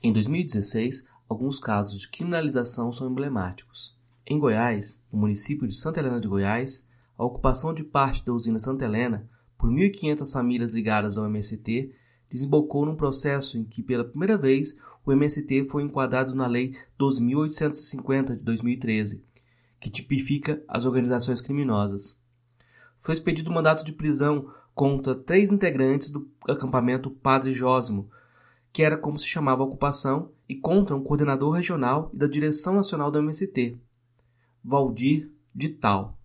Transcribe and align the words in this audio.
Em 0.00 0.12
2016, 0.12 1.08
alguns 1.28 1.58
casos 1.58 1.98
de 1.98 2.08
criminalização 2.08 2.92
são 2.92 3.10
emblemáticos. 3.10 3.96
Em 4.24 4.38
Goiás, 4.38 5.02
no 5.12 5.18
município 5.18 5.66
de 5.66 5.74
Santa 5.74 5.98
Helena 5.98 6.20
de 6.20 6.28
Goiás, 6.28 6.86
a 7.16 7.24
ocupação 7.24 7.74
de 7.74 7.82
parte 7.82 8.24
da 8.24 8.32
usina 8.32 8.60
Santa 8.60 8.84
Helena 8.84 9.28
por 9.58 9.68
1.500 9.68 10.30
famílias 10.32 10.70
ligadas 10.70 11.18
ao 11.18 11.26
MST 11.26 11.92
desembocou 12.30 12.86
num 12.86 12.94
processo 12.94 13.58
em 13.58 13.64
que, 13.64 13.82
pela 13.82 14.04
primeira 14.04 14.38
vez, 14.38 14.78
o 15.04 15.10
MST 15.10 15.64
foi 15.64 15.82
enquadrado 15.82 16.32
na 16.32 16.46
Lei 16.46 16.76
12.850 16.96 18.36
de 18.36 18.42
2013, 18.44 19.24
que 19.80 19.90
tipifica 19.90 20.62
as 20.68 20.84
organizações 20.84 21.40
criminosas. 21.40 22.16
Foi 22.98 23.14
expedido 23.14 23.50
mandato 23.50 23.84
de 23.84 23.92
prisão 23.92 24.48
contra 24.76 25.16
três 25.16 25.50
integrantes 25.50 26.12
do 26.12 26.30
acampamento 26.48 27.10
Padre 27.10 27.52
Jósimo, 27.52 28.08
que 28.72 28.82
era 28.82 28.96
como 28.96 29.18
se 29.18 29.26
chamava 29.26 29.62
a 29.62 29.66
ocupação, 29.66 30.30
e 30.48 30.54
contra 30.54 30.96
um 30.96 31.02
coordenador 31.02 31.52
regional 31.52 32.10
e 32.12 32.16
da 32.16 32.26
direção 32.26 32.74
nacional 32.74 33.10
do 33.10 33.18
MST, 33.18 33.78
Valdir 34.64 35.30
de 35.54 35.68
Tal. 35.68 36.18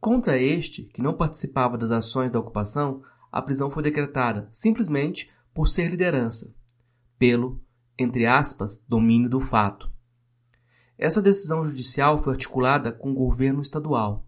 Contra 0.00 0.38
este, 0.38 0.84
que 0.84 1.02
não 1.02 1.14
participava 1.14 1.76
das 1.76 1.90
ações 1.90 2.30
da 2.30 2.38
ocupação, 2.38 3.02
a 3.30 3.42
prisão 3.42 3.70
foi 3.70 3.82
decretada 3.82 4.48
simplesmente 4.52 5.30
por 5.52 5.66
ser 5.66 5.90
liderança, 5.90 6.54
pelo, 7.18 7.60
entre 7.98 8.24
aspas, 8.24 8.82
domínio 8.88 9.28
do 9.28 9.40
fato. 9.40 9.90
Essa 10.96 11.20
decisão 11.20 11.66
judicial 11.66 12.22
foi 12.22 12.32
articulada 12.32 12.92
com 12.92 13.10
o 13.10 13.14
governo 13.14 13.60
estadual. 13.60 14.24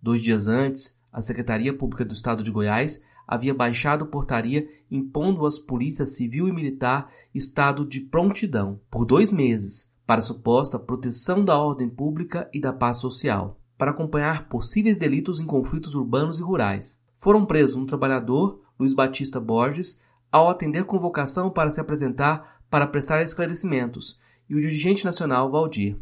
Dois 0.00 0.22
dias 0.22 0.48
antes, 0.48 0.98
a 1.12 1.20
Secretaria 1.20 1.76
Pública 1.76 2.04
do 2.04 2.14
Estado 2.14 2.42
de 2.42 2.50
Goiás 2.50 3.02
havia 3.28 3.52
baixado 3.52 4.06
portaria 4.06 4.66
impondo 4.90 5.44
às 5.44 5.58
polícias 5.58 6.16
civil 6.16 6.48
e 6.48 6.52
militar 6.52 7.12
estado 7.34 7.84
de 7.84 8.00
prontidão 8.00 8.80
por 8.90 9.04
dois 9.04 9.30
meses 9.30 9.92
para 10.06 10.22
suposta 10.22 10.78
proteção 10.78 11.44
da 11.44 11.58
ordem 11.58 11.90
pública 11.90 12.48
e 12.54 12.58
da 12.58 12.72
paz 12.72 12.96
social 12.96 13.60
para 13.76 13.90
acompanhar 13.90 14.48
possíveis 14.48 14.98
delitos 14.98 15.38
em 15.38 15.44
conflitos 15.44 15.94
urbanos 15.94 16.38
e 16.38 16.42
rurais. 16.42 16.98
Foram 17.18 17.44
presos 17.44 17.76
um 17.76 17.84
trabalhador, 17.84 18.60
Luiz 18.78 18.94
Batista 18.94 19.38
Borges, 19.38 20.00
ao 20.32 20.48
atender 20.48 20.84
convocação 20.84 21.50
para 21.50 21.70
se 21.70 21.80
apresentar 21.80 22.58
para 22.70 22.86
prestar 22.86 23.22
esclarecimentos, 23.22 24.18
e 24.48 24.54
o 24.54 24.60
dirigente 24.60 25.04
nacional 25.04 25.50
Valdir. 25.50 25.96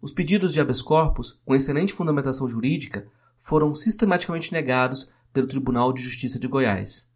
Os 0.00 0.12
pedidos 0.12 0.52
de 0.52 0.60
habeas 0.60 0.80
corpus, 0.80 1.40
com 1.44 1.54
excelente 1.54 1.92
fundamentação 1.92 2.48
jurídica, 2.48 3.06
foram 3.38 3.74
sistematicamente 3.74 4.52
negados 4.52 5.10
pelo 5.32 5.46
Tribunal 5.46 5.92
de 5.92 6.02
Justiça 6.02 6.38
de 6.38 6.48
Goiás. 6.48 7.08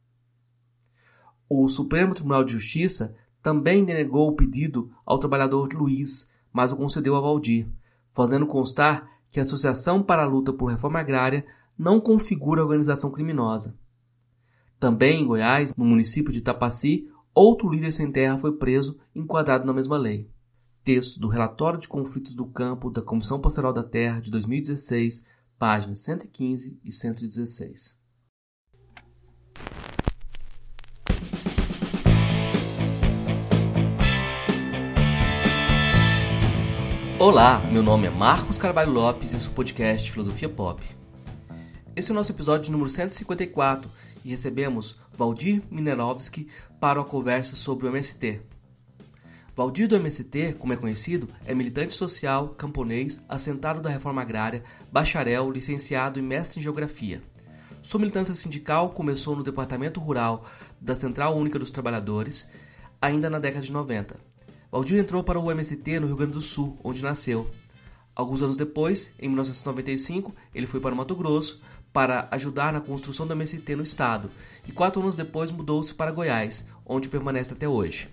O 1.49 1.69
Supremo 1.69 2.15
Tribunal 2.15 2.45
de 2.45 2.53
Justiça 2.53 3.17
também 3.43 3.85
denegou 3.85 4.29
o 4.29 4.37
pedido 4.37 4.91
ao 5.05 5.19
trabalhador 5.19 5.73
Luiz, 5.73 6.33
mas 6.53 6.73
o 6.73 6.77
concedeu 6.77 7.17
a 7.17 7.21
Valdir, 7.21 7.67
fazendo 8.13 8.47
constar 8.47 9.11
que 9.31 9.41
a 9.41 9.43
Associação 9.43 10.03
para 10.03 10.23
a 10.23 10.27
Luta 10.27 10.53
por 10.53 10.67
Reforma 10.67 11.01
Agrária 11.01 11.45
não 11.77 12.01
configura 12.01 12.63
organização 12.63 13.11
criminosa. 13.11 13.77
Também 14.79 15.23
em 15.23 15.27
Goiás, 15.27 15.75
no 15.77 15.85
município 15.85 16.33
de 16.33 16.41
Tapaci, 16.41 17.09
outro 17.35 17.71
líder 17.71 17.93
sem 17.93 18.11
terra 18.11 18.39
foi 18.39 18.53
preso, 18.53 19.01
enquadrado 19.15 19.67
na 19.67 19.73
mesma 19.73 19.97
lei. 19.97 20.29
Texto 20.85 21.21
do 21.21 21.29
Relatório 21.29 21.79
de 21.79 21.89
Conflitos 21.89 22.35
do 22.35 22.47
Campo 22.47 22.91
da 22.91 23.01
Comissão 23.01 23.41
Pastoral 23.41 23.73
da 23.73 23.85
Terra 23.85 24.21
de 24.21 24.31
2016, 24.31 25.25
páginas 25.59 26.01
115 26.01 26.81
e 26.85 26.93
116. 26.93 28.02
Olá, 37.23 37.61
meu 37.61 37.85
nome 37.85 38.09
é 38.09 38.11
Marcos 38.11 38.59
Carvalho 38.59 38.91
Lopes 38.91 39.33
e 39.33 39.37
esse 39.37 39.47
é 39.47 39.49
o 39.49 39.53
podcast 39.53 40.11
Filosofia 40.11 40.49
Pop. 40.49 40.83
Esse 41.95 42.11
é 42.11 42.13
o 42.13 42.17
nosso 42.17 42.33
episódio 42.33 42.73
número 42.73 42.91
154 42.91 43.89
e 44.25 44.31
recebemos 44.31 44.99
Valdir 45.17 45.63
Minerovski 45.71 46.49
para 46.81 46.99
uma 46.99 47.05
conversa 47.05 47.55
sobre 47.55 47.87
o 47.87 47.91
MST. 47.91 48.41
Valdir 49.55 49.87
do 49.87 49.95
MST, 49.95 50.57
como 50.59 50.73
é 50.73 50.77
conhecido, 50.77 51.29
é 51.47 51.55
militante 51.55 51.95
social, 51.95 52.49
camponês, 52.59 53.25
assentado 53.29 53.81
da 53.81 53.89
reforma 53.89 54.21
agrária, 54.21 54.65
bacharel, 54.91 55.49
licenciado 55.49 56.19
e 56.19 56.23
mestre 56.23 56.59
em 56.59 56.63
geografia. 56.65 57.23
Sua 57.83 58.01
militância 58.01 58.35
sindical 58.35 58.91
começou 58.91 59.37
no 59.37 59.45
Departamento 59.45 60.01
Rural 60.01 60.45
da 60.81 60.97
Central 60.97 61.37
Única 61.37 61.57
dos 61.57 61.71
Trabalhadores, 61.71 62.51
ainda 63.01 63.31
na 63.31 63.39
década 63.39 63.65
de 63.65 63.71
90 63.71 64.32
Valdir 64.73 64.99
entrou 64.99 65.23
para 65.23 65.39
o 65.39 65.51
MST 65.51 66.01
no 66.01 66.07
Rio 66.07 66.17
Grande 66.17 66.33
do 66.33 66.41
Sul, 66.41 66.79
onde 66.83 67.03
nasceu. 67.03 67.51
Alguns 68.17 68.41
anos 68.41 68.57
depois, 68.57 69.15
em 69.21 69.29
1995, 69.29 70.35
ele 70.55 70.67
foi 70.67 70.81
para 70.81 70.95
o 70.95 70.97
Mato 70.97 71.15
Grosso 71.15 71.61
para 71.93 72.27
ajudar 72.31 72.73
na 72.73 72.81
construção 72.81 73.27
do 73.27 73.35
MST 73.35 73.77
no 73.77 73.83
estado, 73.83 74.31
e 74.67 74.73
quatro 74.73 75.03
anos 75.03 75.15
depois 75.15 75.51
mudou-se 75.51 75.93
para 75.93 76.11
Goiás, 76.11 76.65
onde 76.87 77.11
permanece 77.11 77.53
até 77.53 77.69
hoje. 77.69 78.09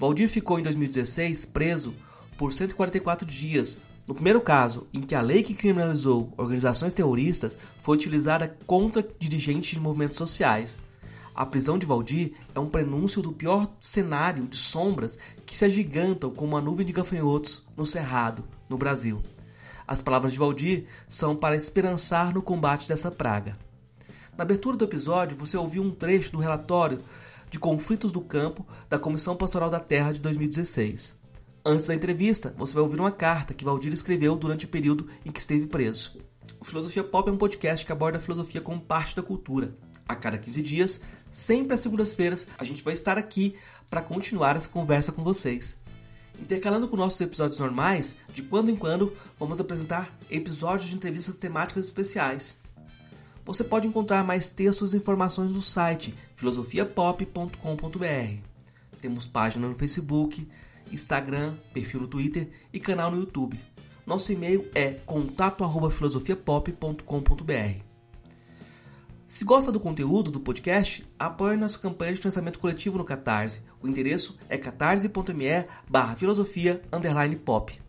Valdir 0.00 0.28
ficou 0.28 0.58
em 0.58 0.64
2016 0.64 1.44
preso 1.44 1.94
por 2.36 2.52
144 2.52 3.24
dias, 3.24 3.78
no 4.04 4.14
primeiro 4.16 4.40
caso 4.40 4.88
em 4.92 5.00
que 5.00 5.14
a 5.14 5.20
lei 5.20 5.44
que 5.44 5.54
criminalizou 5.54 6.34
organizações 6.36 6.92
terroristas 6.92 7.56
foi 7.82 7.96
utilizada 7.96 8.56
contra 8.66 9.08
dirigentes 9.16 9.74
de 9.74 9.80
movimentos 9.80 10.16
sociais. 10.16 10.82
A 11.34 11.46
prisão 11.46 11.78
de 11.78 11.86
Valdir 11.86 12.34
é 12.54 12.60
um 12.60 12.68
prenúncio 12.68 13.22
do 13.22 13.32
pior 13.32 13.74
cenário 13.80 14.46
de 14.46 14.56
sombras 14.56 15.18
que 15.46 15.56
se 15.56 15.64
agigantam 15.64 16.30
como 16.30 16.52
uma 16.52 16.60
nuvem 16.60 16.84
de 16.84 16.92
gafanhotos 16.92 17.66
no 17.76 17.86
cerrado, 17.86 18.44
no 18.68 18.76
Brasil. 18.76 19.22
As 19.86 20.02
palavras 20.02 20.32
de 20.32 20.38
Valdir 20.38 20.86
são 21.08 21.34
para 21.34 21.56
esperançar 21.56 22.34
no 22.34 22.42
combate 22.42 22.86
dessa 22.86 23.10
praga. 23.10 23.56
Na 24.36 24.44
abertura 24.44 24.76
do 24.76 24.84
episódio, 24.84 25.36
você 25.36 25.56
ouviu 25.56 25.82
um 25.82 25.90
trecho 25.90 26.32
do 26.32 26.38
relatório 26.38 27.00
de 27.50 27.58
conflitos 27.58 28.12
do 28.12 28.20
campo 28.20 28.66
da 28.88 28.98
Comissão 28.98 29.36
Pastoral 29.36 29.68
da 29.68 29.80
Terra 29.80 30.12
de 30.12 30.20
2016. 30.20 31.18
Antes 31.64 31.86
da 31.86 31.94
entrevista, 31.94 32.54
você 32.56 32.74
vai 32.74 32.82
ouvir 32.82 32.98
uma 32.98 33.12
carta 33.12 33.54
que 33.54 33.64
Valdir 33.64 33.92
escreveu 33.92 34.34
durante 34.34 34.64
o 34.64 34.68
período 34.68 35.08
em 35.24 35.30
que 35.30 35.38
esteve 35.38 35.66
preso. 35.66 36.18
O 36.58 36.64
Filosofia 36.64 37.04
Pop 37.04 37.28
é 37.28 37.32
um 37.32 37.36
podcast 37.36 37.84
que 37.84 37.92
aborda 37.92 38.18
a 38.18 38.20
filosofia 38.20 38.60
como 38.60 38.80
parte 38.80 39.14
da 39.14 39.22
cultura. 39.22 39.74
A 40.08 40.16
cada 40.16 40.38
15 40.38 40.62
dias, 40.62 41.02
Sempre 41.32 41.74
às 41.74 41.80
segundas-feiras 41.80 42.46
a 42.58 42.64
gente 42.64 42.84
vai 42.84 42.92
estar 42.92 43.16
aqui 43.16 43.56
para 43.88 44.02
continuar 44.02 44.56
essa 44.56 44.68
conversa 44.68 45.10
com 45.10 45.24
vocês. 45.24 45.78
Intercalando 46.38 46.88
com 46.88 46.96
nossos 46.96 47.20
episódios 47.20 47.58
normais, 47.58 48.16
de 48.32 48.42
quando 48.42 48.70
em 48.70 48.76
quando 48.76 49.16
vamos 49.38 49.58
apresentar 49.58 50.14
episódios 50.30 50.90
de 50.90 50.96
entrevistas 50.96 51.36
temáticas 51.36 51.86
especiais. 51.86 52.58
Você 53.44 53.64
pode 53.64 53.88
encontrar 53.88 54.22
mais 54.22 54.50
textos 54.50 54.94
e 54.94 54.98
informações 54.98 55.50
no 55.50 55.62
site 55.62 56.14
filosofiapop.com.br. 56.36 58.36
Temos 59.00 59.26
página 59.26 59.68
no 59.68 59.74
Facebook, 59.74 60.46
Instagram, 60.92 61.54
perfil 61.72 62.02
no 62.02 62.08
Twitter 62.08 62.48
e 62.72 62.78
canal 62.78 63.10
no 63.10 63.18
YouTube. 63.18 63.58
Nosso 64.06 64.30
e-mail 64.32 64.70
é 64.74 64.90
contato@filosofiapop.com.br. 65.06 67.91
Se 69.32 69.46
gosta 69.46 69.72
do 69.72 69.80
conteúdo 69.80 70.30
do 70.30 70.38
podcast, 70.38 71.06
apoie 71.18 71.56
nossa 71.56 71.78
campanha 71.78 72.12
de 72.12 72.18
financiamento 72.18 72.58
coletivo 72.58 72.98
no 72.98 73.04
Catarse. 73.04 73.62
O 73.80 73.88
endereço 73.88 74.38
é 74.46 74.58
catarse.me 74.58 75.64
barra 75.88 76.14
filosofia 76.16 76.82
pop. 77.42 77.80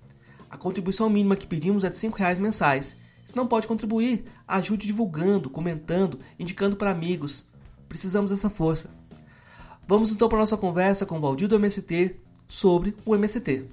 A 0.50 0.56
contribuição 0.56 1.10
mínima 1.10 1.36
que 1.36 1.46
pedimos 1.46 1.84
é 1.84 1.90
de 1.90 2.00
R$ 2.00 2.14
reais 2.16 2.40
mensais. 2.40 2.98
Se 3.26 3.36
não 3.36 3.46
pode 3.46 3.68
contribuir, 3.68 4.24
ajude 4.48 4.88
divulgando, 4.88 5.50
comentando, 5.50 6.18
indicando 6.40 6.78
para 6.78 6.92
amigos. 6.92 7.46
Precisamos 7.90 8.32
dessa 8.32 8.50
força. 8.50 8.90
Vamos 9.86 10.14
então 10.14 10.30
para 10.30 10.38
a 10.38 10.44
nossa 10.44 10.56
conversa 10.56 11.06
com 11.06 11.18
o 11.18 11.22
Valdir 11.22 11.50
do 11.50 11.58
MST 11.58 12.22
sobre 12.48 12.96
o 13.06 13.16
MST. 13.16 13.66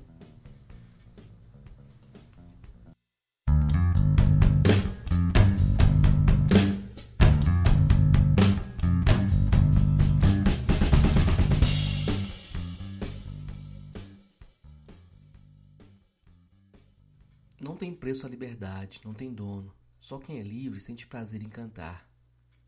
Tem 17.80 17.94
preço 17.94 18.26
a 18.26 18.28
liberdade, 18.28 19.00
não 19.02 19.14
tem 19.14 19.32
dono. 19.32 19.74
Só 20.02 20.18
quem 20.18 20.38
é 20.38 20.42
livre 20.42 20.78
sente 20.78 21.06
prazer 21.06 21.42
em 21.42 21.48
cantar. 21.48 22.06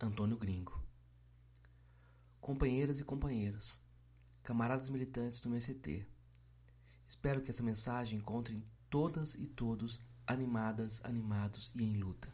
Antônio 0.01 0.39
Gringo. 0.39 0.83
Companheiras 2.41 2.99
e 2.99 3.05
companheiros, 3.05 3.79
camaradas 4.43 4.89
militantes 4.89 5.39
do 5.39 5.51
MST, 5.51 6.07
espero 7.07 7.43
que 7.43 7.51
essa 7.51 7.63
mensagem 7.63 8.21
encontre 8.21 8.67
todas 8.89 9.35
e 9.35 9.47
todos 9.47 10.01
animadas, 10.27 10.99
animados 11.05 11.75
e 11.77 11.83
em 11.83 11.99
luta. 11.99 12.33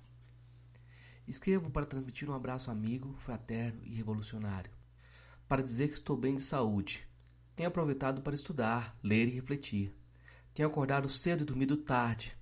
Escrevo 1.27 1.73
para 1.73 1.85
transmitir 1.85 2.31
um 2.31 2.35
abraço 2.35 2.71
amigo, 2.71 3.13
fraterno 3.25 3.85
e 3.85 3.93
revolucionário, 3.93 4.71
para 5.49 5.65
dizer 5.65 5.89
que 5.89 5.95
estou 5.95 6.17
bem 6.17 6.37
de 6.37 6.43
saúde, 6.43 7.05
Tenho 7.57 7.71
aproveitado 7.71 8.23
para 8.23 8.37
estudar, 8.37 8.97
ler 9.03 9.27
e 9.27 9.33
refletir. 9.33 9.93
Tenho 10.55 10.69
acordado 10.69 11.09
cedo 11.09 11.43
e 11.43 11.45
dormido 11.45 11.77
tarde. 11.77 12.38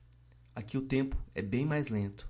Aqui 0.56 0.76
o 0.76 0.82
tempo 0.82 1.16
é 1.34 1.40
bem 1.42 1.64
mais 1.64 1.86
lento. 1.88 2.28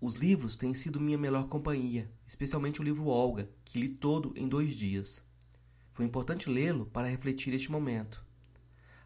Os 0.00 0.14
livros 0.14 0.56
têm 0.56 0.72
sido 0.72 0.98
minha 0.98 1.18
melhor 1.18 1.48
companhia, 1.48 2.10
especialmente 2.26 2.80
o 2.80 2.82
livro 2.84 3.08
Olga, 3.08 3.50
que 3.64 3.78
li 3.78 3.90
todo 3.90 4.32
em 4.34 4.48
dois 4.48 4.74
dias. 4.74 5.22
Foi 5.90 6.06
importante 6.06 6.48
lê-lo 6.48 6.86
para 6.86 7.08
refletir 7.08 7.52
este 7.52 7.70
momento. 7.70 8.24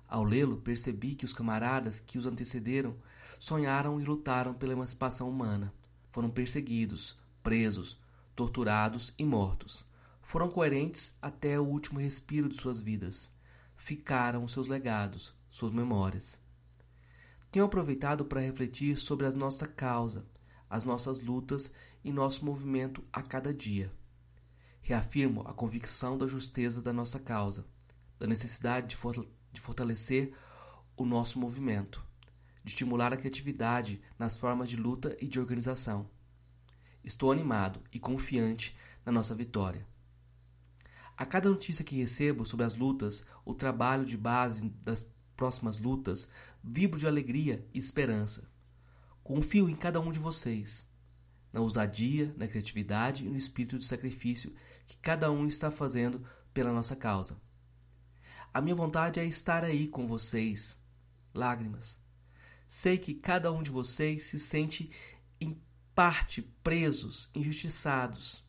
Ao 0.06 0.22
lê-lo, 0.22 0.58
percebi 0.58 1.14
que 1.16 1.24
os 1.24 1.32
camaradas 1.32 1.98
que 1.98 2.18
os 2.18 2.26
antecederam 2.26 2.94
sonharam 3.40 4.00
e 4.00 4.04
lutaram 4.04 4.54
pela 4.54 4.74
emancipação 4.74 5.28
humana. 5.28 5.72
Foram 6.10 6.30
perseguidos, 6.30 7.18
presos, 7.42 7.98
torturados 8.36 9.12
e 9.18 9.24
mortos 9.24 9.90
foram 10.22 10.48
coerentes 10.48 11.14
até 11.20 11.58
o 11.58 11.64
último 11.64 12.00
respiro 12.00 12.48
de 12.48 12.54
suas 12.54 12.80
vidas. 12.80 13.30
Ficaram 13.76 14.46
seus 14.46 14.68
legados, 14.68 15.34
suas 15.50 15.72
memórias. 15.72 16.40
Tenho 17.52 17.66
aproveitado 17.66 18.24
para 18.24 18.40
refletir 18.40 18.96
sobre 18.96 19.26
a 19.26 19.30
nossa 19.30 19.68
causa, 19.68 20.26
as 20.70 20.86
nossas 20.86 21.20
lutas 21.20 21.70
e 22.02 22.10
nosso 22.10 22.46
movimento 22.46 23.04
a 23.12 23.20
cada 23.20 23.52
dia. 23.52 23.92
Reafirmo 24.80 25.42
a 25.42 25.52
convicção 25.52 26.16
da 26.16 26.26
justeza 26.26 26.80
da 26.80 26.94
nossa 26.94 27.20
causa, 27.20 27.66
da 28.18 28.26
necessidade 28.26 28.96
de 29.52 29.60
fortalecer 29.60 30.34
o 30.96 31.04
nosso 31.04 31.38
movimento, 31.38 32.02
de 32.64 32.70
estimular 32.72 33.12
a 33.12 33.18
criatividade 33.18 34.00
nas 34.18 34.34
formas 34.34 34.70
de 34.70 34.76
luta 34.76 35.14
e 35.20 35.28
de 35.28 35.38
organização. 35.38 36.08
Estou 37.04 37.30
animado 37.30 37.82
e 37.92 38.00
confiante 38.00 38.74
na 39.04 39.12
nossa 39.12 39.34
vitória. 39.34 39.86
A 41.18 41.26
cada 41.26 41.50
notícia 41.50 41.84
que 41.84 41.96
recebo 41.96 42.46
sobre 42.46 42.64
as 42.64 42.74
lutas, 42.74 43.26
o 43.44 43.52
trabalho 43.52 44.06
de 44.06 44.16
base 44.16 44.70
das 44.82 45.06
próximas 45.42 45.76
lutas, 45.76 46.28
vibro 46.62 47.00
de 47.00 47.04
alegria 47.04 47.66
e 47.74 47.78
esperança. 47.80 48.48
Confio 49.24 49.68
em 49.68 49.74
cada 49.74 50.00
um 50.00 50.12
de 50.12 50.20
vocês, 50.20 50.88
na 51.52 51.60
ousadia, 51.60 52.32
na 52.36 52.46
criatividade 52.46 53.26
e 53.26 53.28
no 53.28 53.36
espírito 53.36 53.76
de 53.76 53.84
sacrifício 53.84 54.54
que 54.86 54.96
cada 54.98 55.32
um 55.32 55.48
está 55.48 55.68
fazendo 55.68 56.24
pela 56.54 56.72
nossa 56.72 56.94
causa. 56.94 57.36
A 58.54 58.60
minha 58.60 58.76
vontade 58.76 59.18
é 59.18 59.24
estar 59.24 59.64
aí 59.64 59.88
com 59.88 60.06
vocês. 60.06 60.80
Lágrimas. 61.34 62.00
Sei 62.68 62.96
que 62.96 63.12
cada 63.12 63.50
um 63.50 63.64
de 63.64 63.70
vocês 63.72 64.22
se 64.22 64.38
sente 64.38 64.92
em 65.40 65.60
parte 65.92 66.40
presos, 66.62 67.28
injustiçados. 67.34 68.46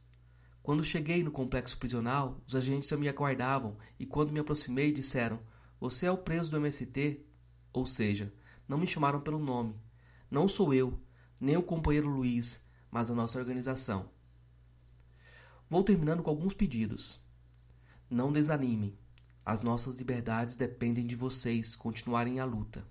Quando 0.61 0.83
cheguei 0.83 1.23
no 1.23 1.31
complexo 1.31 1.75
prisional, 1.75 2.39
os 2.45 2.55
agentes 2.55 2.91
me 2.91 3.09
aguardavam 3.09 3.79
e 3.97 4.05
quando 4.05 4.31
me 4.31 4.39
aproximei 4.39 4.91
disseram: 4.91 5.39
Você 5.83 6.05
é 6.05 6.11
o 6.11 6.17
preso 6.17 6.49
do 6.49 6.55
MST? 6.55 7.25
Ou 7.73 7.85
seja, 7.85 8.33
não 8.65 8.77
me 8.77 8.87
chamaram 8.87 9.19
pelo 9.19 9.37
nome. 9.37 9.75
Não 10.31 10.47
sou 10.47 10.73
eu, 10.73 10.97
nem 11.37 11.57
o 11.57 11.61
companheiro 11.61 12.07
Luiz, 12.07 12.63
mas 12.89 13.11
a 13.11 13.13
nossa 13.13 13.37
organização. 13.37 14.09
Vou 15.69 15.83
terminando 15.83 16.23
com 16.23 16.29
alguns 16.29 16.53
pedidos. 16.53 17.21
Não 18.09 18.31
desanimem. 18.31 18.97
As 19.45 19.61
nossas 19.61 19.97
liberdades 19.97 20.55
dependem 20.55 21.05
de 21.05 21.17
vocês 21.17 21.75
continuarem 21.75 22.39
a 22.39 22.45
luta. 22.45 22.87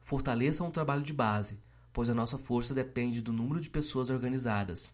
Fortaleçam 0.00 0.68
o 0.68 0.72
trabalho 0.72 1.02
de 1.02 1.12
base, 1.12 1.62
pois 1.92 2.08
a 2.08 2.14
nossa 2.14 2.38
força 2.38 2.72
depende 2.72 3.20
do 3.20 3.30
número 3.30 3.60
de 3.60 3.68
pessoas 3.68 4.08
organizadas. 4.08 4.90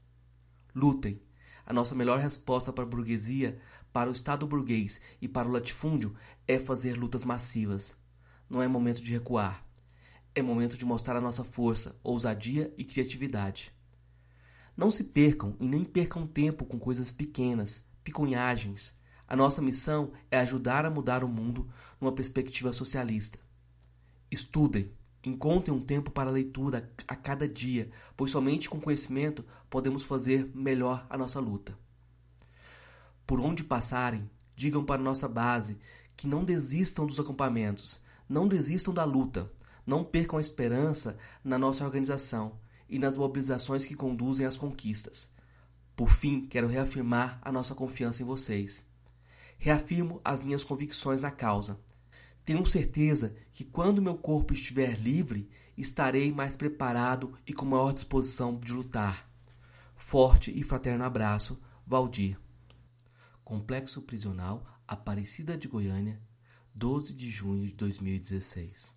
Lutem 0.75 1.23
a 1.67 1.73
nossa 1.73 1.97
melhor 1.97 2.20
resposta 2.20 2.73
para 2.73 2.85
a 2.85 2.87
burguesia, 2.87 3.61
para 3.96 4.10
o 4.10 4.12
Estado 4.12 4.46
burguês 4.46 5.00
e 5.22 5.26
para 5.26 5.48
o 5.48 5.50
latifúndio 5.50 6.14
é 6.46 6.58
fazer 6.58 6.98
lutas 6.98 7.25
massivas. 7.25 7.96
Não 8.46 8.62
é 8.62 8.69
momento 8.69 9.00
de 9.00 9.10
recuar. 9.10 9.64
É 10.34 10.43
momento 10.43 10.76
de 10.76 10.84
mostrar 10.84 11.16
a 11.16 11.20
nossa 11.20 11.43
força, 11.43 11.98
ousadia 12.04 12.75
e 12.76 12.84
criatividade. 12.84 13.72
Não 14.76 14.90
se 14.90 15.02
percam 15.02 15.56
e 15.58 15.66
nem 15.66 15.82
percam 15.82 16.26
tempo 16.26 16.66
com 16.66 16.78
coisas 16.78 17.10
pequenas, 17.10 17.87
picunhagens. 18.04 18.94
A 19.26 19.34
nossa 19.34 19.62
missão 19.62 20.12
é 20.31 20.38
ajudar 20.40 20.84
a 20.84 20.90
mudar 20.90 21.25
o 21.25 21.28
mundo 21.28 21.66
numa 21.99 22.12
perspectiva 22.12 22.75
socialista. 22.75 23.38
Estudem, 24.31 24.92
Encontrem 25.25 25.75
um 25.75 25.81
tempo 25.81 26.10
para 26.10 26.28
a 26.28 26.32
leitura 26.32 26.92
a 27.08 27.16
cada 27.16 27.49
dia, 27.49 27.90
pois 28.14 28.31
somente 28.31 28.69
com 28.69 28.78
conhecimento 28.78 29.42
podemos 29.70 30.04
fazer 30.04 30.50
melhor 30.54 31.06
a 31.08 31.16
nossa 31.16 31.40
luta. 31.40 31.86
Por 33.26 33.40
onde 33.40 33.64
passarem, 33.64 34.31
digam 34.55 34.84
para 34.84 35.02
nossa 35.02 35.28
base 35.28 35.78
que 36.17 36.26
não 36.26 36.44
desistam 36.44 37.06
dos 37.06 37.19
acampamentos, 37.19 38.00
não 38.28 38.46
desistam 38.49 38.94
da 38.94 39.05
luta, 39.05 39.50
não 39.84 40.05
percam 40.05 40.38
a 40.38 40.43
esperança 40.43 41.19
na 41.44 41.58
nossa 41.58 41.84
organização 41.84 42.58
e 42.88 42.99
nas 42.99 43.17
mobilizações 43.17 43.84
que 43.84 43.94
conduzem 43.94 44.46
às 44.46 44.56
conquistas. 44.56 45.31
Por 45.94 46.11
fim, 46.11 46.46
quero 46.46 46.69
reafirmar 46.69 47.38
a 47.43 47.50
nossa 47.50 47.75
confiança 47.75 48.23
em 48.23 48.26
vocês. 48.26 48.87
Reafirmo 49.58 50.20
as 50.25 50.43
minhas 50.43 50.62
convicções 50.62 51.23
na 51.23 51.31
causa 51.31 51.78
tenho 52.46 52.64
certeza 52.64 53.34
que 53.52 53.64
quando 53.64 54.00
meu 54.00 54.17
corpo 54.17 54.55
estiver 54.55 54.96
livre, 54.96 55.50
estarei 55.76 56.32
mais 56.32 56.56
preparado 56.56 57.37
e 57.44 57.52
com 57.52 57.67
maior 57.67 57.93
disposição 57.93 58.56
de 58.56 58.73
lutar. 58.73 59.28
Forte 59.96 60.56
e 60.56 60.62
fraterno 60.62 61.02
abraço, 61.02 61.61
Valdir. 61.84 62.38
Complexo 63.46 64.02
Prisional 64.02 64.66
Aparecida 64.88 65.56
de 65.56 65.69
Goiânia, 65.69 66.20
12 66.75 67.14
de 67.14 67.31
junho 67.31 67.64
de 67.64 67.76
2016. 67.76 68.93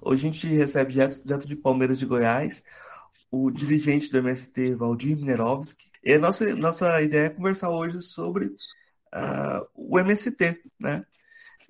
Hoje 0.00 0.28
a 0.28 0.30
gente 0.30 0.46
recebe 0.54 0.92
direto, 0.92 1.20
direto 1.24 1.48
de 1.48 1.56
Palmeiras 1.56 1.98
de 1.98 2.06
Goiás 2.06 2.62
o 3.28 3.50
dirigente 3.50 4.08
do 4.08 4.18
MST, 4.18 4.76
Valdir 4.76 5.16
Minerovski. 5.16 5.90
E 6.04 6.12
a 6.12 6.18
nossa, 6.20 6.54
nossa 6.54 7.02
ideia 7.02 7.26
é 7.26 7.30
conversar 7.30 7.70
hoje 7.70 8.00
sobre 8.00 8.54
uh, 9.16 9.66
o 9.74 9.98
MST, 9.98 10.62
né? 10.78 11.04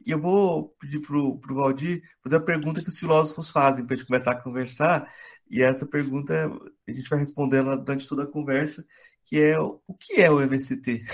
E 0.05 0.11
eu 0.11 0.21
vou 0.21 0.69
pedir 0.81 1.01
para 1.01 1.17
o 1.17 1.41
Valdir 1.41 2.03
fazer 2.23 2.37
a 2.37 2.41
pergunta 2.41 2.83
que 2.83 2.89
os 2.89 2.99
filósofos 2.99 3.51
fazem 3.51 3.85
para 3.85 3.95
a 3.95 3.97
gente 3.97 4.07
começar 4.07 4.33
a 4.33 4.41
conversar. 4.41 5.13
E 5.51 5.63
essa 5.63 5.87
pergunta 5.87 6.51
a 6.87 6.93
gente 6.93 7.09
vai 7.09 7.19
respondendo 7.19 7.77
durante 7.77 8.07
toda 8.07 8.25
a 8.25 8.27
conversa, 8.27 8.85
que 9.25 9.41
é 9.41 9.59
o 9.59 9.81
que 9.99 10.21
é 10.21 10.31
o 10.31 10.41
MST? 10.41 11.05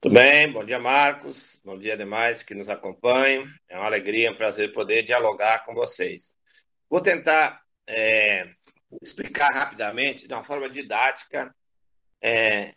Tudo 0.00 0.14
bem, 0.14 0.52
bom 0.52 0.64
dia, 0.64 0.78
Marcos. 0.78 1.60
Bom 1.64 1.78
dia 1.78 1.96
demais 1.96 2.42
que 2.42 2.54
nos 2.54 2.68
acompanham. 2.68 3.46
É 3.68 3.76
uma 3.76 3.86
alegria, 3.86 4.30
um 4.30 4.36
prazer 4.36 4.72
poder 4.72 5.02
dialogar 5.02 5.64
com 5.64 5.74
vocês. 5.74 6.36
Vou 6.88 7.00
tentar 7.00 7.62
é, 7.86 8.50
explicar 9.02 9.52
rapidamente, 9.52 10.26
de 10.26 10.34
uma 10.34 10.44
forma 10.44 10.68
didática, 10.68 11.54
é, 12.20 12.74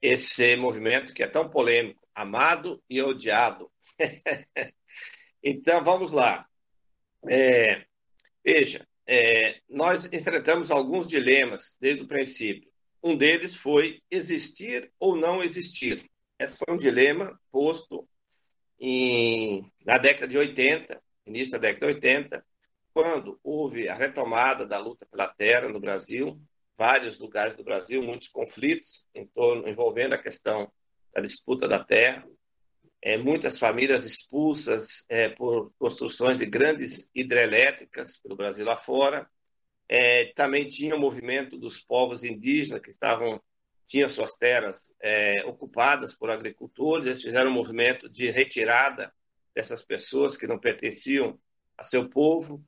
esse 0.00 0.56
movimento 0.56 1.12
que 1.12 1.22
é 1.22 1.26
tão 1.26 1.48
polêmico, 1.48 2.06
amado 2.14 2.82
e 2.88 3.02
odiado. 3.02 3.70
então, 5.42 5.82
vamos 5.82 6.12
lá. 6.12 6.46
É, 7.28 7.84
veja, 8.44 8.86
é, 9.06 9.60
nós 9.68 10.04
enfrentamos 10.12 10.70
alguns 10.70 11.06
dilemas 11.06 11.76
desde 11.80 12.02
o 12.02 12.08
princípio. 12.08 12.70
Um 13.02 13.16
deles 13.16 13.54
foi 13.54 14.02
existir 14.10 14.92
ou 14.98 15.16
não 15.16 15.42
existir. 15.42 16.04
Esse 16.38 16.58
foi 16.58 16.74
um 16.74 16.78
dilema 16.78 17.40
posto 17.50 18.08
em, 18.78 19.70
na 19.84 19.98
década 19.98 20.28
de 20.28 20.38
80, 20.38 21.00
início 21.26 21.52
da 21.52 21.58
década 21.58 21.86
de 21.86 21.94
80, 21.94 22.44
quando 22.92 23.38
houve 23.42 23.88
a 23.88 23.94
retomada 23.94 24.66
da 24.66 24.78
luta 24.78 25.06
pela 25.06 25.28
terra 25.28 25.68
no 25.68 25.80
Brasil, 25.80 26.40
vários 26.78 27.18
lugares 27.18 27.54
do 27.54 27.64
Brasil, 27.64 28.00
muitos 28.00 28.28
conflitos 28.28 29.04
em 29.12 29.26
torno, 29.26 29.68
envolvendo 29.68 30.14
a 30.14 30.22
questão 30.22 30.70
da 31.12 31.20
disputa 31.20 31.66
da 31.66 31.82
terra, 31.82 32.24
é, 33.02 33.18
muitas 33.18 33.58
famílias 33.58 34.04
expulsas 34.04 35.04
é, 35.08 35.28
por 35.28 35.72
construções 35.78 36.38
de 36.38 36.46
grandes 36.46 37.10
hidrelétricas 37.12 38.16
pelo 38.18 38.36
Brasil 38.36 38.70
afora, 38.70 39.28
é, 39.88 40.26
também 40.34 40.68
tinha 40.68 40.94
o 40.94 41.00
movimento 41.00 41.58
dos 41.58 41.80
povos 41.80 42.22
indígenas 42.22 42.80
que 42.80 42.90
estavam 42.90 43.40
tinham 43.86 44.08
suas 44.08 44.34
terras 44.34 44.94
é, 45.00 45.42
ocupadas 45.46 46.12
por 46.12 46.30
agricultores, 46.30 47.06
eles 47.06 47.22
fizeram 47.22 47.50
um 47.50 47.54
movimento 47.54 48.06
de 48.06 48.30
retirada 48.30 49.10
dessas 49.54 49.82
pessoas 49.82 50.36
que 50.36 50.46
não 50.46 50.58
pertenciam 50.58 51.40
a 51.76 51.82
seu 51.82 52.06
povo. 52.06 52.62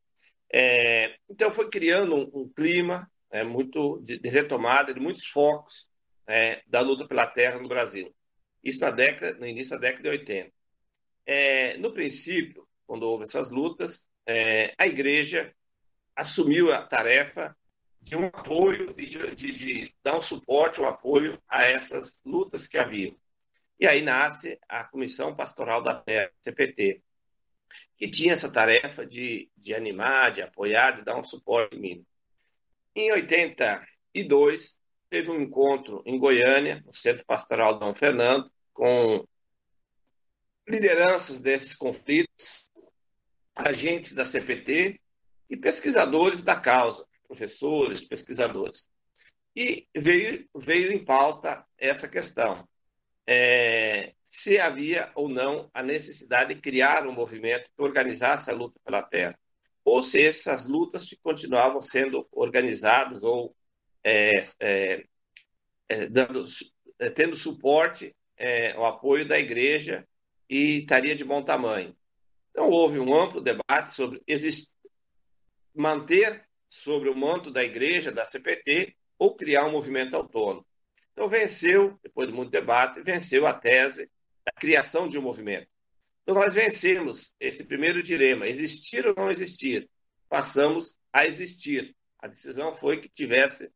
É, 0.50 1.14
então 1.28 1.50
foi 1.50 1.68
criando 1.68 2.16
um, 2.16 2.40
um 2.40 2.48
clima 2.48 3.06
é, 3.30 3.44
muito 3.44 4.00
de, 4.02 4.18
de, 4.18 4.28
retomada 4.28 4.92
de 4.92 5.00
muitos 5.00 5.26
focos 5.26 5.88
é, 6.26 6.62
da 6.66 6.80
luta 6.80 7.06
pela 7.06 7.26
terra 7.26 7.58
no 7.58 7.68
Brasil. 7.68 8.14
Isso 8.62 8.80
na 8.80 8.90
década, 8.90 9.38
no 9.38 9.46
início 9.46 9.72
da 9.72 9.88
década 9.88 10.02
de 10.02 10.08
80. 10.08 10.52
é, 11.26 11.76
no 11.78 11.92
princípio, 11.92 12.66
quando 12.86 13.04
houve 13.04 13.24
essas 13.24 13.50
lutas, 13.50 14.08
é, 14.26 14.74
a 14.78 14.86
igreja 14.86 15.54
assumiu 16.14 16.72
a 16.72 16.82
tarefa 16.82 17.56
de 18.00 18.16
um 18.16 18.26
apoio, 18.26 18.94
de, 18.94 19.06
de, 19.34 19.52
de, 19.52 19.94
dar 20.02 20.16
um 20.16 20.22
suporte, 20.22 20.80
um 20.80 20.86
apoio 20.86 21.40
a 21.48 21.64
essas 21.64 22.20
lutas 22.24 22.66
que 22.66 22.78
haviam. 22.78 23.14
E 23.78 23.86
aí 23.86 24.02
nasce 24.02 24.58
a 24.68 24.84
Comissão 24.84 25.34
Pastoral 25.34 25.82
da 25.82 25.94
Terra, 25.94 26.30
CPT, 26.40 27.02
que 27.96 28.10
tinha 28.10 28.32
essa 28.32 28.50
tarefa 28.50 29.06
de, 29.06 29.50
de 29.56 29.74
animar, 29.74 30.32
de 30.32 30.42
apoiar, 30.42 30.92
de 30.92 31.02
dar 31.02 31.18
um 31.18 31.24
suporte 31.24 31.78
mínimo. 31.78 32.06
Em 32.94 33.12
82, 33.12 34.78
teve 35.08 35.30
um 35.30 35.40
encontro 35.40 36.02
em 36.04 36.18
Goiânia, 36.18 36.82
no 36.84 36.92
Centro 36.92 37.24
Pastoral 37.24 37.78
Dom 37.78 37.94
Fernando, 37.94 38.50
com 38.72 39.26
lideranças 40.68 41.40
desses 41.40 41.74
conflitos, 41.74 42.70
agentes 43.54 44.12
da 44.12 44.24
CPT 44.24 45.00
e 45.48 45.56
pesquisadores 45.56 46.42
da 46.42 46.58
causa, 46.58 47.06
professores, 47.26 48.02
pesquisadores. 48.02 48.88
E 49.54 49.86
veio, 49.94 50.48
veio 50.54 50.92
em 50.92 51.04
pauta 51.04 51.64
essa 51.76 52.08
questão. 52.08 52.68
É, 53.26 54.14
se 54.24 54.58
havia 54.58 55.10
ou 55.14 55.28
não 55.28 55.70
a 55.74 55.82
necessidade 55.82 56.54
de 56.54 56.60
criar 56.60 57.06
um 57.06 57.12
movimento 57.12 57.70
que 57.76 57.82
organizasse 57.82 58.50
a 58.50 58.54
luta 58.54 58.80
pela 58.84 59.02
terra, 59.02 59.38
ou 59.84 60.02
se 60.02 60.22
essas 60.22 60.66
lutas 60.66 61.08
continuavam 61.22 61.80
sendo 61.80 62.28
organizadas 62.32 63.22
ou 63.22 63.54
é, 64.04 64.42
é, 64.60 65.04
é 65.88 66.06
dando, 66.06 66.44
é, 66.98 67.10
tendo 67.10 67.36
suporte, 67.36 68.14
é, 68.36 68.76
o 68.78 68.84
apoio 68.84 69.26
da 69.26 69.38
igreja 69.38 70.06
e 70.48 70.80
estaria 70.80 71.14
de 71.14 71.24
bom 71.24 71.42
tamanho. 71.42 71.94
Então, 72.50 72.68
houve 72.68 72.98
um 72.98 73.14
amplo 73.14 73.40
debate 73.40 73.92
sobre 73.92 74.20
manter 75.74 76.44
sobre 76.68 77.08
o 77.08 77.16
manto 77.16 77.50
da 77.50 77.64
igreja, 77.64 78.12
da 78.12 78.24
CPT, 78.24 78.96
ou 79.18 79.34
criar 79.34 79.66
um 79.66 79.72
movimento 79.72 80.14
autônomo. 80.14 80.64
Então, 81.12 81.28
venceu, 81.28 81.98
depois 82.02 82.28
de 82.28 82.34
muito 82.34 82.50
debate, 82.50 83.02
venceu 83.02 83.46
a 83.46 83.52
tese 83.52 84.10
da 84.44 84.52
criação 84.52 85.08
de 85.08 85.18
um 85.18 85.22
movimento. 85.22 85.68
Então, 86.22 86.34
nós 86.34 86.54
vencemos 86.54 87.34
esse 87.40 87.64
primeiro 87.64 88.02
dilema: 88.02 88.46
existir 88.46 89.06
ou 89.06 89.14
não 89.14 89.30
existir. 89.30 89.88
Passamos 90.28 90.98
a 91.12 91.26
existir. 91.26 91.94
A 92.18 92.28
decisão 92.28 92.74
foi 92.74 93.00
que 93.00 93.08
tivesse 93.08 93.70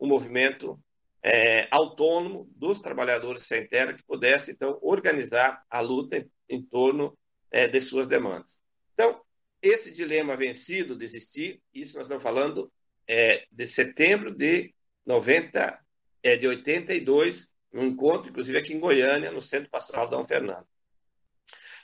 um 0.00 0.06
movimento 0.06 0.80
é, 1.22 1.66
autônomo 1.70 2.48
dos 2.54 2.78
trabalhadores 2.78 3.42
sem 3.42 3.66
terra 3.66 3.92
que 3.92 4.04
pudesse, 4.04 4.52
então, 4.52 4.78
organizar 4.80 5.64
a 5.68 5.80
luta 5.80 6.16
em, 6.16 6.30
em 6.48 6.62
torno 6.62 7.18
é, 7.50 7.66
de 7.66 7.80
suas 7.80 8.06
demandas. 8.06 8.60
Então, 8.94 9.20
esse 9.60 9.92
dilema 9.92 10.36
vencido 10.36 10.96
de 10.96 11.04
existir, 11.04 11.60
isso 11.74 11.96
nós 11.96 12.06
estamos 12.06 12.22
falando 12.22 12.72
é, 13.06 13.44
de 13.50 13.66
setembro 13.66 14.32
de 14.32 14.72
90, 15.04 15.78
é, 16.22 16.36
de 16.36 16.46
82, 16.46 17.52
um 17.72 17.86
encontro, 17.86 18.30
inclusive 18.30 18.58
aqui 18.58 18.74
em 18.74 18.80
Goiânia, 18.80 19.30
no 19.30 19.40
Centro 19.40 19.68
Pastoral 19.70 20.08
Dom 20.08 20.24
Fernando. 20.24 20.66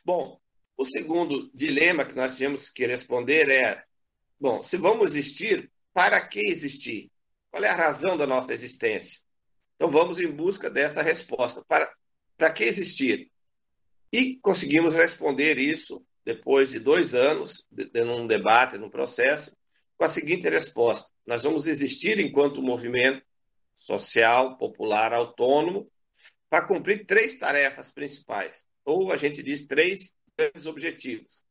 Bom, 0.04 0.38
o 0.76 0.84
segundo 0.84 1.50
dilema 1.54 2.04
que 2.04 2.14
nós 2.14 2.36
tínhamos 2.36 2.68
que 2.68 2.86
responder 2.86 3.48
é: 3.48 3.82
bom, 4.38 4.62
se 4.62 4.76
vamos 4.76 5.14
existir, 5.14 5.70
para 5.92 6.20
que 6.26 6.40
existir? 6.40 7.10
Qual 7.50 7.64
é 7.64 7.68
a 7.68 7.74
razão 7.74 8.16
da 8.16 8.26
nossa 8.26 8.52
existência? 8.52 9.20
Então 9.76 9.90
vamos 9.90 10.20
em 10.20 10.30
busca 10.30 10.68
dessa 10.68 11.02
resposta. 11.02 11.64
Para, 11.66 11.90
para 12.36 12.50
que 12.50 12.64
existir? 12.64 13.30
E 14.12 14.36
conseguimos 14.36 14.94
responder 14.94 15.58
isso 15.58 16.04
depois 16.24 16.70
de 16.70 16.78
dois 16.78 17.14
anos, 17.14 17.66
de, 17.70 17.88
de 17.90 18.02
um 18.02 18.26
debate, 18.26 18.78
num 18.78 18.90
processo, 18.90 19.56
com 19.96 20.04
a 20.04 20.08
seguinte 20.08 20.48
resposta: 20.48 21.10
nós 21.26 21.42
vamos 21.44 21.66
existir 21.66 22.18
enquanto 22.18 22.62
movimento 22.62 23.24
social, 23.74 24.58
popular, 24.58 25.12
autônomo, 25.12 25.90
para 26.50 26.66
cumprir 26.66 27.06
três 27.06 27.38
tarefas 27.38 27.90
principais, 27.90 28.64
ou 28.84 29.12
a 29.12 29.16
gente 29.16 29.42
diz 29.42 29.66
três 29.66 30.12
grandes 30.36 30.66
objetivos. 30.66 31.44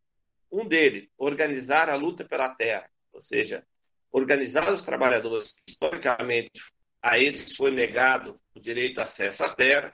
Um 0.51 0.67
deles, 0.67 1.09
organizar 1.17 1.89
a 1.89 1.95
luta 1.95 2.23
pela 2.23 2.53
terra, 2.53 2.89
ou 3.11 3.21
seja, 3.21 3.65
organizar 4.11 4.71
os 4.71 4.83
trabalhadores 4.83 5.53
que 5.53 5.63
historicamente 5.71 6.61
a 7.01 7.17
eles 7.17 7.55
foi 7.55 7.71
negado 7.71 8.39
o 8.55 8.59
direito 8.59 8.95
de 8.95 9.01
acesso 9.01 9.43
à 9.43 9.55
terra 9.55 9.93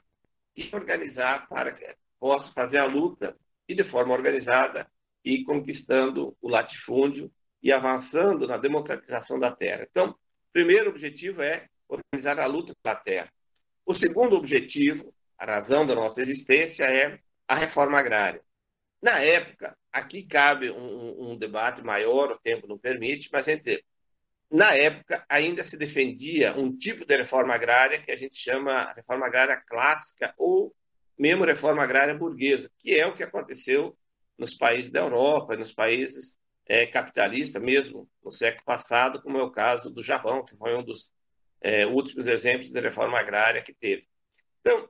e 0.56 0.68
organizar 0.72 1.48
para 1.48 1.72
que 1.72 1.86
possa 2.18 2.52
fazer 2.52 2.78
a 2.78 2.84
luta 2.84 3.36
e 3.66 3.74
de 3.74 3.84
forma 3.84 4.12
organizada 4.12 4.86
e 5.24 5.42
conquistando 5.44 6.36
o 6.40 6.48
latifúndio 6.48 7.30
e 7.62 7.72
avançando 7.72 8.46
na 8.46 8.58
democratização 8.58 9.38
da 9.38 9.50
terra. 9.50 9.86
Então, 9.90 10.10
o 10.10 10.52
primeiro 10.52 10.90
objetivo 10.90 11.42
é 11.42 11.66
organizar 11.88 12.38
a 12.38 12.46
luta 12.46 12.74
pela 12.82 12.96
terra. 12.96 13.32
O 13.84 13.94
segundo 13.94 14.36
objetivo, 14.36 15.12
a 15.38 15.46
razão 15.46 15.86
da 15.86 15.94
nossa 15.94 16.20
existência, 16.20 16.84
é 16.84 17.18
a 17.50 17.56
reforma 17.56 17.98
agrária. 17.98 18.40
Na 19.02 19.18
época, 19.18 19.76
aqui 19.92 20.22
cabe 20.22 20.70
um, 20.70 21.32
um 21.32 21.36
debate 21.36 21.82
maior, 21.82 22.30
o 22.30 22.38
tempo 22.38 22.68
não 22.68 22.78
permite, 22.78 23.28
mas 23.32 23.48
a 23.48 23.50
gente 23.50 23.64
dizer, 23.64 23.84
na 24.48 24.72
época, 24.76 25.24
ainda 25.28 25.64
se 25.64 25.76
defendia 25.76 26.56
um 26.56 26.76
tipo 26.76 27.04
de 27.04 27.16
reforma 27.16 27.52
agrária 27.52 28.00
que 28.00 28.12
a 28.12 28.16
gente 28.16 28.36
chama 28.36 28.92
reforma 28.92 29.26
agrária 29.26 29.56
clássica 29.66 30.32
ou 30.38 30.72
mesmo 31.18 31.44
reforma 31.44 31.82
agrária 31.82 32.14
burguesa, 32.14 32.70
que 32.78 32.94
é 32.96 33.04
o 33.04 33.16
que 33.16 33.24
aconteceu 33.24 33.98
nos 34.38 34.54
países 34.54 34.92
da 34.92 35.00
Europa, 35.00 35.56
nos 35.56 35.72
países 35.72 36.38
é, 36.66 36.86
capitalistas, 36.86 37.60
mesmo 37.60 38.08
no 38.24 38.30
século 38.30 38.64
passado, 38.64 39.20
como 39.20 39.38
é 39.38 39.42
o 39.42 39.50
caso 39.50 39.90
do 39.90 40.04
Japão, 40.04 40.44
que 40.44 40.56
foi 40.56 40.76
um 40.76 40.84
dos 40.84 41.12
é, 41.60 41.84
últimos 41.84 42.28
exemplos 42.28 42.70
de 42.70 42.80
reforma 42.80 43.18
agrária 43.18 43.60
que 43.60 43.74
teve. 43.74 44.06
Então, 44.60 44.88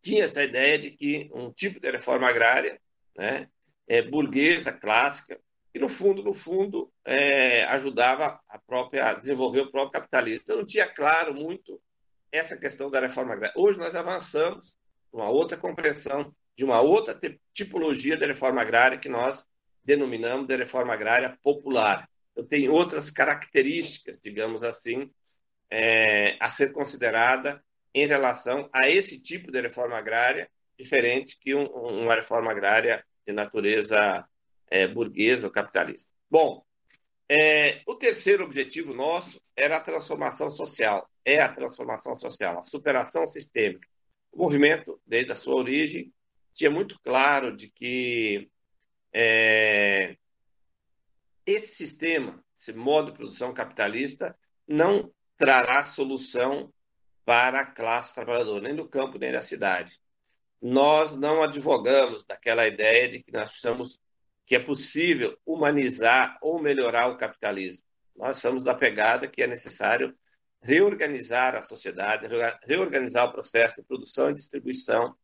tinha 0.00 0.24
essa 0.24 0.42
ideia 0.42 0.78
de 0.78 0.90
que 0.90 1.30
um 1.34 1.52
tipo 1.52 1.80
de 1.80 1.90
reforma 1.90 2.28
agrária, 2.28 2.80
né, 3.16 3.48
é, 3.86 4.02
burguesa, 4.02 4.72
clássica, 4.72 5.40
que 5.72 5.78
no 5.78 5.88
fundo, 5.88 6.22
no 6.22 6.34
fundo, 6.34 6.90
é, 7.04 7.64
ajudava 7.64 8.40
a 8.48 8.58
própria 8.58 9.10
a 9.10 9.14
desenvolver 9.14 9.60
o 9.60 9.70
próprio 9.70 10.00
capitalismo. 10.00 10.42
Então 10.44 10.56
não 10.58 10.66
tinha 10.66 10.86
claro 10.86 11.34
muito 11.34 11.80
essa 12.30 12.56
questão 12.56 12.90
da 12.90 13.00
reforma 13.00 13.34
agrária. 13.34 13.54
Hoje 13.56 13.78
nós 13.78 13.96
avançamos 13.96 14.76
uma 15.12 15.28
outra 15.28 15.56
compreensão 15.56 16.34
de 16.56 16.64
uma 16.64 16.80
outra 16.80 17.18
tipologia 17.52 18.16
de 18.16 18.26
reforma 18.26 18.60
agrária 18.60 18.98
que 18.98 19.08
nós 19.08 19.46
denominamos 19.84 20.46
de 20.46 20.56
reforma 20.56 20.92
agrária 20.92 21.38
popular. 21.42 22.08
Então, 22.32 22.44
tem 22.44 22.68
outras 22.68 23.10
características, 23.10 24.20
digamos 24.22 24.62
assim, 24.62 25.10
é, 25.70 26.36
a 26.40 26.48
ser 26.48 26.72
considerada 26.72 27.62
em 27.94 28.06
relação 28.06 28.68
a 28.72 28.88
esse 28.88 29.22
tipo 29.22 29.50
de 29.50 29.60
reforma 29.60 29.96
agrária, 29.96 30.50
diferente 30.78 31.38
que 31.40 31.54
um, 31.54 31.66
uma 31.66 32.14
reforma 32.14 32.50
agrária 32.50 33.04
de 33.26 33.32
natureza 33.32 34.24
é, 34.70 34.86
burguesa 34.86 35.46
ou 35.46 35.52
capitalista. 35.52 36.10
Bom, 36.30 36.64
é, 37.28 37.80
o 37.86 37.94
terceiro 37.94 38.44
objetivo 38.44 38.94
nosso 38.94 39.40
era 39.56 39.76
a 39.76 39.80
transformação 39.80 40.50
social, 40.50 41.08
é 41.24 41.40
a 41.40 41.52
transformação 41.52 42.16
social, 42.16 42.60
a 42.60 42.64
superação 42.64 43.26
sistêmica. 43.26 43.86
O 44.32 44.42
movimento, 44.42 45.00
desde 45.06 45.32
a 45.32 45.36
sua 45.36 45.56
origem, 45.56 46.12
tinha 46.54 46.70
muito 46.70 46.98
claro 47.00 47.56
de 47.56 47.70
que 47.70 48.50
é, 49.12 50.16
esse 51.44 51.74
sistema, 51.74 52.42
esse 52.56 52.72
modo 52.72 53.10
de 53.10 53.18
produção 53.18 53.52
capitalista, 53.52 54.36
não 54.66 55.12
trará 55.36 55.84
solução 55.84 56.72
para 57.28 57.60
a 57.60 57.66
classe 57.66 58.14
trabalhadora, 58.14 58.62
nem 58.62 58.74
do 58.74 58.88
campo, 58.88 59.18
nem 59.18 59.30
da 59.30 59.42
cidade. 59.42 60.00
Nós 60.62 61.14
não 61.14 61.42
advogamos 61.42 62.24
daquela 62.24 62.66
ideia 62.66 63.06
de 63.06 63.22
que 63.22 63.30
nós 63.30 63.50
precisamos 63.50 64.00
que 64.46 64.56
é 64.56 64.58
possível 64.58 65.36
humanizar 65.44 66.38
ou 66.40 66.58
melhorar 66.58 67.08
o 67.08 67.18
capitalismo. 67.18 67.84
Nós 68.16 68.38
somos 68.38 68.64
da 68.64 68.74
pegada 68.74 69.28
que 69.28 69.42
é 69.42 69.46
necessário 69.46 70.16
reorganizar 70.62 71.54
a 71.54 71.60
sociedade, 71.60 72.26
reorganizar 72.66 73.28
o 73.28 73.32
processo 73.32 73.82
de 73.82 73.86
produção 73.86 74.30
e 74.30 74.34
distribuição 74.34 75.14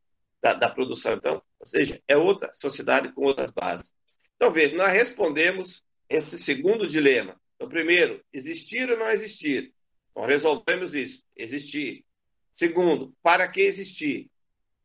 da, 0.42 0.52
da 0.52 0.68
produção. 0.68 1.14
Então, 1.14 1.42
ou 1.58 1.66
seja, 1.66 2.02
é 2.06 2.18
outra 2.18 2.52
sociedade 2.52 3.10
com 3.14 3.22
outras 3.22 3.50
bases. 3.50 3.94
Então, 4.36 4.52
veja, 4.52 4.76
nós 4.76 4.92
respondemos 4.92 5.82
esse 6.06 6.38
segundo 6.38 6.86
dilema. 6.86 7.40
Então, 7.56 7.66
primeiro, 7.66 8.22
existir 8.30 8.90
ou 8.90 8.98
não 8.98 9.10
existir? 9.10 9.72
Resolvemos 10.16 10.94
isso, 10.94 11.22
existir. 11.36 12.04
Segundo, 12.52 13.14
para 13.22 13.48
que 13.48 13.60
existir? 13.60 14.30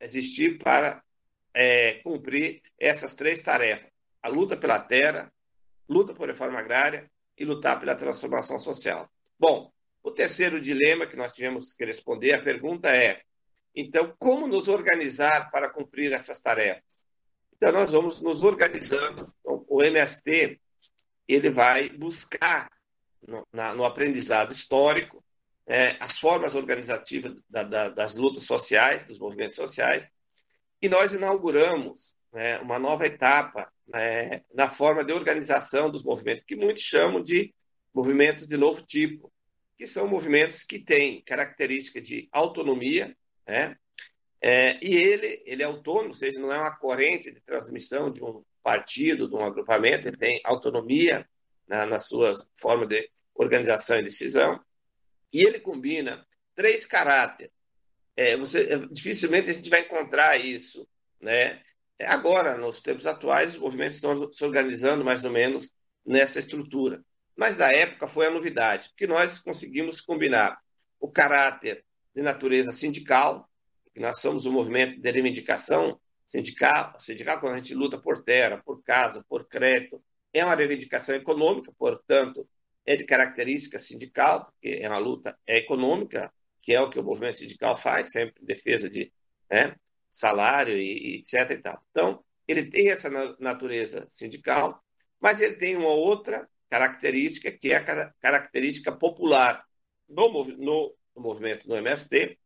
Existir 0.00 0.58
para 0.58 1.02
é, 1.54 1.94
cumprir 2.02 2.62
essas 2.78 3.14
três 3.14 3.42
tarefas 3.42 3.90
a 4.22 4.28
luta 4.28 4.56
pela 4.56 4.78
terra, 4.78 5.32
luta 5.88 6.14
por 6.14 6.28
reforma 6.28 6.58
agrária 6.58 7.10
e 7.36 7.44
lutar 7.44 7.78
pela 7.80 7.94
transformação 7.94 8.58
social. 8.58 9.10
Bom, 9.38 9.72
o 10.02 10.10
terceiro 10.10 10.60
dilema 10.60 11.06
que 11.06 11.16
nós 11.16 11.34
tivemos 11.34 11.72
que 11.72 11.84
responder, 11.84 12.34
a 12.34 12.42
pergunta 12.42 12.94
é: 12.94 13.22
então, 13.74 14.14
como 14.18 14.46
nos 14.46 14.68
organizar 14.68 15.50
para 15.50 15.70
cumprir 15.70 16.12
essas 16.12 16.40
tarefas? 16.40 17.04
Então, 17.56 17.72
nós 17.72 17.92
vamos 17.92 18.20
nos 18.20 18.42
organizando. 18.42 19.32
Então, 19.40 19.64
o 19.68 19.82
MST 19.82 20.60
ele 21.28 21.50
vai 21.50 21.88
buscar 21.88 22.70
no, 23.30 23.46
na, 23.52 23.74
no 23.74 23.84
aprendizado 23.84 24.52
histórico 24.52 25.24
é, 25.66 25.96
as 26.00 26.18
formas 26.18 26.56
organizativas 26.56 27.36
da, 27.48 27.62
da, 27.62 27.88
das 27.88 28.16
lutas 28.16 28.42
sociais, 28.44 29.06
dos 29.06 29.20
movimentos 29.20 29.54
sociais, 29.54 30.10
e 30.82 30.88
nós 30.88 31.12
inauguramos 31.12 32.16
né, 32.32 32.58
uma 32.58 32.78
nova 32.78 33.06
etapa 33.06 33.72
né, 33.86 34.42
na 34.52 34.68
forma 34.68 35.04
de 35.04 35.12
organização 35.12 35.88
dos 35.88 36.02
movimentos, 36.02 36.44
que 36.44 36.56
muitos 36.56 36.82
chamam 36.82 37.22
de 37.22 37.54
movimentos 37.94 38.48
de 38.48 38.56
novo 38.56 38.82
tipo, 38.82 39.32
que 39.78 39.86
são 39.86 40.08
movimentos 40.08 40.64
que 40.64 40.78
têm 40.80 41.22
característica 41.22 42.00
de 42.00 42.28
autonomia, 42.32 43.16
né, 43.46 43.76
é, 44.42 44.78
e 44.82 44.96
ele, 44.96 45.42
ele 45.44 45.62
é 45.62 45.66
autônomo, 45.66 46.08
ou 46.08 46.14
seja, 46.14 46.40
não 46.40 46.52
é 46.52 46.58
uma 46.58 46.74
corrente 46.74 47.30
de 47.30 47.40
transmissão 47.42 48.10
de 48.10 48.24
um 48.24 48.42
partido, 48.62 49.28
de 49.28 49.36
um 49.36 49.44
agrupamento, 49.44 50.08
ele 50.08 50.16
tem 50.16 50.40
autonomia 50.44 51.28
na, 51.68 51.86
nas 51.86 52.08
suas 52.08 52.50
formas 52.56 52.88
de 52.88 53.08
organização 53.40 53.98
e 53.98 54.04
decisão, 54.04 54.60
e 55.32 55.42
ele 55.42 55.60
combina 55.60 56.26
três 56.54 56.84
caráteres. 56.84 57.52
É, 58.16 58.36
você, 58.36 58.62
é, 58.72 58.78
dificilmente 58.90 59.50
a 59.50 59.52
gente 59.52 59.70
vai 59.70 59.80
encontrar 59.80 60.38
isso. 60.38 60.86
Né? 61.20 61.62
É, 61.98 62.06
agora, 62.06 62.58
nos 62.58 62.82
tempos 62.82 63.06
atuais, 63.06 63.54
os 63.54 63.60
movimentos 63.60 63.96
estão 63.96 64.32
se 64.32 64.44
organizando 64.44 65.04
mais 65.04 65.24
ou 65.24 65.30
menos 65.30 65.70
nessa 66.04 66.38
estrutura. 66.38 67.02
Mas 67.36 67.56
da 67.56 67.72
época 67.72 68.06
foi 68.06 68.26
a 68.26 68.30
novidade, 68.30 68.88
porque 68.90 69.06
nós 69.06 69.38
conseguimos 69.38 70.00
combinar 70.00 70.58
o 70.98 71.08
caráter 71.08 71.84
de 72.14 72.20
natureza 72.20 72.72
sindical, 72.72 73.48
que 73.94 74.00
nós 74.00 74.20
somos 74.20 74.44
um 74.44 74.52
movimento 74.52 75.00
de 75.00 75.10
reivindicação 75.10 75.98
sindical, 76.26 76.98
sindical 77.00 77.40
quando 77.40 77.54
a 77.54 77.56
gente 77.56 77.74
luta 77.74 77.98
por 77.98 78.22
terra, 78.22 78.62
por 78.64 78.82
casa, 78.82 79.24
por 79.28 79.48
crédito, 79.48 80.02
é 80.32 80.44
uma 80.44 80.54
reivindicação 80.54 81.14
econômica, 81.14 81.72
portanto, 81.78 82.46
é 82.86 82.96
de 82.96 83.04
característica 83.04 83.78
sindical, 83.78 84.46
porque 84.46 84.80
é 84.82 84.88
uma 84.88 84.98
luta 84.98 85.38
econômica, 85.46 86.32
que 86.62 86.72
é 86.72 86.80
o 86.80 86.90
que 86.90 86.98
o 86.98 87.02
movimento 87.02 87.38
sindical 87.38 87.76
faz, 87.76 88.10
sempre 88.10 88.42
em 88.42 88.46
defesa 88.46 88.88
de 88.88 89.12
né, 89.50 89.74
salário 90.08 90.76
e, 90.76 91.16
e, 91.16 91.18
etc. 91.18 91.50
E 91.50 91.62
tal. 91.62 91.82
Então, 91.90 92.24
ele 92.46 92.64
tem 92.64 92.90
essa 92.90 93.08
natureza 93.38 94.06
sindical, 94.10 94.82
mas 95.20 95.40
ele 95.40 95.56
tem 95.56 95.76
uma 95.76 95.92
outra 95.92 96.48
característica, 96.68 97.50
que 97.50 97.72
é 97.72 97.76
a 97.76 98.12
característica 98.20 98.92
popular. 98.92 99.64
No, 100.08 100.28
no, 100.56 100.96
no 101.14 101.22
movimento, 101.22 101.68
no 101.68 101.76
MST, 101.76 102.36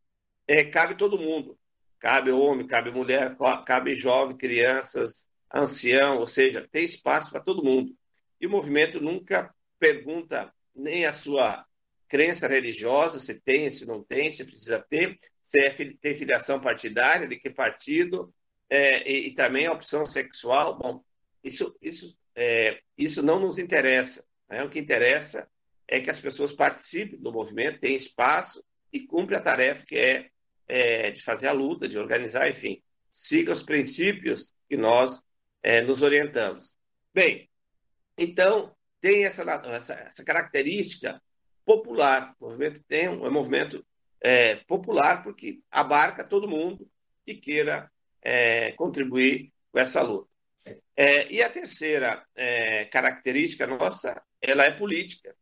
é, 0.47 0.65
cabe 0.65 0.97
todo 0.97 1.19
mundo. 1.19 1.59
Cabe 1.99 2.31
homem, 2.31 2.67
cabe 2.67 2.91
mulher, 2.91 3.35
cabe 3.67 3.95
jovem, 3.95 4.37
crianças, 4.37 5.27
ancião, 5.53 6.19
ou 6.19 6.27
seja, 6.27 6.69
tem 6.71 6.85
espaço 6.85 7.31
para 7.31 7.41
todo 7.41 7.65
mundo. 7.65 7.97
E 8.39 8.47
o 8.47 8.51
movimento 8.51 9.01
nunca 9.01 9.55
pergunta 9.79 10.53
nem 10.75 11.07
a 11.07 11.13
sua 11.13 11.65
crença 12.09 12.47
religiosa, 12.47 13.19
se 13.19 13.41
tem, 13.41 13.71
se 13.71 13.87
não 13.87 14.03
tem, 14.03 14.31
se 14.31 14.45
precisa 14.45 14.85
ter, 14.89 15.19
se 15.45 15.61
é, 15.61 15.71
tem 15.71 16.17
filiação 16.17 16.61
partidária, 16.61 17.27
de 17.27 17.37
que 17.37 17.51
partido, 17.51 18.33
é, 18.69 19.09
e, 19.11 19.29
e, 19.29 19.35
também 19.35 19.67
a 19.67 19.73
opção 19.73 20.07
sexual. 20.07 20.79
Bom, 20.79 21.03
isso, 21.43 21.77
isso, 21.81 22.17
é, 22.35 22.81
isso 22.97 23.23
não 23.23 23.39
nos 23.39 23.59
interessa. 23.59 24.25
Né? 24.49 24.63
O 24.63 24.71
que 24.71 24.79
interessa 24.79 25.49
é 25.87 26.01
que 26.01 26.11
as 26.11 26.21
pessoas 26.21 26.53
participem 26.53 27.19
do 27.19 27.33
movimento, 27.33 27.81
tenham 27.81 27.97
espaço 27.97 28.65
e 28.93 29.01
cumprem 29.01 29.39
a 29.39 29.43
tarefa 29.43 29.85
que 29.85 29.97
é, 29.97 30.31
é 30.67 31.11
de 31.11 31.23
fazer 31.23 31.49
a 31.49 31.53
luta, 31.53 31.87
de 31.87 31.99
organizar, 31.99 32.49
enfim, 32.49 32.83
siga 33.11 33.53
os 33.53 33.63
princípios 33.63 34.53
que 34.69 34.77
nós 34.77 35.23
é, 35.63 35.83
nos 35.83 36.03
orientamos. 36.03 36.75
Bem, 37.13 37.49
então, 38.17 38.74
tem 39.05 39.27
essa, 39.27 39.43
essa, 39.43 39.95
essa 39.97 40.25
característica 40.25 41.21
popular. 41.63 42.35
O 42.41 42.47
movimento 42.47 42.83
tem 42.89 43.07
um, 43.07 43.27
é 43.27 43.29
um 43.29 43.33
movimento 43.33 43.85
é, 44.19 44.57
popular 44.67 45.23
porque 45.23 45.61
abarca 45.71 46.27
todo 46.27 46.49
mundo 46.49 46.91
que 47.23 47.35
queira 47.35 47.91
é, 48.23 48.73
contribuir 48.73 49.53
com 49.71 49.79
essa 49.79 50.01
luta. 50.01 50.27
É, 50.97 51.31
e 51.31 51.43
a 51.43 51.51
terceira 51.51 52.25
é, 52.35 52.87
característica 52.87 53.67
nossa, 53.67 54.23
ela 54.41 54.65
é 54.65 54.71
política. 54.71 55.37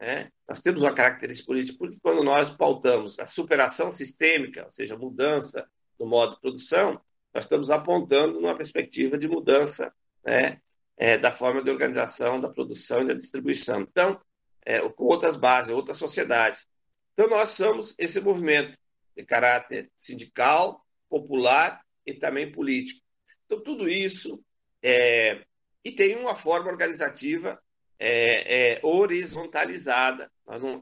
Né? 0.00 0.32
Nós 0.48 0.60
temos 0.60 0.82
uma 0.82 0.92
característica 0.92 1.46
política 1.46 1.78
porque 1.78 1.98
quando 2.02 2.24
nós 2.24 2.50
pautamos 2.50 3.20
a 3.20 3.26
superação 3.26 3.88
sistêmica, 3.88 4.66
ou 4.66 4.72
seja, 4.72 4.98
mudança 4.98 5.64
do 5.96 6.06
modo 6.06 6.34
de 6.34 6.40
produção, 6.40 7.00
nós 7.32 7.44
estamos 7.44 7.70
apontando 7.70 8.40
numa 8.40 8.56
perspectiva 8.56 9.16
de 9.16 9.28
mudança 9.28 9.94
né, 10.24 10.60
é, 10.96 11.18
da 11.18 11.30
forma 11.30 11.62
de 11.62 11.70
organização 11.70 12.38
da 12.38 12.48
produção 12.48 13.02
e 13.02 13.08
da 13.08 13.14
distribuição. 13.14 13.82
Então, 13.82 14.20
é, 14.64 14.80
com 14.88 15.04
outras 15.04 15.36
bases, 15.36 15.72
outra 15.72 15.94
sociedade. 15.94 16.60
Então, 17.12 17.28
nós 17.28 17.50
somos 17.50 17.94
esse 17.98 18.20
movimento 18.20 18.76
de 19.16 19.24
caráter 19.24 19.90
sindical, 19.96 20.84
popular 21.08 21.82
e 22.04 22.14
também 22.14 22.50
político. 22.50 23.00
Então, 23.46 23.62
tudo 23.62 23.88
isso 23.88 24.42
é, 24.82 25.44
e 25.84 25.92
tem 25.92 26.16
uma 26.16 26.34
forma 26.34 26.68
organizativa 26.68 27.60
é, 27.98 28.74
é, 28.74 28.80
horizontalizada. 28.82 30.30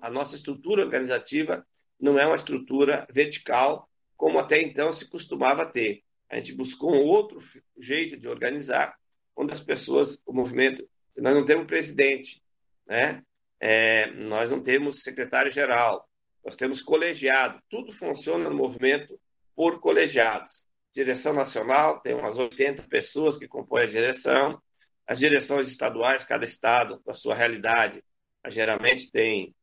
A 0.00 0.10
nossa 0.10 0.34
estrutura 0.34 0.82
organizativa 0.82 1.66
não 2.00 2.18
é 2.18 2.26
uma 2.26 2.36
estrutura 2.36 3.06
vertical, 3.10 3.88
como 4.16 4.38
até 4.38 4.60
então 4.60 4.92
se 4.92 5.08
costumava 5.08 5.66
ter. 5.66 6.02
A 6.28 6.36
gente 6.36 6.54
buscou 6.54 6.94
um 6.94 7.04
outro 7.04 7.38
jeito 7.78 8.16
de 8.16 8.26
organizar, 8.26 8.96
onde 9.36 9.52
as 9.52 9.60
pessoas, 9.60 10.22
o 10.26 10.32
movimento, 10.32 10.88
nós 11.18 11.34
não 11.34 11.44
temos 11.44 11.66
presidente, 11.66 12.42
né? 12.86 13.22
É, 13.60 14.10
nós 14.12 14.50
não 14.50 14.62
temos 14.62 15.02
secretário-geral, 15.02 16.08
nós 16.44 16.56
temos 16.56 16.82
colegiado, 16.82 17.60
tudo 17.70 17.92
funciona 17.92 18.50
no 18.50 18.56
movimento 18.56 19.18
por 19.56 19.80
colegiados. 19.80 20.66
Direção 20.92 21.32
nacional 21.32 22.00
tem 22.00 22.14
umas 22.14 22.36
80 22.36 22.82
pessoas 22.84 23.38
que 23.38 23.48
compõem 23.48 23.84
a 23.84 23.86
direção, 23.86 24.60
as 25.06 25.18
direções 25.18 25.68
estaduais, 25.68 26.24
cada 26.24 26.44
estado, 26.44 27.00
com 27.02 27.10
a 27.10 27.14
sua 27.14 27.34
realidade, 27.34 28.02
geralmente 28.48 29.10
tem 29.10 29.54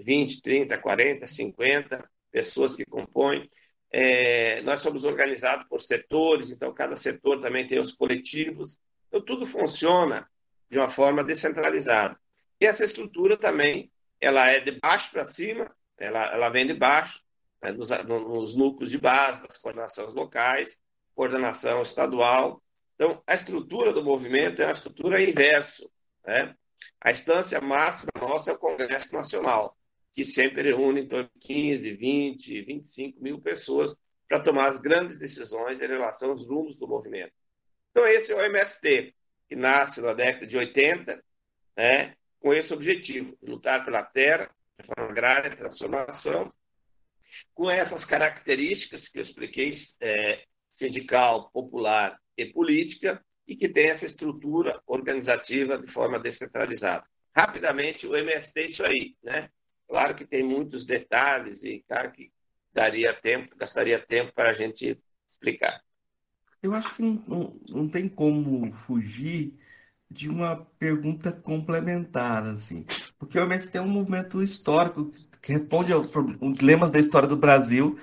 20, 0.00 0.40
30, 0.40 0.78
40, 0.78 1.26
50 1.26 2.10
pessoas 2.30 2.76
que 2.76 2.84
compõem. 2.84 3.50
É, 3.92 4.62
nós 4.62 4.80
somos 4.80 5.04
organizados 5.04 5.66
por 5.68 5.80
setores, 5.80 6.50
então 6.50 6.72
cada 6.72 6.96
setor 6.96 7.40
também 7.40 7.66
tem 7.66 7.78
os 7.78 7.92
coletivos. 7.92 8.78
Então, 9.10 9.20
tudo 9.20 9.44
funciona 9.44 10.26
de 10.70 10.78
uma 10.78 10.88
forma 10.88 11.24
descentralizada. 11.24 12.16
E 12.60 12.64
essa 12.64 12.84
estrutura 12.84 13.36
também, 13.36 13.90
ela 14.20 14.48
é 14.48 14.60
de 14.60 14.72
baixo 14.72 15.10
para 15.10 15.24
cima, 15.24 15.68
ela, 15.98 16.32
ela 16.32 16.48
vem 16.48 16.64
de 16.64 16.74
baixo, 16.74 17.20
né, 17.60 17.72
nos, 17.72 17.90
nos 17.90 18.54
núcleos 18.54 18.90
de 18.90 18.98
base, 18.98 19.42
das 19.42 19.58
coordenações 19.58 20.14
locais, 20.14 20.80
coordenação 21.14 21.82
estadual. 21.82 22.62
Então, 22.94 23.20
a 23.26 23.34
estrutura 23.34 23.92
do 23.92 24.04
movimento 24.04 24.62
é 24.62 24.66
uma 24.66 24.72
estrutura 24.72 25.20
inverso. 25.20 25.90
Né? 26.24 26.54
A 27.00 27.10
instância 27.10 27.60
máxima 27.60 28.12
nossa 28.20 28.52
é 28.52 28.54
o 28.54 28.58
Congresso 28.58 29.14
Nacional, 29.14 29.76
que 30.14 30.24
sempre 30.24 30.62
reúne 30.62 31.00
em 31.00 31.08
torno 31.08 31.28
de 31.34 31.40
15, 31.40 31.92
20, 31.94 32.62
25 32.62 33.22
mil 33.22 33.40
pessoas 33.40 33.96
para 34.28 34.40
tomar 34.40 34.68
as 34.68 34.78
grandes 34.78 35.18
decisões 35.18 35.80
em 35.80 35.88
relação 35.88 36.30
aos 36.30 36.46
rumos 36.46 36.78
do 36.78 36.86
movimento. 36.86 37.32
Então, 37.90 38.06
esse 38.06 38.32
é 38.32 38.36
o 38.36 38.44
MST, 38.44 39.14
que 39.48 39.56
nasce 39.56 40.00
na 40.00 40.14
década 40.14 40.46
de 40.46 40.56
80, 40.56 41.22
né, 41.76 42.14
com 42.38 42.54
esse 42.54 42.72
objetivo, 42.72 43.36
lutar 43.42 43.84
pela 43.84 44.02
terra, 44.02 44.50
reforma 44.78 45.10
agrária, 45.10 45.54
transformação, 45.54 46.52
com 47.54 47.70
essas 47.70 48.04
características 48.04 49.08
que 49.08 49.18
eu 49.18 49.22
expliquei, 49.22 49.76
é, 50.00 50.44
sindical, 50.70 51.50
popular 51.50 52.18
e 52.36 52.46
política, 52.46 53.24
e 53.46 53.56
que 53.56 53.68
tem 53.68 53.90
essa 53.90 54.06
estrutura 54.06 54.80
organizativa 54.86 55.76
de 55.76 55.88
forma 55.88 56.18
descentralizada. 56.18 57.04
Rapidamente, 57.34 58.06
o 58.06 58.16
MST 58.16 58.60
é 58.60 58.66
isso 58.66 58.84
aí, 58.84 59.16
né? 59.22 59.50
Claro 59.88 60.14
que 60.14 60.24
tem 60.24 60.42
muitos 60.42 60.84
detalhes 60.84 61.64
e, 61.64 61.84
claro, 61.86 62.12
que 62.12 62.32
daria 62.72 63.12
tempo, 63.12 63.56
gastaria 63.56 63.98
tempo 63.98 64.32
para 64.32 64.50
a 64.50 64.52
gente 64.52 64.96
explicar. 65.28 65.82
Eu 66.62 66.74
acho 66.74 66.94
que 66.94 67.02
não, 67.02 67.24
não, 67.26 67.60
não 67.68 67.88
tem 67.88 68.08
como 68.08 68.72
fugir 68.86 69.58
de 70.10 70.28
uma 70.28 70.56
pergunta 70.78 71.32
complementar, 71.32 72.44
assim. 72.44 72.84
Porque 73.18 73.38
o 73.38 73.42
MST 73.44 73.78
é 73.78 73.80
um 73.80 73.88
movimento 73.88 74.42
histórico 74.42 75.12
que 75.40 75.52
responde 75.52 75.92
aos 75.92 76.10
dilemas 76.56 76.90
da 76.90 76.98
história 76.98 77.28
do 77.28 77.36
Brasil, 77.36 77.98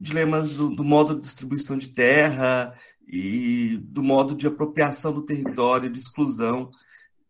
dilemas 0.00 0.56
do, 0.56 0.74
do, 0.74 0.84
modo 0.84 1.16
de 1.16 1.22
distribuição 1.22 1.76
de 1.76 1.88
terra 1.88 2.78
e 3.06 3.78
do 3.82 4.02
modo 4.02 4.34
de 4.34 4.46
apropriação 4.46 5.12
do 5.12 5.26
território, 5.26 5.90
de 5.90 5.98
exclusão. 5.98 6.70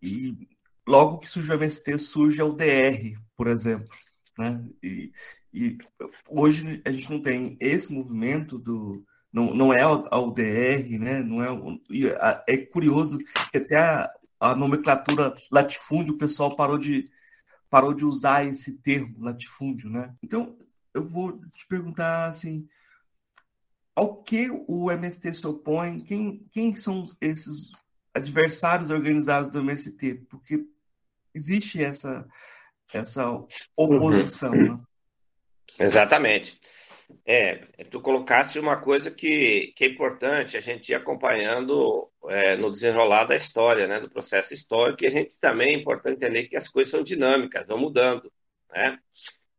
E 0.02 0.36
logo 0.86 1.18
que 1.18 1.30
surge 1.30 1.50
o 1.50 1.54
MST, 1.54 1.98
surge 1.98 2.40
a 2.40 2.44
UDR, 2.44 3.18
por 3.36 3.48
exemplo. 3.48 3.88
Né? 4.38 4.64
E, 4.82 5.12
e 5.52 5.78
hoje 6.28 6.82
a 6.84 6.92
gente 6.92 7.10
não 7.10 7.22
tem 7.22 7.56
esse 7.60 7.92
movimento 7.92 8.58
do 8.58 9.04
não, 9.38 9.54
não 9.54 9.72
é 9.72 9.82
a 9.82 10.18
UDR, 10.18 10.98
né? 10.98 11.22
Não 11.22 11.42
é, 11.42 12.42
é 12.46 12.56
curioso 12.58 13.18
que 13.50 13.58
até 13.58 13.76
a, 13.76 14.10
a 14.40 14.54
nomenclatura 14.54 15.36
latifúndio 15.50 16.14
o 16.14 16.18
pessoal 16.18 16.56
parou 16.56 16.76
de, 16.76 17.08
parou 17.70 17.94
de 17.94 18.04
usar 18.04 18.44
esse 18.46 18.72
termo 18.78 19.22
latifúndio, 19.22 19.88
né? 19.88 20.12
Então, 20.22 20.58
eu 20.92 21.06
vou 21.06 21.38
te 21.38 21.66
perguntar 21.68 22.28
assim, 22.28 22.68
ao 23.94 24.22
que 24.22 24.50
o 24.66 24.90
MST 24.90 25.34
se 25.34 25.46
opõe? 25.46 26.00
Quem, 26.00 26.44
quem 26.52 26.74
são 26.74 27.08
esses 27.20 27.70
adversários 28.12 28.90
organizados 28.90 29.50
do 29.50 29.60
MST? 29.60 30.26
Porque 30.28 30.66
existe 31.32 31.82
essa, 31.82 32.26
essa 32.92 33.30
oposição. 33.76 34.52
Uhum. 34.52 34.74
Né? 34.74 34.80
Exatamente. 35.78 36.60
É, 37.24 37.56
tu 37.90 38.00
colocaste 38.00 38.58
uma 38.58 38.76
coisa 38.80 39.10
que, 39.10 39.72
que 39.76 39.84
é 39.84 39.88
importante 39.88 40.56
a 40.56 40.60
gente 40.60 40.90
ir 40.90 40.94
acompanhando 40.94 42.10
é, 42.28 42.56
no 42.56 42.70
desenrolar 42.70 43.24
da 43.24 43.36
história, 43.36 43.86
né, 43.86 44.00
do 44.00 44.10
processo 44.10 44.52
histórico, 44.54 45.04
e 45.04 45.06
a 45.06 45.10
gente 45.10 45.38
também 45.38 45.70
é 45.70 45.78
importante 45.78 46.16
entender 46.16 46.48
que 46.48 46.56
as 46.56 46.68
coisas 46.68 46.90
são 46.90 47.02
dinâmicas, 47.02 47.66
vão 47.66 47.78
mudando, 47.78 48.30
né? 48.70 48.98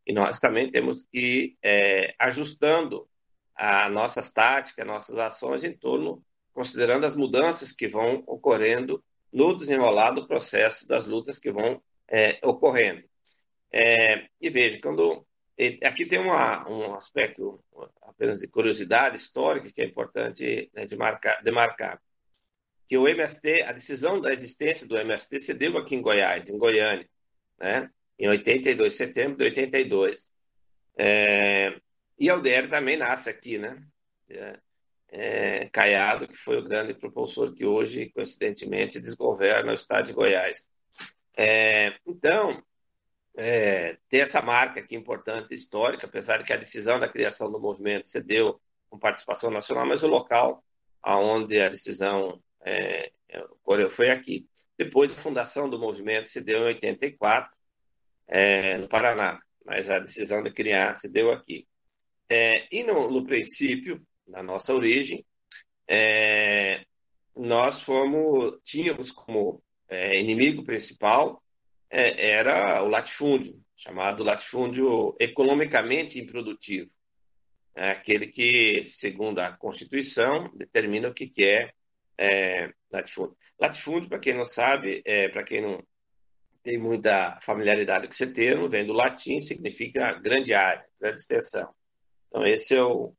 E 0.05 0.13
nós 0.13 0.39
também 0.39 0.71
temos 0.71 1.03
que 1.11 1.19
ir 1.19 1.57
é, 1.63 2.15
ajustando 2.19 3.07
as 3.55 3.91
nossas 3.91 4.31
táticas, 4.31 4.87
nossas 4.87 5.17
ações 5.17 5.63
em 5.63 5.73
torno, 5.73 6.23
considerando 6.53 7.05
as 7.05 7.15
mudanças 7.15 7.71
que 7.71 7.87
vão 7.87 8.23
ocorrendo 8.25 9.03
no 9.31 9.55
desenrolar 9.55 10.11
do 10.11 10.27
processo 10.27 10.87
das 10.87 11.05
lutas 11.05 11.37
que 11.37 11.51
vão 11.51 11.81
é, 12.07 12.39
ocorrendo. 12.43 13.03
É, 13.71 14.27
e 14.41 14.49
veja, 14.49 14.79
quando 14.81 15.25
Aqui 15.83 16.05
tem 16.05 16.19
uma, 16.19 16.69
um 16.69 16.93
aspecto 16.95 17.61
apenas 18.01 18.39
de 18.39 18.47
curiosidade 18.47 19.17
histórica 19.17 19.69
que 19.69 19.81
é 19.81 19.85
importante 19.85 20.71
né, 20.73 20.85
de 20.85 20.95
marcar, 20.95 21.43
demarcar. 21.43 22.01
Que 22.87 22.97
o 22.97 23.07
MST, 23.07 23.63
a 23.63 23.73
decisão 23.73 24.21
da 24.21 24.31
existência 24.31 24.87
do 24.87 24.97
MST 24.97 25.39
se 25.39 25.53
deu 25.53 25.77
aqui 25.77 25.95
em 25.95 26.01
Goiás, 26.01 26.49
em 26.49 26.57
Goiânia, 26.57 27.07
né? 27.59 27.89
em 28.17 28.27
82, 28.27 28.95
setembro 28.95 29.37
de 29.37 29.43
82. 29.45 30.31
É, 30.97 31.79
e 32.17 32.29
a 32.29 32.35
UDR 32.35 32.69
também 32.69 32.97
nasce 32.97 33.29
aqui, 33.29 33.57
né? 33.57 33.81
É, 34.29 34.59
é, 35.11 35.69
Caiado, 35.69 36.27
que 36.27 36.35
foi 36.35 36.57
o 36.57 36.63
grande 36.63 36.93
propulsor 36.93 37.53
que 37.53 37.65
hoje, 37.65 38.09
coincidentemente, 38.11 38.99
desgoverna 38.99 39.71
o 39.71 39.75
estado 39.75 40.05
de 40.05 40.13
Goiás. 40.13 40.67
É, 41.35 41.95
então, 42.05 42.61
é, 43.37 43.97
ter 44.09 44.19
essa 44.19 44.41
marca 44.41 44.79
aqui 44.79 44.95
importante, 44.95 45.53
histórica, 45.53 46.07
apesar 46.07 46.37
de 46.37 46.43
que 46.43 46.53
a 46.53 46.57
decisão 46.57 46.99
da 46.99 47.07
criação 47.07 47.51
do 47.51 47.59
movimento 47.59 48.09
se 48.09 48.21
deu 48.21 48.59
com 48.89 48.97
participação 48.99 49.51
nacional, 49.51 49.85
mas 49.85 50.03
o 50.03 50.07
local 50.07 50.63
aonde 51.01 51.59
a 51.59 51.69
decisão 51.69 52.41
é, 52.65 53.11
foi 53.91 54.09
aqui. 54.09 54.47
Depois, 54.77 55.11
a 55.11 55.21
fundação 55.21 55.69
do 55.69 55.79
movimento 55.79 56.29
se 56.29 56.41
deu 56.41 56.59
em 56.61 56.67
84, 56.67 57.57
é, 58.27 58.77
no 58.77 58.87
Paraná, 58.87 59.41
mas 59.65 59.89
a 59.89 59.99
decisão 59.99 60.41
de 60.41 60.51
criar 60.51 60.95
se 60.95 61.11
deu 61.11 61.31
aqui. 61.31 61.67
É, 62.29 62.67
e 62.71 62.83
no, 62.83 63.09
no, 63.09 63.25
princípio, 63.25 64.01
na 64.27 64.43
nossa 64.43 64.73
origem, 64.73 65.25
é, 65.87 66.85
nós 67.35 67.81
fomos, 67.81 68.59
tínhamos 68.63 69.11
como 69.11 69.61
é, 69.87 70.19
inimigo 70.19 70.63
principal 70.63 71.41
era 71.89 72.83
o 72.83 72.87
latifúndio, 72.87 73.59
chamado 73.75 74.23
latifúndio 74.23 75.15
economicamente 75.19 76.19
improdutivo. 76.19 76.91
É 77.75 77.91
aquele 77.91 78.27
que, 78.27 78.83
segundo 78.83 79.39
a 79.39 79.51
Constituição, 79.51 80.51
determina 80.55 81.07
o 81.07 81.13
que, 81.13 81.27
que 81.27 81.43
é, 81.43 81.71
é 82.17 82.73
latifúndio. 82.91 83.37
Latifúndio, 83.59 84.09
para 84.09 84.19
quem 84.19 84.33
não 84.33 84.45
sabe, 84.45 85.01
é, 85.05 85.29
para 85.29 85.43
quem 85.43 85.61
não 85.61 85.83
tem 86.61 86.77
muita 86.77 87.39
familiaridade 87.41 88.07
com 88.07 88.13
esse 88.13 88.27
termo, 88.27 88.69
vem 88.69 88.85
do 88.85 88.93
latim, 88.93 89.39
significa 89.39 90.13
grande 90.19 90.53
área, 90.53 90.85
grande 90.99 91.21
extensão. 91.21 91.73
Então, 92.27 92.45
esse 92.45 92.75
é 92.75 92.83
o, 92.83 93.13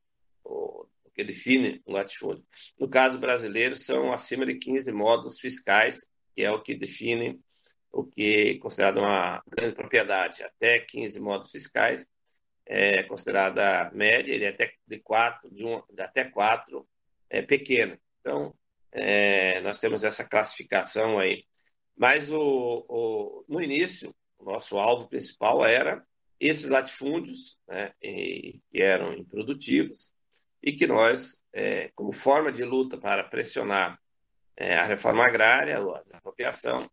o 0.44 0.86
que 1.14 1.24
define 1.24 1.80
o 1.84 1.92
latifúndio. 1.92 2.44
No 2.78 2.88
caso 2.88 3.18
brasileiro, 3.18 3.74
são 3.74 4.12
acima 4.12 4.46
de 4.46 4.56
15 4.56 4.92
modos 4.92 5.40
fiscais, 5.40 5.98
que 6.34 6.42
é 6.42 6.50
o 6.50 6.62
que 6.62 6.74
define 6.74 7.40
o 7.92 8.04
que 8.04 8.52
é 8.52 8.58
considerado 8.58 8.98
uma 8.98 9.42
grande 9.48 9.74
propriedade, 9.74 10.42
até 10.42 10.78
15 10.78 11.20
modos 11.20 11.50
fiscais, 11.50 12.06
é 12.66 13.02
considerada 13.02 13.90
média, 13.92 14.32
ele 14.32 14.44
é 14.44 14.50
até 14.50 14.72
de 14.86 14.98
quatro, 15.00 15.50
de, 15.50 15.64
um, 15.64 15.82
até 15.98 16.24
quatro 16.24 16.86
é 17.28 17.42
pequena. 17.42 17.98
Então, 18.20 18.54
é, 18.92 19.60
nós 19.60 19.80
temos 19.80 20.04
essa 20.04 20.28
classificação 20.28 21.18
aí. 21.18 21.44
Mas 21.96 22.30
o, 22.30 22.86
o, 22.88 23.44
no 23.48 23.60
início, 23.60 24.14
o 24.38 24.44
nosso 24.44 24.78
alvo 24.78 25.08
principal 25.08 25.64
era 25.64 26.04
esses 26.38 26.68
latifúndios, 26.68 27.58
né, 27.68 27.92
e, 28.02 28.60
que 28.70 28.80
eram 28.80 29.12
improdutivos, 29.14 30.12
e 30.62 30.72
que 30.72 30.86
nós, 30.86 31.42
é, 31.52 31.90
como 31.94 32.12
forma 32.12 32.50
de 32.50 32.64
luta 32.64 32.96
para 32.96 33.24
pressionar 33.24 33.98
é, 34.56 34.74
a 34.76 34.84
reforma 34.84 35.26
agrária, 35.26 35.78
a 35.78 36.02
desapropriação, 36.02 36.90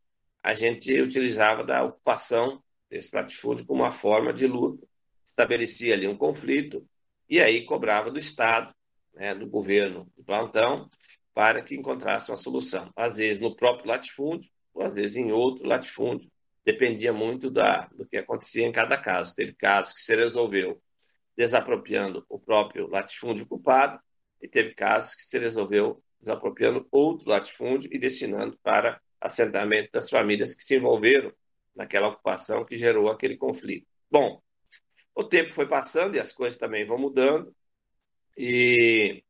a 0.47 0.53
gente 0.53 0.97
utilizava 1.01 1.61
da 1.61 1.83
ocupação 1.83 2.63
desse 2.89 3.13
latifúndio 3.13 3.65
como 3.65 3.83
uma 3.83 3.91
forma 3.91 4.31
de 4.31 4.47
luta, 4.47 4.87
estabelecia 5.25 5.93
ali 5.93 6.07
um 6.07 6.15
conflito 6.15 6.87
e 7.29 7.41
aí 7.41 7.65
cobrava 7.65 8.09
do 8.09 8.17
Estado, 8.17 8.73
né, 9.13 9.35
do 9.35 9.45
governo 9.45 10.09
de 10.15 10.23
plantão, 10.23 10.89
para 11.33 11.61
que 11.61 11.75
encontrasse 11.75 12.31
uma 12.31 12.37
solução. 12.37 12.89
Às 12.95 13.17
vezes 13.17 13.41
no 13.41 13.57
próprio 13.57 13.89
latifúndio, 13.89 14.49
ou 14.73 14.83
às 14.83 14.95
vezes 14.95 15.17
em 15.17 15.33
outro 15.33 15.67
latifúndio. 15.67 16.31
Dependia 16.63 17.11
muito 17.11 17.51
da, 17.51 17.89
do 17.93 18.07
que 18.07 18.15
acontecia 18.15 18.65
em 18.65 18.71
cada 18.71 18.97
caso. 18.97 19.35
Teve 19.35 19.51
casos 19.53 19.95
que 19.95 19.99
se 19.99 20.15
resolveu 20.15 20.81
desapropriando 21.35 22.25
o 22.29 22.39
próprio 22.39 22.87
latifúndio 22.87 23.43
ocupado, 23.43 23.99
e 24.41 24.47
teve 24.47 24.73
casos 24.73 25.13
que 25.13 25.23
se 25.23 25.37
resolveu 25.37 26.01
desapropriando 26.21 26.87
outro 26.89 27.29
latifúndio 27.29 27.89
e 27.91 27.99
destinando 27.99 28.57
para 28.63 29.01
assentamento 29.19 29.91
das 29.91 30.09
famílias 30.09 30.55
que 30.55 30.63
se 30.63 30.77
envolveram 30.77 31.33
naquela 31.75 32.07
ocupação 32.09 32.65
que 32.65 32.77
gerou 32.77 33.09
aquele 33.09 33.37
conflito. 33.37 33.87
Bom, 34.09 34.41
o 35.13 35.23
tempo 35.23 35.53
foi 35.53 35.67
passando 35.67 36.15
e 36.15 36.19
as 36.19 36.31
coisas 36.31 36.59
também 36.59 36.85
vão 36.85 36.97
mudando, 36.97 37.55
e, 38.37 39.23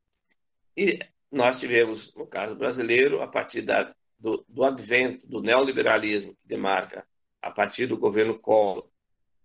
e 0.75 0.99
nós 1.31 1.59
tivemos, 1.59 2.13
no 2.13 2.27
caso 2.27 2.55
brasileiro, 2.55 3.21
a 3.21 3.27
partir 3.27 3.61
da, 3.61 3.95
do, 4.19 4.45
do 4.47 4.63
advento 4.63 5.25
do 5.25 5.41
neoliberalismo, 5.41 6.35
que 6.35 6.47
demarca 6.47 7.07
a 7.41 7.49
partir 7.49 7.87
do 7.87 7.97
governo 7.97 8.37
Collor 8.37 8.89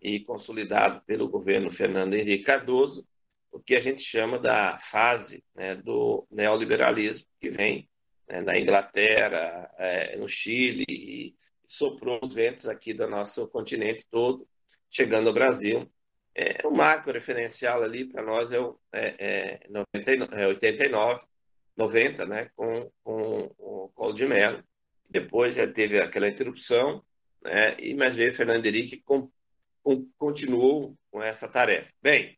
e 0.01 0.19
consolidado 0.19 1.01
pelo 1.05 1.29
governo 1.29 1.71
Fernando 1.71 2.13
Henrique 2.13 2.43
Cardoso, 2.43 3.07
o 3.49 3.59
que 3.59 3.75
a 3.75 3.79
gente 3.79 4.01
chama 4.01 4.37
da 4.37 4.77
fase 4.79 5.45
né, 5.55 5.75
do 5.75 6.27
neoliberalismo, 6.29 7.25
que 7.39 7.49
vem 7.49 7.87
né, 8.27 8.41
na 8.41 8.57
Inglaterra, 8.57 9.69
é, 9.77 10.15
no 10.17 10.27
Chile, 10.27 10.85
e 10.87 11.35
soprou 11.65 12.19
os 12.21 12.33
ventos 12.33 12.67
aqui 12.67 12.93
do 12.93 13.07
nosso 13.07 13.47
continente 13.47 14.05
todo, 14.09 14.47
chegando 14.89 15.27
ao 15.27 15.33
Brasil. 15.33 15.89
É, 16.35 16.65
o 16.67 16.71
marco 16.71 17.11
referencial 17.11 17.83
ali 17.83 18.05
para 18.05 18.23
nós 18.23 18.51
é, 18.51 18.59
o, 18.59 18.79
é, 18.91 19.15
é, 19.19 19.67
90, 19.69 20.35
é 20.35 20.47
89, 20.47 21.25
90, 21.75 22.25
né, 22.25 22.49
com, 22.55 22.91
com 23.03 23.51
o 23.57 23.89
Colo 23.93 24.13
de 24.13 24.25
Mello. 24.25 24.63
Depois 25.09 25.55
já 25.55 25.67
teve 25.67 25.99
aquela 25.99 26.27
interrupção, 26.27 27.03
né, 27.41 27.75
e 27.79 27.93
mas 27.93 28.15
veio 28.15 28.33
Fernando 28.33 28.65
Henrique 28.65 29.01
com, 29.01 29.29
continuou 30.17 30.97
com 31.11 31.21
essa 31.21 31.47
tarefa. 31.47 31.91
Bem, 32.01 32.37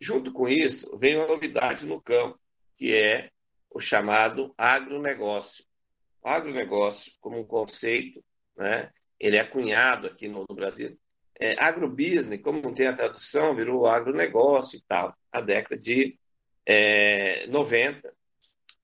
junto 0.00 0.32
com 0.32 0.48
isso, 0.48 0.96
veio 0.98 1.20
uma 1.20 1.28
novidade 1.28 1.86
no 1.86 2.00
campo, 2.00 2.40
que 2.76 2.92
é 2.92 3.30
o 3.74 3.80
chamado 3.80 4.54
agronegócio. 4.56 5.64
O 6.22 6.28
agronegócio, 6.28 7.12
como 7.20 7.38
um 7.38 7.44
conceito, 7.44 8.24
né, 8.56 8.90
ele 9.18 9.36
é 9.36 9.44
cunhado 9.44 10.06
aqui 10.06 10.28
no, 10.28 10.44
no 10.48 10.54
Brasil. 10.54 10.98
É, 11.40 11.56
agrobusiness, 11.62 12.40
como 12.40 12.60
não 12.60 12.74
tem 12.74 12.86
a 12.86 12.92
tradução, 12.92 13.54
virou 13.54 13.86
agronegócio 13.86 14.78
e 14.78 14.82
tal, 14.82 15.16
a 15.30 15.40
década 15.40 15.80
de 15.80 16.16
é, 16.66 17.46
90. 17.48 18.14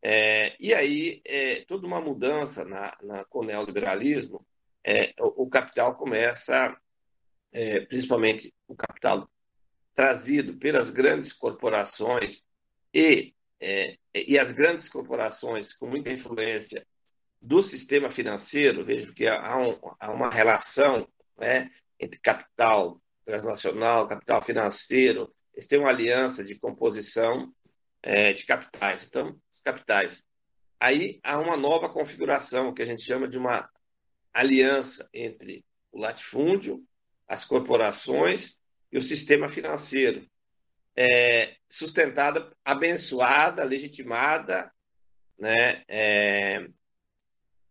É, 0.03 0.57
e 0.59 0.73
aí, 0.75 1.21
é, 1.25 1.65
toda 1.67 1.87
uma 1.87 2.01
mudança 2.01 2.65
na, 2.65 2.97
na, 3.03 3.25
com 3.25 3.41
o 3.41 3.45
neoliberalismo, 3.45 4.45
é, 4.85 5.13
o, 5.19 5.45
o, 5.45 5.49
capital 5.49 5.97
começa, 5.97 6.77
é, 7.53 7.81
principalmente 7.81 8.55
o 8.67 8.75
capital 8.75 9.29
trazido 9.95 10.57
pelas 10.57 10.91
grandes 10.91 11.33
corporações 11.33 12.47
e 12.95 13.35
é, 13.61 13.97
e 14.15 14.39
as 14.39 14.53
grandes 14.53 14.89
corporações 14.89 15.73
com 15.73 15.87
muita 15.87 16.11
influência 16.11 16.87
do 17.41 17.63
sistema 17.63 18.11
financeiro, 18.11 18.85
vejo 18.85 19.13
que 19.13 19.27
há, 19.27 19.57
um, 19.57 19.79
há 19.99 20.11
uma 20.11 20.31
relação 20.31 21.09
né, 21.37 21.71
entre 21.99 22.19
capital 22.21 23.01
transnacional, 23.25 24.09
capital 24.09 24.43
financeiro, 24.43 25.33
eles 25.55 25.67
têm 25.67 25.79
uma 25.79 25.91
aliança 25.91 26.45
de 26.45 26.55
composição 26.55 27.53
é, 28.03 28.33
de 28.33 28.45
capitais. 28.47 29.07
Então, 29.07 29.37
os 29.53 29.61
capitais. 29.61 30.25
Aí 30.81 31.19
há 31.23 31.39
uma 31.39 31.57
nova 31.57 31.89
configuração 31.89 32.73
que 32.73 32.83
a 32.83 32.85
gente 32.85 33.03
chama 33.03 33.29
de 33.29 33.37
uma 33.37 33.69
aliança 34.33 35.09
entre 35.13 35.65
o 35.91 35.99
latifúndio, 35.99 36.85
as 37.27 37.45
corporações 37.45 38.61
e 38.91 38.99
o 38.99 39.03
sistema 39.03 39.49
financeiro, 39.49 40.27
é, 41.01 41.55
sustentada, 41.69 42.53
abençoada, 42.65 43.63
legitimada, 43.63 44.69
né? 45.39 45.85
É, 45.87 46.69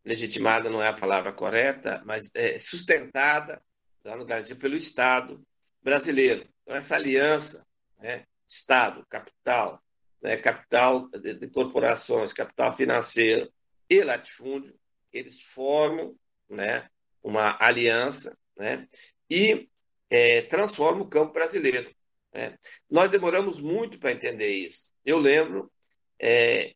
legitimada 0.05 0.69
não 0.69 0.81
é 0.81 0.87
a 0.87 0.93
palavra 0.93 1.33
correta, 1.33 2.01
mas 2.05 2.31
é 2.33 2.57
sustentada 2.57 3.61
lá 4.01 4.15
no 4.15 4.23
Brasil 4.23 4.55
pelo 4.55 4.75
Estado 4.75 5.45
brasileiro. 5.83 6.47
Então 6.63 6.77
essa 6.77 6.95
aliança, 6.95 7.67
né? 7.99 8.25
Estado, 8.47 9.05
capital, 9.09 9.83
né? 10.21 10.37
capital 10.37 11.09
de, 11.09 11.49
corporações, 11.49 12.31
capital 12.31 12.77
financeiro 12.77 13.51
e 13.89 14.01
latifúndio, 14.03 14.73
eles 15.11 15.41
formam, 15.41 16.15
né? 16.49 16.89
Uma 17.21 17.57
aliança, 17.59 18.37
né? 18.55 18.87
E 19.29 19.69
é, 20.09 20.43
transforma 20.43 21.01
o 21.01 21.09
campo 21.09 21.33
brasileiro. 21.33 21.93
Né? 22.33 22.57
Nós 22.89 23.09
demoramos 23.09 23.59
muito 23.59 23.99
para 23.99 24.11
entender 24.11 24.49
isso. 24.49 24.91
Eu 25.05 25.17
lembro 25.17 25.71
é, 26.19 26.73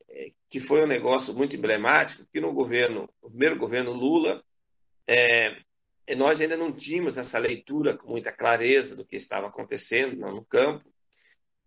que 0.50 0.60
foi 0.60 0.84
um 0.84 0.88
negócio 0.88 1.34
muito 1.34 1.56
emblemático, 1.56 2.26
que 2.32 2.40
no 2.40 2.54
governo, 2.54 3.10
no 3.22 3.30
primeiro 3.30 3.58
governo 3.58 3.92
Lula, 3.92 4.44
é, 5.08 5.58
nós 6.16 6.42
ainda 6.42 6.58
não 6.58 6.72
tínhamos 6.72 7.18
essa 7.18 7.40
leitura 7.40 7.98
com 7.98 8.10
muita 8.10 8.32
clareza 8.32 8.96
do 8.96 9.06
que 9.06 9.16
estava 9.16 9.48
acontecendo 9.48 10.18
no 10.18 10.44
campo. 10.44 10.92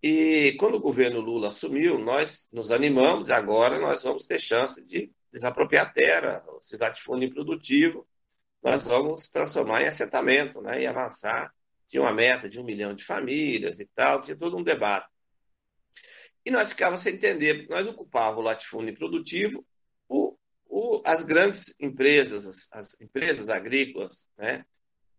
E 0.02 0.54
quando 0.58 0.74
o 0.74 0.80
governo 0.80 1.20
Lula 1.20 1.48
assumiu, 1.48 1.98
nós 1.98 2.50
nos 2.52 2.70
animamos, 2.70 3.30
agora 3.30 3.78
nós 3.78 4.02
vamos 4.02 4.26
ter 4.26 4.38
chance 4.38 4.84
de 4.84 5.10
desapropriar 5.32 5.92
terra, 5.94 6.44
cidade 6.60 6.96
de 6.96 7.02
fundo 7.02 7.24
improdutivo, 7.24 8.06
nós 8.62 8.86
vamos 8.86 9.28
transformar 9.28 9.82
em 9.82 9.86
assentamento 9.86 10.60
né, 10.60 10.82
e 10.82 10.86
avançar 10.86 11.52
tinha 11.86 12.02
uma 12.02 12.12
meta 12.12 12.48
de 12.48 12.58
um 12.58 12.64
milhão 12.64 12.94
de 12.94 13.04
famílias 13.04 13.80
e 13.80 13.86
tal, 13.94 14.20
tinha 14.20 14.36
todo 14.36 14.56
um 14.56 14.62
debate. 14.62 15.08
E 16.44 16.50
nós 16.50 16.68
ficávamos 16.70 17.00
sem 17.00 17.14
entender, 17.14 17.54
porque 17.54 17.72
nós 17.72 17.88
ocupávamos 17.88 18.40
o 18.40 18.46
latifúndio 18.46 18.94
produtivo, 18.94 19.66
o, 20.08 20.36
o, 20.66 21.02
as 21.04 21.24
grandes 21.24 21.74
empresas, 21.80 22.46
as, 22.46 22.68
as, 22.70 23.00
empresas 23.00 23.48
agrícolas, 23.48 24.28
né, 24.36 24.64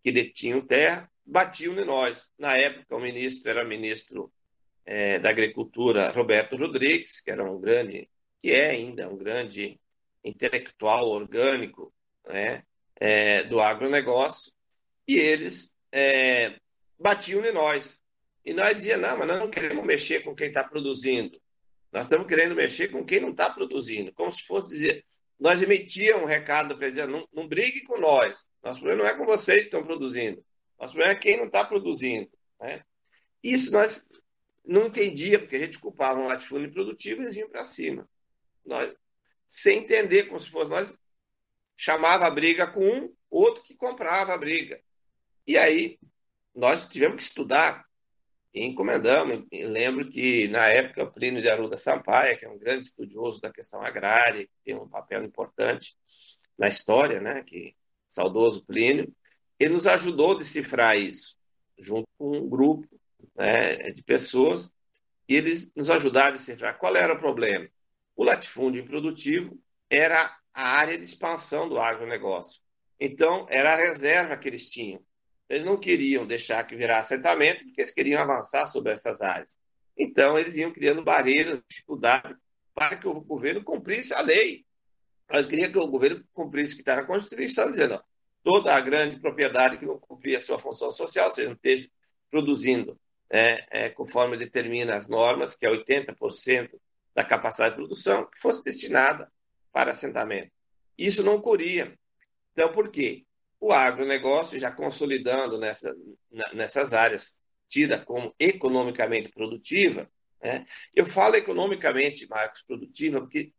que 0.04 0.12
detinham 0.12 0.62
terra, 0.62 1.10
batiam 1.26 1.76
em 1.78 1.86
nós. 1.86 2.32
Na 2.38 2.56
época, 2.56 2.96
o 2.96 3.00
ministro 3.00 3.50
era 3.50 3.66
ministro 3.66 4.32
é, 4.86 5.18
da 5.18 5.30
Agricultura, 5.30 6.12
Roberto 6.12 6.56
Rodrigues, 6.56 7.20
que 7.22 7.32
era 7.32 7.44
um 7.44 7.60
grande, 7.60 8.08
que 8.42 8.52
é 8.52 8.70
ainda 8.70 9.10
um 9.10 9.18
grande 9.18 9.80
intelectual 10.24 11.10
orgânico 11.10 11.92
né, 12.28 12.64
é, 12.96 13.44
do 13.44 13.60
agronegócio, 13.60 14.54
e 15.08 15.18
eles 15.18 15.75
é, 15.96 16.60
batiam 17.00 17.46
em 17.46 17.54
nós. 17.54 17.98
E 18.44 18.54
nós 18.54 18.76
dizíamos, 18.76 19.08
não, 19.08 19.18
mas 19.18 19.28
nós 19.28 19.40
não 19.40 19.50
queremos 19.50 19.84
mexer 19.86 20.22
com 20.24 20.36
quem 20.36 20.50
está 20.50 20.62
produzindo. 20.62 21.42
Nós 21.90 22.06
estamos 22.06 22.28
querendo 22.28 22.54
mexer 22.54 22.90
com 22.90 23.06
quem 23.06 23.22
não 23.22 23.30
está 23.30 23.50
produzindo. 23.50 24.12
Como 24.14 24.30
se 24.30 24.44
fosse 24.44 24.68
dizer, 24.68 25.06
nós 25.40 25.62
emitíamos 25.62 26.24
um 26.24 26.28
recado 26.28 26.78
para 26.78 26.90
dizer, 26.90 27.08
não, 27.08 27.26
não 27.34 27.48
brigue 27.48 27.84
com 27.84 27.98
nós. 27.98 28.46
Nosso 28.62 28.82
problema 28.82 29.04
não 29.04 29.10
é 29.10 29.18
com 29.18 29.26
vocês 29.26 29.62
que 29.62 29.68
estão 29.68 29.86
produzindo. 29.86 30.46
Nosso 30.78 30.94
problema 30.94 31.14
é 31.14 31.20
quem 31.20 31.38
não 31.38 31.46
está 31.46 31.64
produzindo. 31.64 32.30
Né? 32.60 32.84
Isso 33.42 33.72
nós 33.72 34.10
não 34.66 34.88
entendia, 34.88 35.40
porque 35.40 35.56
a 35.56 35.60
gente 35.60 35.80
culpava 35.80 36.20
um 36.20 36.28
latifúndio 36.28 36.74
produtivo 36.74 37.22
e 37.22 37.24
eles 37.24 37.36
vinham 37.36 37.50
para 37.50 37.64
cima. 37.64 38.08
Nós, 38.66 38.94
sem 39.48 39.80
entender, 39.80 40.24
como 40.24 40.40
se 40.40 40.50
fosse 40.50 40.70
nós 40.70 40.94
chamava 41.78 42.26
a 42.26 42.32
briga 42.32 42.68
com 42.68 42.86
um, 42.86 43.14
outro 43.30 43.64
que 43.64 43.76
comprava 43.76 44.34
a 44.34 44.38
briga. 44.38 44.82
E 45.48 45.58
aí 45.58 46.00
nós 46.54 46.88
tivemos 46.88 47.18
que 47.18 47.24
estudar 47.24 47.86
e 48.54 48.66
encomendamos. 48.66 49.46
E 49.52 49.64
lembro 49.64 50.10
que, 50.10 50.48
na 50.48 50.68
época, 50.68 51.06
Plínio 51.06 51.42
de 51.42 51.50
Arruda 51.50 51.76
Sampaio, 51.76 52.40
que 52.40 52.46
é 52.46 52.50
um 52.50 52.58
grande 52.58 52.88
estudioso 52.88 53.42
da 53.42 53.52
questão 53.52 53.82
agrária, 53.82 54.46
que 54.46 54.54
tem 54.64 54.76
um 54.76 54.88
papel 54.88 55.24
importante 55.24 55.96
na 56.58 56.68
história, 56.68 57.20
né, 57.20 57.44
que 57.44 57.76
saudoso 58.08 58.66
Plínio, 58.66 59.14
ele 59.60 59.74
nos 59.74 59.86
ajudou 59.86 60.32
a 60.32 60.38
decifrar 60.38 60.98
isso, 60.98 61.36
junto 61.78 62.08
com 62.18 62.38
um 62.38 62.50
grupo 62.50 62.88
né, 63.36 63.92
de 63.92 64.02
pessoas, 64.04 64.74
e 65.28 65.36
eles 65.36 65.74
nos 65.76 65.90
ajudaram 65.90 66.30
a 66.30 66.38
decifrar 66.38 66.78
qual 66.78 66.96
era 66.96 67.14
o 67.14 67.20
problema. 67.20 67.68
O 68.16 68.24
latifúndio 68.24 68.82
improdutivo 68.82 69.60
era 69.90 70.34
a 70.54 70.70
área 70.78 70.98
de 70.98 71.04
expansão 71.04 71.68
do 71.68 71.78
agronegócio. 71.78 72.62
Então, 72.98 73.46
era 73.50 73.74
a 73.74 73.78
reserva 73.78 74.38
que 74.38 74.48
eles 74.48 74.70
tinham. 74.72 75.04
Eles 75.50 75.64
não 75.64 75.78
queriam 75.78 76.26
deixar 76.26 76.64
que 76.66 76.76
virasse 76.76 77.14
assentamento, 77.14 77.64
porque 77.64 77.82
eles 77.82 77.94
queriam 77.94 78.22
avançar 78.22 78.66
sobre 78.68 78.92
essas 78.92 79.22
áreas. 79.22 79.56
Então, 79.98 80.38
eles 80.38 80.56
iam 80.56 80.72
criando 80.72 81.04
barreiras, 81.04 81.62
dificuldades, 81.70 82.36
para 82.74 82.98
que 82.98 83.08
o 83.08 83.22
governo 83.22 83.64
cumprisse 83.64 84.14
a 84.14 84.22
lei. 84.22 84.66
Nós 85.32 85.48
queríamos 85.48 85.74
que 85.74 85.80
o 85.80 85.88
governo 85.88 86.24
cumprisse 86.34 86.74
o 86.74 86.76
que 86.76 86.82
está 86.82 86.96
na 86.96 87.06
Constituição, 87.06 87.72
dizendo 87.72 87.96
ó, 87.96 88.02
toda 88.44 88.76
a 88.76 88.82
grande 88.82 89.20
propriedade 89.20 89.78
que 89.78 89.86
não 89.86 90.00
cumpria 90.00 90.38
a 90.38 90.42
sua 90.42 90.60
função 90.60 90.92
social, 90.92 91.32
seja, 91.32 91.48
não 91.48 91.56
esteja 91.56 91.90
produzindo 92.30 93.00
é, 93.30 93.86
é, 93.86 93.90
conforme 93.90 94.38
determina 94.38 94.96
as 94.96 95.08
normas, 95.08 95.56
que 95.56 95.66
é 95.66 95.70
80% 95.70 96.70
da 97.14 97.24
capacidade 97.24 97.76
de 97.76 97.82
produção, 97.82 98.26
que 98.26 98.40
fosse 98.40 98.64
destinada 98.64 99.32
para 99.72 99.92
assentamento. 99.92 100.52
Isso 100.98 101.24
não 101.24 101.36
ocorria. 101.36 101.98
Então, 102.52 102.72
por 102.72 102.90
quê? 102.90 103.25
O 103.60 103.72
agronegócio 103.72 104.60
já 104.60 104.72
consolidando 104.72 105.58
nessa, 105.58 105.96
nessas 106.54 106.94
áreas 106.94 107.40
tida 107.68 108.00
como 108.00 108.34
economicamente 108.40 109.30
produtiva. 109.30 110.10
Né? 110.42 110.66
Eu 110.94 111.06
falo 111.06 111.36
economicamente, 111.36 112.28
Marcos, 112.28 112.64
produtiva, 112.64 113.20
porque 113.20 113.52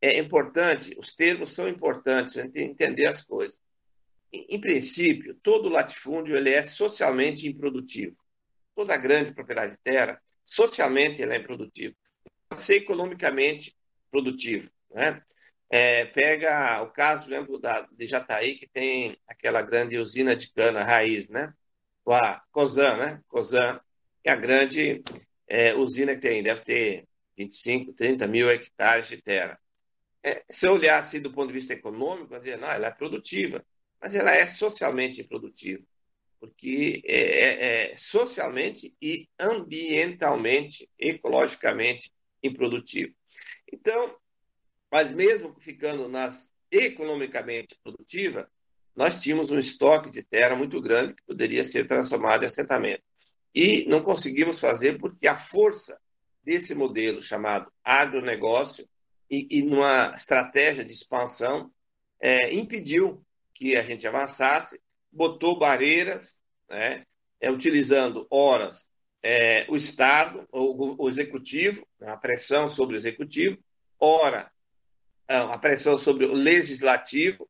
é 0.00 0.18
importante, 0.18 0.94
os 0.98 1.14
termos 1.14 1.50
são 1.50 1.68
importantes 1.68 2.34
para 2.34 2.44
entender 2.54 3.06
as 3.06 3.22
coisas. 3.22 3.58
Em, 4.32 4.46
em 4.50 4.60
princípio, 4.60 5.34
todo 5.42 5.68
latifúndio 5.68 6.36
ele 6.36 6.50
é 6.50 6.62
socialmente 6.62 7.48
improdutivo. 7.48 8.16
Toda 8.74 8.96
grande 8.96 9.32
propriedade 9.32 9.72
de 9.72 9.82
terra, 9.82 10.22
socialmente, 10.44 11.20
ele 11.20 11.34
é 11.34 11.38
improdutivo. 11.38 11.96
Pode 12.48 12.62
ser 12.62 12.76
economicamente 12.76 13.76
produtivo. 14.10 14.70
Né? 14.90 15.20
É, 15.70 16.06
pega 16.06 16.82
o 16.82 16.90
caso, 16.90 17.24
por 17.24 17.32
exemplo, 17.32 17.58
da, 17.58 17.82
de 17.82 18.06
Jataí, 18.06 18.54
que 18.54 18.66
tem 18.66 19.18
aquela 19.26 19.60
grande 19.62 19.98
usina 19.98 20.34
de 20.34 20.50
cana 20.52 20.82
raiz, 20.82 21.28
né? 21.28 21.52
A 22.06 22.42
Cosan, 22.50 22.96
né? 22.96 23.22
Cosan 23.28 23.78
é 24.24 24.30
a 24.30 24.36
grande 24.36 25.02
é, 25.46 25.74
usina 25.74 26.14
que 26.14 26.22
tem, 26.22 26.42
deve 26.42 26.62
ter 26.62 27.06
25, 27.36 27.92
30 27.92 28.26
mil 28.26 28.50
hectares 28.50 29.08
de 29.08 29.20
terra. 29.20 29.60
É, 30.22 30.44
se 30.50 30.66
eu 30.66 30.72
olhar 30.72 30.98
assim 30.98 31.20
do 31.20 31.32
ponto 31.32 31.48
de 31.48 31.54
vista 31.54 31.72
econômico, 31.72 32.34
eu 32.34 32.40
dizer, 32.40 32.58
não, 32.58 32.68
ela 32.70 32.88
é 32.88 32.90
produtiva, 32.90 33.64
mas 34.00 34.14
ela 34.14 34.32
é 34.34 34.46
socialmente 34.46 35.20
improdutiva, 35.20 35.82
porque 36.40 37.02
é, 37.04 37.90
é, 37.90 37.92
é 37.92 37.96
socialmente 37.96 38.94
e 39.00 39.28
ambientalmente, 39.38 40.88
ecologicamente 40.98 42.10
improdutiva. 42.42 43.12
Então, 43.72 44.16
mas 44.90 45.10
mesmo 45.10 45.54
ficando 45.58 46.08
nas 46.08 46.50
economicamente 46.70 47.78
produtiva, 47.82 48.50
nós 48.94 49.22
tínhamos 49.22 49.50
um 49.50 49.58
estoque 49.58 50.10
de 50.10 50.22
terra 50.22 50.56
muito 50.56 50.80
grande 50.80 51.14
que 51.14 51.22
poderia 51.22 51.64
ser 51.64 51.86
transformado 51.86 52.42
em 52.42 52.46
assentamento. 52.46 53.02
E 53.54 53.86
não 53.88 54.02
conseguimos 54.02 54.58
fazer 54.58 54.98
porque 54.98 55.26
a 55.26 55.36
força 55.36 55.98
desse 56.42 56.74
modelo 56.74 57.22
chamado 57.22 57.72
agronegócio 57.82 58.88
e, 59.30 59.58
e 59.58 59.62
numa 59.62 60.12
estratégia 60.14 60.84
de 60.84 60.92
expansão 60.92 61.70
é, 62.20 62.52
impediu 62.54 63.24
que 63.54 63.76
a 63.76 63.82
gente 63.82 64.06
avançasse, 64.06 64.80
botou 65.10 65.58
barreiras, 65.58 66.40
né, 66.68 67.04
é, 67.40 67.50
utilizando 67.50 68.26
horas 68.30 68.90
é, 69.22 69.66
o 69.68 69.76
Estado, 69.76 70.46
o, 70.52 71.04
o 71.04 71.08
Executivo, 71.08 71.86
a 72.00 72.16
pressão 72.16 72.68
sobre 72.68 72.94
o 72.94 72.98
Executivo, 72.98 73.58
ora 73.98 74.50
a 75.28 75.58
pressão 75.58 75.96
sobre 75.96 76.24
o 76.24 76.32
legislativo 76.32 77.48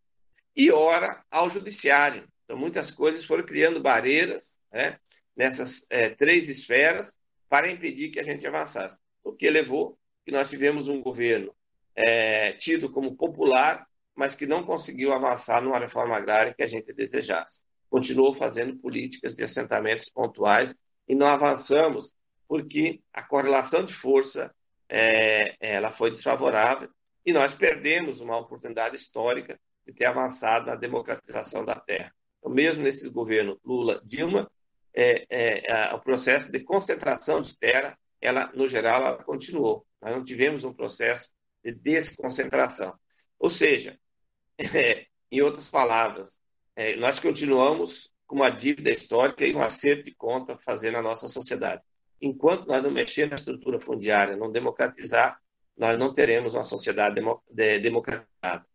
e, 0.57 0.71
ora, 0.71 1.23
ao 1.31 1.49
judiciário. 1.49 2.29
Então, 2.45 2.57
muitas 2.57 2.91
coisas 2.91 3.25
foram 3.25 3.45
criando 3.45 3.81
barreiras 3.81 4.59
né, 4.73 4.99
nessas 5.37 5.87
é, 5.89 6.09
três 6.11 6.49
esferas 6.49 7.15
para 7.49 7.71
impedir 7.71 8.11
que 8.11 8.19
a 8.19 8.25
gente 8.25 8.47
avançasse. 8.47 8.99
O 9.23 9.33
que 9.33 9.49
levou 9.49 9.97
que 10.25 10.33
nós 10.33 10.51
tivemos 10.51 10.89
um 10.89 11.01
governo 11.01 11.55
é, 11.95 12.53
tido 12.55 12.91
como 12.91 13.17
popular, 13.17 13.87
mas 14.15 14.35
que 14.35 14.47
não 14.47 14.65
conseguiu 14.65 15.13
avançar 15.13 15.63
numa 15.63 15.79
reforma 15.79 16.17
agrária 16.17 16.53
que 16.53 16.63
a 16.63 16.67
gente 16.67 16.93
desejasse. 16.93 17.63
Continuou 17.89 18.35
fazendo 18.35 18.77
políticas 18.77 19.35
de 19.35 19.45
assentamentos 19.45 20.11
pontuais 20.11 20.75
e 21.09 21.15
não 21.15 21.27
avançamos 21.27 22.13
porque 22.49 23.01
a 23.13 23.23
correlação 23.23 23.85
de 23.85 23.95
força 23.95 24.53
é, 24.89 25.55
ela 25.61 25.93
foi 25.93 26.11
desfavorável 26.11 26.91
e 27.29 27.33
nós 27.33 27.55
perdemos 27.55 28.23
uma 28.23 28.39
oportunidade 28.39 28.97
histórica 28.97 29.61
de 29.87 29.93
ter 29.93 30.07
avançado 30.07 30.65
na 30.65 30.75
democratização 30.75 31.63
da 31.63 31.75
terra. 31.75 32.11
Então, 32.39 32.51
mesmo 32.51 32.83
nesses 32.83 33.07
governos 33.07 33.59
Lula-Dilma, 33.63 34.51
é, 34.95 35.27
é, 35.29 35.71
é, 35.71 35.95
o 35.95 36.01
processo 36.01 36.51
de 36.51 36.61
concentração 36.61 37.43
de 37.43 37.55
terra, 37.59 37.99
ela, 38.19 38.51
no 38.55 38.67
geral, 38.67 39.05
ela 39.05 39.23
continuou. 39.23 39.87
Nós 40.01 40.17
não 40.17 40.25
tivemos 40.25 40.65
um 40.65 40.73
processo 40.73 41.31
de 41.63 41.71
desconcentração. 41.73 42.99
Ou 43.39 43.51
seja, 43.51 44.01
é, 44.75 45.05
em 45.31 45.43
outras 45.43 45.71
palavras, 45.71 46.39
é, 46.75 46.97
nós 46.97 47.21
continuamos 47.21 48.11
com 48.27 48.37
uma 48.37 48.49
dívida 48.49 48.91
histórica 48.91 49.45
e 49.45 49.55
um 49.55 49.61
acerto 49.61 50.05
de 50.05 50.15
conta 50.15 50.57
fazer 50.65 50.93
na 50.93 51.03
nossa 51.03 51.29
sociedade. 51.29 51.83
Enquanto 52.23 52.67
nós 52.67 52.83
não 52.83 52.91
mexermos 52.91 53.33
na 53.33 53.37
estrutura 53.37 53.79
fundiária, 53.79 54.35
não 54.35 54.51
democratizar, 54.51 55.39
nós 55.79 55.97
não 55.97 56.13
teremos 56.13 56.55
uma 56.55 56.65
sociedade 56.65 57.15
demo, 57.15 57.43
de, 57.49 57.79
democratizada. 57.79 58.67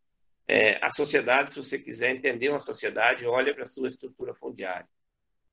É, 0.48 0.84
a 0.84 0.90
sociedade, 0.90 1.52
se 1.52 1.58
você 1.58 1.78
quiser 1.78 2.16
entender 2.16 2.50
uma 2.50 2.60
sociedade, 2.60 3.26
olha 3.28 3.54
para 3.54 3.64
a 3.64 3.68
sua 3.68 3.88
estrutura 3.88 4.34
fundiária. 4.34 4.88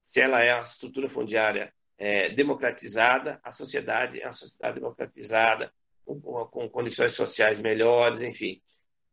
Se 0.00 0.20
ela 0.20 0.42
é 0.42 0.54
uma 0.54 0.62
estrutura 0.62 1.08
fundiária 1.10 1.72
é, 1.98 2.30
democratizada, 2.30 3.40
a 3.42 3.50
sociedade 3.50 4.20
é 4.20 4.26
uma 4.26 4.32
sociedade 4.32 4.76
democratizada, 4.76 5.72
com, 6.04 6.20
com 6.20 6.68
condições 6.68 7.12
sociais 7.12 7.60
melhores, 7.60 8.22
enfim. 8.22 8.60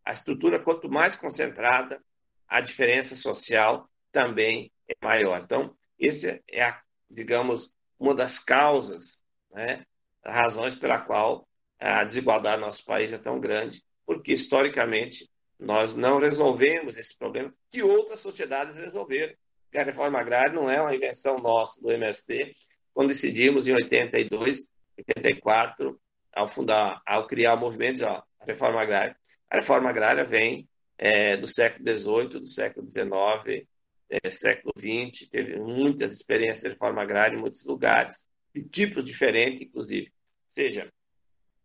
A 0.06 0.12
estrutura, 0.12 0.60
quanto 0.60 0.89
mais 0.89 1.15
concentrada, 1.15 2.02
a 2.47 2.62
diferença 2.62 3.15
social 3.15 3.89
também 4.12 4.71
é 4.88 4.93
maior. 5.04 5.41
Então, 5.43 5.76
esse 6.00 6.41
é, 6.47 6.63
a, 6.63 6.82
digamos, 7.10 7.76
uma 8.00 8.15
das 8.15 8.39
causas, 8.39 9.21
né, 9.52 9.86
razões 10.23 10.76
pela 10.76 11.00
qual 11.00 11.46
a 11.79 12.03
desigualdade 12.03 12.59
no 12.59 12.67
nosso 12.67 12.83
país 12.85 13.13
é 13.13 13.17
tão 13.17 13.39
grande, 13.39 13.83
porque 14.05 14.33
historicamente 14.33 15.29
nós 15.59 15.95
não 15.95 16.19
resolvemos 16.19 16.97
esse 16.97 17.17
problema 17.17 17.53
que 17.69 17.83
outras 17.83 18.19
sociedades 18.19 18.77
resolveram. 18.77 19.33
A 19.75 19.83
reforma 19.83 20.19
agrária 20.19 20.53
não 20.53 20.69
é 20.69 20.81
uma 20.81 20.95
invenção 20.95 21.39
nossa 21.39 21.79
do 21.81 21.91
MST, 21.91 22.55
quando 22.93 23.09
decidimos 23.09 23.67
em 23.67 23.73
82, 23.73 24.69
84, 24.97 25.99
ao 26.33 26.47
fundar, 26.47 27.01
ao 27.05 27.27
criar 27.27 27.53
o 27.53 27.59
movimento, 27.59 28.03
ó, 28.03 28.23
a 28.39 28.45
reforma 28.45 28.81
agrária. 28.81 29.15
A 29.49 29.57
reforma 29.57 29.89
agrária 29.89 30.23
vem 30.23 30.67
é, 30.97 31.37
do 31.37 31.47
século 31.47 31.85
XVIII, 31.87 32.39
do 32.39 32.47
século 32.47 32.89
XIX, 32.89 33.67
é, 34.09 34.29
século 34.29 34.73
XX, 34.77 35.27
teve 35.29 35.59
muitas 35.59 36.11
experiências 36.11 36.63
de 36.63 36.69
reforma 36.69 37.01
agrária 37.01 37.35
em 37.35 37.39
muitos 37.39 37.65
lugares, 37.65 38.25
de 38.53 38.63
tipos 38.63 39.03
diferentes, 39.03 39.61
inclusive. 39.61 40.07
Ou 40.07 40.51
seja, 40.51 40.91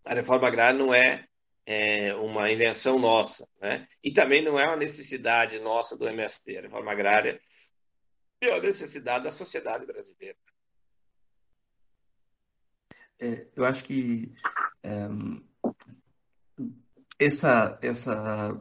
a 0.05 0.15
reforma 0.15 0.49
agrária 0.49 0.79
não 0.79 0.93
é, 0.93 1.27
é 1.67 2.15
uma 2.15 2.51
invenção 2.51 2.99
nossa, 2.99 3.49
né? 3.61 3.87
e 4.03 4.13
também 4.13 4.43
não 4.43 4.59
é 4.59 4.67
uma 4.67 4.77
necessidade 4.77 5.59
nossa 5.61 5.97
do 5.97 6.09
MST. 6.09 6.57
A 6.57 6.63
reforma 6.63 6.93
agrária 6.93 7.41
é 8.41 8.49
uma 8.49 8.61
necessidade 8.61 9.25
da 9.25 9.33
sociedade 9.33 9.87
brasileira. 9.87 10.37
É, 13.21 13.47
eu 13.55 13.65
acho 13.65 13.85
que 13.85 14.33
é, 14.83 15.09
essa, 17.19 17.79
essa 17.81 18.61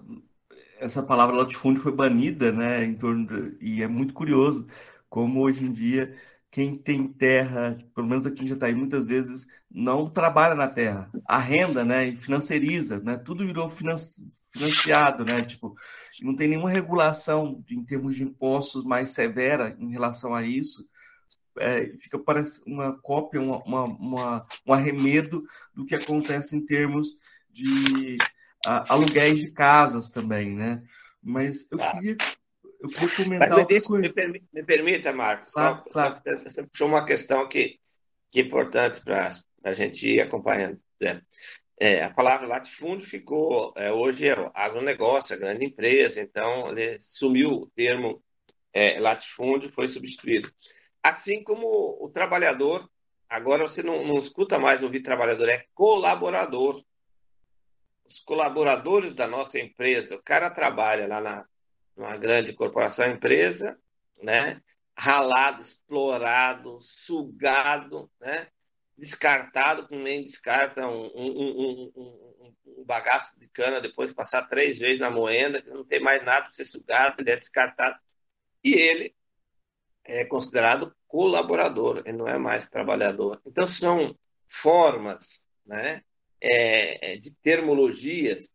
essa 0.82 1.04
palavra 1.04 1.36
latifúndio 1.36 1.84
foi 1.84 1.92
banida, 1.92 2.52
né, 2.52 2.84
em 2.84 2.96
torno 2.96 3.28
de, 3.28 3.58
e 3.64 3.84
é 3.84 3.88
muito 3.88 4.14
curioso 4.16 4.68
como 5.08 5.42
hoje 5.42 5.64
em 5.64 5.72
dia 5.72 6.18
quem 6.52 6.78
tem 6.78 7.08
terra, 7.08 7.78
pelo 7.96 8.08
menos 8.08 8.26
aqui 8.26 8.44
em 8.44 8.48
Jataí, 8.48 8.76
muitas 8.76 9.06
vezes 9.08 9.48
não 9.70 10.10
trabalha 10.10 10.54
na 10.54 10.68
terra, 10.68 11.10
arrenda, 11.26 11.86
né, 11.86 12.10
e 12.10 12.18
financiariza, 12.18 13.00
né, 13.00 13.18
tudo 13.18 13.46
virou 13.46 13.70
financiado, 13.70 15.24
né, 15.24 15.44
tipo, 15.44 15.74
não 16.22 16.36
tem 16.36 16.50
nenhuma 16.50 16.70
regulação 16.70 17.64
em 17.70 17.84
termos 17.86 18.16
de 18.16 18.24
impostos 18.24 18.84
mais 18.84 19.12
severa 19.12 19.76
em 19.80 19.92
relação 19.92 20.36
a 20.36 20.44
isso, 20.44 20.86
é, 21.58 21.88
fica 22.00 22.20
parece 22.20 22.62
uma 22.66 22.98
cópia, 23.00 23.42
uma, 23.42 23.64
uma, 23.64 23.84
uma, 23.86 24.42
um 24.68 24.74
arremedo 24.74 25.44
do 25.74 25.86
que 25.86 25.96
acontece 25.96 26.56
em 26.56 26.66
termos 26.66 27.16
de 27.50 28.18
aluguéis 28.66 29.40
de 29.40 29.52
casas 29.52 30.12
também, 30.12 30.56
né? 30.56 30.82
Mas 31.22 31.70
eu 31.72 31.82
ah. 31.82 31.92
queria, 31.92 32.18
eu 32.82 32.90
queria 32.90 33.16
comentar 33.16 33.50
Mas 33.50 33.68
me, 33.68 33.82
coisa. 33.82 34.08
Me, 34.08 34.14
permita, 34.14 34.46
me 34.52 34.64
permita, 34.64 35.14
Marcos, 35.14 35.56
ah, 35.58 35.78
só, 35.78 35.92
claro. 35.92 36.22
só, 36.24 36.44
você 36.44 36.64
puxou 36.64 36.88
uma 36.88 37.06
questão 37.06 37.48
que, 37.48 37.80
que 38.32 38.40
é 38.40 38.44
importante 38.44 39.02
para 39.02 39.30
a 39.64 39.72
gente 39.74 40.08
ir 40.08 40.22
acompanhando. 40.22 40.80
Né? 41.00 41.22
É, 41.80 42.04
a 42.04 42.10
palavra 42.10 42.48
latifúndio 42.48 43.08
ficou, 43.08 43.74
é, 43.76 43.92
hoje 43.92 44.28
é 44.28 44.36
agronegócio, 44.54 45.36
a 45.36 45.40
grande 45.40 45.66
empresa, 45.66 46.22
então 46.22 46.70
ele 46.70 46.98
sumiu 47.00 47.52
o 47.52 47.68
termo 47.76 48.24
é, 48.74 49.00
latifúndio, 49.00 49.72
foi 49.72 49.88
substituído. 49.88 50.52
Assim 51.04 51.44
como 51.44 51.98
o 52.00 52.10
trabalhador, 52.10 52.90
agora 53.30 53.68
você 53.68 53.82
não, 53.82 54.06
não 54.06 54.20
escuta 54.20 54.60
mais 54.60 54.84
ouvir 54.84 55.02
trabalhador, 55.02 55.50
é 55.50 55.66
colaborador 55.74 56.82
os 58.12 58.20
colaboradores 58.20 59.14
da 59.14 59.26
nossa 59.26 59.58
empresa, 59.58 60.16
o 60.16 60.22
cara 60.22 60.50
trabalha 60.50 61.08
lá 61.08 61.22
na 61.22 61.46
numa 62.02 62.18
grande 62.18 62.54
corporação 62.54 63.12
empresa, 63.12 63.80
né? 64.22 64.62
Ralado, 64.98 65.62
explorado, 65.62 66.80
sugado, 66.82 68.12
né? 68.20 68.48
Descartado, 68.98 69.88
como 69.88 70.02
nem 70.02 70.24
descarta 70.24 70.86
um, 70.86 71.12
um, 71.16 71.92
um, 71.96 72.54
um, 72.66 72.84
bagaço 72.86 73.40
de 73.40 73.48
cana 73.50 73.80
depois 73.80 74.10
de 74.10 74.16
passar 74.16 74.48
três 74.48 74.80
vezes 74.80 75.00
na 75.00 75.10
moenda, 75.10 75.62
que 75.62 75.70
não 75.70 75.86
tem 75.86 76.00
mais 76.00 76.24
nada 76.24 76.44
para 76.44 76.54
ser 76.54 76.66
sugado, 76.66 77.16
ele 77.20 77.32
é 77.32 77.38
descartado. 77.38 77.98
E 78.64 78.74
ele 78.74 79.16
é 80.04 80.26
considerado 80.26 80.96
colaborador, 81.08 82.02
ele 82.06 82.18
não 82.18 82.28
é 82.28 82.38
mais 82.38 82.70
trabalhador. 82.70 83.42
Então, 83.46 83.66
são 83.66 84.18
formas 84.48 85.46
né, 85.66 86.04
é, 86.40 87.14
é, 87.14 87.18
de 87.18 87.34
termologias 87.36 88.52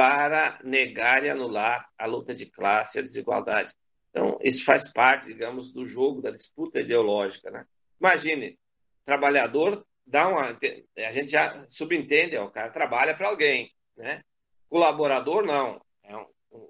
para 0.00 0.58
negar 0.64 1.22
e 1.24 1.28
anular 1.28 1.86
a 1.98 2.06
luta 2.06 2.34
de 2.34 2.46
classe 2.46 2.96
e 2.96 3.00
a 3.00 3.02
desigualdade. 3.02 3.74
Então, 4.08 4.38
isso 4.42 4.64
faz 4.64 4.90
parte, 4.90 5.26
digamos, 5.26 5.70
do 5.70 5.84
jogo, 5.84 6.22
da 6.22 6.30
disputa 6.30 6.80
ideológica. 6.80 7.50
Né? 7.50 7.66
Imagine, 8.00 8.58
trabalhador 9.04 9.84
dá 10.06 10.26
uma. 10.26 10.58
A 10.96 11.12
gente 11.12 11.32
já 11.32 11.66
subentende, 11.68 12.34
o 12.38 12.48
cara 12.48 12.70
trabalha 12.70 13.14
para 13.14 13.28
alguém. 13.28 13.70
Né? 13.94 14.24
Colaborador, 14.70 15.44
não. 15.44 15.78
É 16.02 16.16
um, 16.16 16.26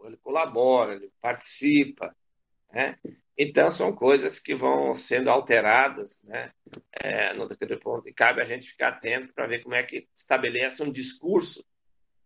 ele 0.07 0.17
colabora, 0.17 0.97
ele 0.97 1.13
participa. 1.21 2.13
Né? 2.73 2.99
Então, 3.39 3.71
são 3.71 3.95
coisas 3.95 4.41
que 4.41 4.57
vão 4.57 4.93
sendo 4.93 5.31
alteradas 5.31 6.21
né, 6.25 6.51
é, 7.01 7.33
no 7.33 7.47
ponto. 7.79 8.09
E 8.09 8.13
cabe 8.13 8.43
a 8.43 8.45
gente 8.45 8.71
ficar 8.71 8.89
atento 8.89 9.33
para 9.33 9.47
ver 9.47 9.63
como 9.63 9.77
é 9.77 9.85
que 9.85 10.09
estabelece 10.17 10.83
um 10.83 10.91
discurso 10.91 11.65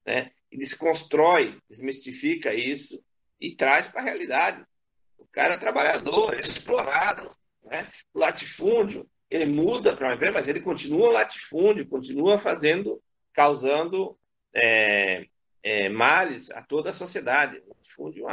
né, 0.07 0.31
e 0.51 0.59
desconstrói, 0.59 1.59
desmistifica 1.69 2.55
isso 2.55 3.03
e 3.41 3.55
traz 3.55 3.89
para 3.89 4.01
a 4.01 4.05
realidade. 4.05 4.65
O 5.19 5.27
cara 5.27 5.55
é 5.55 5.59
trabalhador, 5.59 6.35
é 6.35 6.41
explorado. 6.41 7.35
Né? 7.65 7.89
O 8.13 8.19
latifúndio, 8.19 9.09
ele 9.31 9.47
muda 9.47 9.97
para 9.97 10.09
uma 10.09 10.15
empresa, 10.15 10.33
mas 10.33 10.49
ele 10.49 10.61
continua 10.61 11.13
latifúndio, 11.13 11.89
continua 11.89 12.39
fazendo, 12.39 13.03
causando 13.33 14.17
é, 14.55 15.27
é, 15.63 15.89
males 15.89 16.51
a 16.51 16.63
toda 16.63 16.91
a 16.91 16.95
sociedade. 16.95 17.63
O 17.67 17.71
latifúndio 17.71 18.27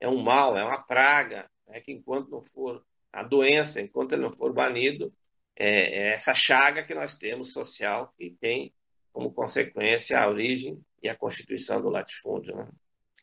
é 0.00 0.08
um 0.08 0.22
mal, 0.22 0.56
é 0.56 0.64
uma 0.64 0.82
praga 0.82 1.48
é 1.68 1.80
que 1.80 1.92
enquanto 1.92 2.30
não 2.30 2.42
for 2.42 2.84
a 3.12 3.22
doença, 3.22 3.80
enquanto 3.80 4.12
ele 4.12 4.22
não 4.22 4.32
for 4.32 4.52
banido, 4.52 5.12
é, 5.56 5.68
é 5.68 6.12
essa 6.12 6.34
chaga 6.34 6.82
que 6.82 6.94
nós 6.94 7.16
temos 7.16 7.52
social 7.52 8.12
que 8.16 8.36
tem 8.40 8.72
como 9.12 9.32
consequência 9.32 10.18
a 10.18 10.28
origem 10.28 10.80
e 11.04 11.08
a 11.08 11.16
constituição 11.16 11.80
do 11.80 11.90
latifúndio. 11.90 12.56
Né? 12.56 12.68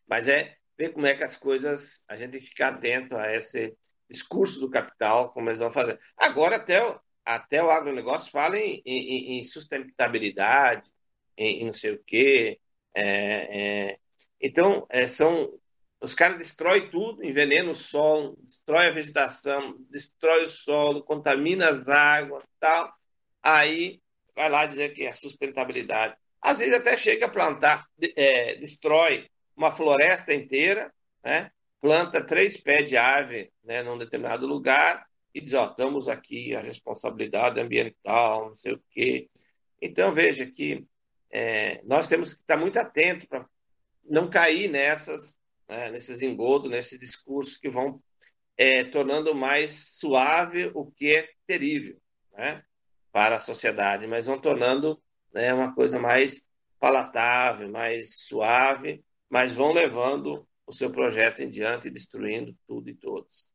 Mas 0.07 0.27
é 0.27 0.55
ver 0.77 0.93
como 0.93 1.07
é 1.07 1.15
que 1.15 1.23
as 1.23 1.35
coisas, 1.35 2.03
a 2.07 2.15
gente 2.15 2.39
ficar 2.39 2.69
atento 2.69 3.17
a 3.17 3.35
esse 3.35 3.75
discurso 4.09 4.59
do 4.59 4.69
capital, 4.69 5.31
como 5.31 5.49
eles 5.49 5.59
vão 5.59 5.71
fazer. 5.71 5.99
Agora, 6.15 6.57
até 6.57 6.85
o, 6.85 6.99
até 7.25 7.63
o 7.63 7.71
agronegócio 7.71 8.31
fala 8.31 8.57
em, 8.57 8.81
em, 8.85 9.39
em 9.39 9.43
sustentabilidade, 9.43 10.89
em, 11.37 11.61
em, 11.61 11.65
não 11.65 11.73
sei 11.73 11.93
o 11.93 12.03
quê. 12.03 12.59
É, 12.95 13.03
é, 13.03 13.97
então, 14.39 14.85
é, 14.89 15.07
são 15.07 15.51
os 16.01 16.13
caras 16.13 16.37
destroem 16.37 16.89
tudo, 16.89 17.23
envenenam 17.23 17.71
o 17.71 17.75
solo, 17.75 18.37
destrói 18.41 18.87
a 18.87 18.91
vegetação, 18.91 19.75
destrói 19.89 20.45
o 20.45 20.49
solo, 20.49 21.03
contamina 21.03 21.69
as 21.69 21.87
águas, 21.87 22.47
tal. 22.59 22.93
Aí 23.41 24.01
vai 24.35 24.49
lá 24.49 24.65
dizer 24.65 24.93
que 24.93 25.03
é 25.03 25.13
sustentabilidade. 25.13 26.15
Às 26.41 26.59
vezes 26.59 26.73
até 26.73 26.97
chega 26.97 27.27
a 27.27 27.29
plantar, 27.29 27.85
é, 28.15 28.55
destrói 28.55 29.29
uma 29.55 29.71
floresta 29.71 30.33
inteira, 30.33 30.91
né? 31.23 31.51
planta 31.79 32.23
três 32.23 32.57
pés 32.57 32.89
de 32.89 32.97
árvore 32.97 33.51
né, 33.63 33.83
num 33.83 33.97
determinado 33.97 34.45
lugar 34.47 35.05
e 35.33 35.41
diz, 35.41 35.53
ó, 35.53 35.65
estamos 35.65 36.07
aqui, 36.09 36.55
a 36.55 36.61
responsabilidade 36.61 37.59
ambiental, 37.59 38.49
não 38.49 38.57
sei 38.57 38.73
o 38.73 38.83
quê. 38.89 39.29
Então, 39.81 40.13
veja 40.13 40.45
que 40.45 40.85
é, 41.31 41.81
nós 41.83 42.07
temos 42.07 42.33
que 42.33 42.41
estar 42.41 42.57
muito 42.57 42.77
atento 42.77 43.27
para 43.27 43.45
não 44.03 44.29
cair 44.29 44.69
nessas, 44.69 45.37
né, 45.67 45.89
nesses 45.89 46.21
engodos, 46.21 46.69
nesses 46.69 46.99
discursos 46.99 47.57
que 47.57 47.69
vão 47.69 48.01
é, 48.57 48.83
tornando 48.83 49.33
mais 49.33 49.97
suave 49.97 50.69
o 50.73 50.91
que 50.91 51.15
é 51.15 51.29
terrível 51.47 51.97
né, 52.33 52.63
para 53.11 53.37
a 53.37 53.39
sociedade, 53.39 54.05
mas 54.05 54.27
vão 54.27 54.39
tornando 54.39 55.01
né, 55.33 55.53
uma 55.53 55.73
coisa 55.73 55.99
mais 55.99 56.47
palatável, 56.79 57.69
mais 57.69 58.15
suave, 58.27 59.03
mas 59.29 59.53
vão 59.53 59.71
levando 59.71 60.47
o 60.65 60.73
seu 60.73 60.89
projeto 60.91 61.41
em 61.41 61.49
diante 61.49 61.87
e 61.87 61.91
destruindo 61.91 62.55
tudo 62.67 62.89
e 62.89 62.95
todos. 62.95 63.51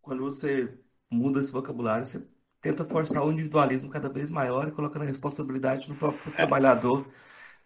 Quando 0.00 0.22
você 0.22 0.72
muda 1.10 1.40
esse 1.40 1.52
vocabulário, 1.52 2.04
você 2.04 2.26
tenta 2.60 2.84
forçar 2.84 3.24
o 3.24 3.32
individualismo 3.32 3.90
cada 3.90 4.08
vez 4.08 4.30
maior 4.30 4.68
e 4.68 4.72
colocando 4.72 5.02
a 5.02 5.06
responsabilidade 5.06 5.88
no 5.88 5.96
próprio 5.96 6.32
é. 6.32 6.36
trabalhador. 6.36 7.06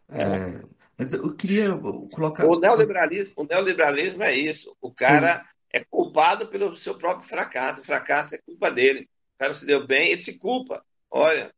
É. 0.08 0.22
é, 0.22 0.62
mas 0.96 1.12
eu 1.12 1.34
queria 1.34 1.76
colocar. 2.12 2.46
O 2.46 2.58
neoliberalismo, 2.58 3.34
o 3.36 3.44
neoliberalismo 3.44 4.22
é 4.22 4.34
isso. 4.34 4.76
O 4.80 4.92
cara 4.92 5.40
Sim. 5.40 5.44
é 5.74 5.84
culpado 5.84 6.46
pelo 6.48 6.76
seu 6.76 6.96
próprio 6.96 7.28
fracasso. 7.28 7.82
O 7.82 7.84
fracasso 7.84 8.34
é 8.34 8.38
culpa 8.38 8.70
dele. 8.70 9.08
O 9.34 9.38
cara 9.38 9.52
se 9.52 9.66
deu 9.66 9.86
bem, 9.86 10.12
ele 10.12 10.20
se 10.22 10.38
culpa. 10.38 10.84
Olha, 11.10 11.54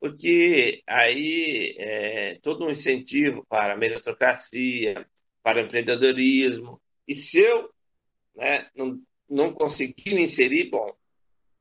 porque 0.00 0.82
aí 0.86 1.76
é, 1.78 2.38
todo 2.42 2.64
um 2.64 2.70
incentivo 2.70 3.44
para 3.48 3.74
a 3.74 3.76
meritocracia, 3.76 5.06
para 5.42 5.58
o 5.58 5.60
empreendedorismo. 5.60 6.80
E 7.06 7.14
se 7.14 7.38
eu 7.38 7.70
né, 8.34 8.68
não, 8.74 9.00
não 9.28 9.52
conseguir 9.52 10.14
me 10.14 10.22
inserir, 10.22 10.70
bom, 10.70 10.88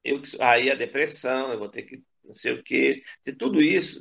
eu, 0.04 0.22
aí 0.40 0.72
a 0.72 0.76
depressão, 0.76 1.52
eu 1.52 1.60
vou 1.60 1.70
ter 1.70 1.84
que 1.84 2.02
não 2.24 2.34
sei 2.34 2.54
o 2.54 2.64
quê. 2.64 3.04
De 3.26 3.34
tudo 3.34 3.62
isso, 3.62 4.00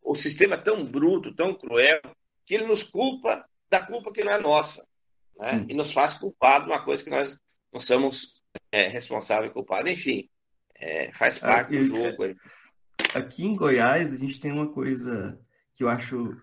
o 0.00 0.14
sistema 0.14 0.54
é 0.54 0.58
tão 0.58 0.84
bruto, 0.84 1.34
tão 1.34 1.54
cruel, 1.54 2.00
que 2.46 2.54
ele 2.54 2.66
nos 2.66 2.82
culpa 2.82 3.44
da 3.70 3.80
culpa 3.80 4.12
que 4.12 4.22
não 4.22 4.32
é 4.32 4.38
nossa. 4.38 4.86
Né? 5.38 5.66
E 5.70 5.74
nos 5.74 5.90
faz 5.90 6.14
culpado 6.14 6.66
de 6.66 6.70
uma 6.70 6.84
coisa 6.84 7.02
que 7.02 7.10
nós 7.10 7.38
não 7.72 7.80
somos 7.80 8.42
é, 8.70 8.86
responsáveis 8.86 9.50
e 9.50 9.54
culpados. 9.54 9.90
Enfim, 9.90 10.28
é, 10.76 11.10
faz 11.14 11.38
parte 11.38 11.70
do 11.70 11.84
jogo. 11.84 12.36
Aqui 13.14 13.44
em 13.44 13.54
Goiás, 13.54 14.12
a 14.12 14.16
gente 14.16 14.40
tem 14.40 14.50
uma 14.50 14.68
coisa 14.68 15.38
que 15.74 15.84
eu 15.84 15.88
acho 15.88 16.34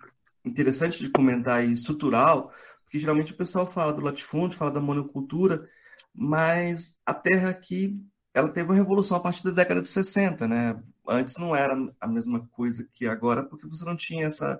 interessante 0.46 1.00
de 1.00 1.10
comentar 1.10 1.68
e 1.68 1.74
estrutural, 1.74 2.54
porque 2.84 3.00
geralmente 3.00 3.34
o 3.34 3.38
pessoal 3.38 3.66
fala 3.66 3.92
do 3.92 4.02
latifúndio, 4.02 4.58
fala 4.58 4.72
da 4.72 4.80
monocultura, 4.80 5.68
mas 6.14 7.00
a 7.06 7.14
terra 7.14 7.50
aqui 7.50 8.00
ela 8.34 8.50
teve 8.50 8.70
uma 8.70 8.76
revolução 8.76 9.18
a 9.18 9.20
partir 9.20 9.44
da 9.44 9.52
década 9.52 9.82
de 9.82 9.88
60, 9.88 10.48
né? 10.48 10.80
Antes 11.08 11.36
não 11.38 11.56
era 11.56 11.76
a 12.00 12.08
mesma 12.08 12.48
coisa 12.52 12.88
que 12.94 13.08
agora, 13.08 13.44
porque 13.44 13.68
você 13.68 13.84
não 13.84 13.96
tinha 13.96 14.28
essa 14.28 14.60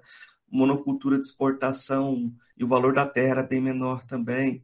monocultura 0.52 1.18
de 1.18 1.26
exportação 1.26 2.34
e 2.58 2.64
o 2.64 2.68
valor 2.68 2.94
da 2.94 3.08
terra 3.08 3.30
era 3.30 3.44
bem 3.44 3.62
menor 3.62 4.04
também. 4.06 4.64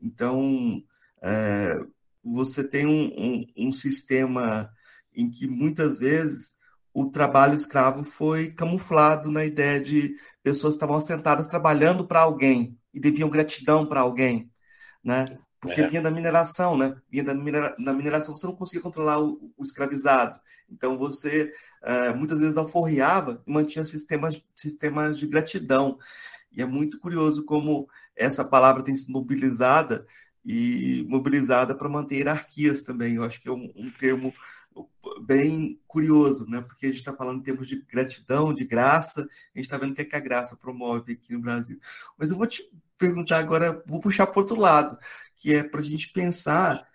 Então, 0.00 0.82
é, 1.22 1.80
você 2.22 2.62
tem 2.62 2.86
um, 2.86 3.06
um, 3.06 3.68
um 3.68 3.72
sistema 3.72 4.70
em 5.14 5.30
que 5.30 5.46
muitas 5.46 5.98
vezes 5.98 6.54
o 6.94 7.10
trabalho 7.10 7.54
escravo 7.54 8.04
foi 8.04 8.50
camuflado 8.50 9.30
na 9.30 9.44
ideia 9.44 9.80
de 9.80 10.16
pessoas 10.42 10.74
que 10.74 10.76
estavam 10.76 11.00
sentadas 11.00 11.48
trabalhando 11.48 12.06
para 12.06 12.20
alguém 12.20 12.76
e 12.92 13.00
deviam 13.00 13.30
gratidão 13.30 13.86
para 13.86 14.00
alguém, 14.00 14.50
né? 15.02 15.24
Porque 15.60 15.80
é. 15.80 15.88
vinha 15.88 16.02
da 16.02 16.10
mineração, 16.10 16.76
né? 16.76 16.96
Vinha 17.08 17.24
da 17.24 17.34
minera... 17.34 17.74
mineração 17.78 18.36
você 18.36 18.46
não 18.46 18.56
conseguia 18.56 18.82
controlar 18.82 19.20
o, 19.20 19.52
o 19.56 19.62
escravizado. 19.62 20.38
Então 20.68 20.98
você 20.98 21.52
uh, 21.82 22.16
muitas 22.16 22.40
vezes 22.40 22.56
alforriava 22.56 23.42
e 23.46 23.52
mantinha 23.52 23.84
sistemas, 23.84 24.42
sistemas 24.56 25.18
de 25.18 25.26
gratidão. 25.26 25.98
E 26.50 26.60
é 26.60 26.66
muito 26.66 26.98
curioso 26.98 27.44
como 27.44 27.88
essa 28.16 28.44
palavra 28.44 28.82
tem 28.82 28.96
sido 28.96 29.12
mobilizada 29.12 30.06
e 30.44 31.04
mobilizada 31.08 31.74
para 31.74 31.88
manter 31.88 32.16
hierarquias 32.16 32.82
também. 32.82 33.14
Eu 33.14 33.24
acho 33.24 33.40
que 33.40 33.48
é 33.48 33.52
um, 33.52 33.72
um 33.76 33.90
termo 33.90 34.34
bem 35.22 35.80
curioso, 35.86 36.46
né? 36.48 36.60
Porque 36.60 36.86
a 36.86 36.88
gente 36.88 36.98
está 36.98 37.12
falando 37.12 37.40
em 37.40 37.42
termos 37.42 37.68
de 37.68 37.76
gratidão, 37.82 38.52
de 38.52 38.64
graça, 38.64 39.22
a 39.22 39.58
gente 39.58 39.66
está 39.66 39.78
vendo 39.78 39.92
o 39.92 39.94
que, 39.94 40.02
é 40.02 40.04
que 40.04 40.16
a 40.16 40.20
graça 40.20 40.56
promove 40.56 41.12
aqui 41.12 41.32
no 41.32 41.40
Brasil. 41.40 41.78
Mas 42.18 42.30
eu 42.30 42.36
vou 42.36 42.46
te 42.46 42.62
perguntar 42.98 43.38
agora, 43.38 43.82
vou 43.86 44.00
puxar 44.00 44.26
para 44.26 44.40
outro 44.40 44.56
lado, 44.56 44.98
que 45.36 45.54
é 45.54 45.62
para 45.62 45.80
a 45.80 45.84
gente 45.84 46.12
pensar 46.12 46.86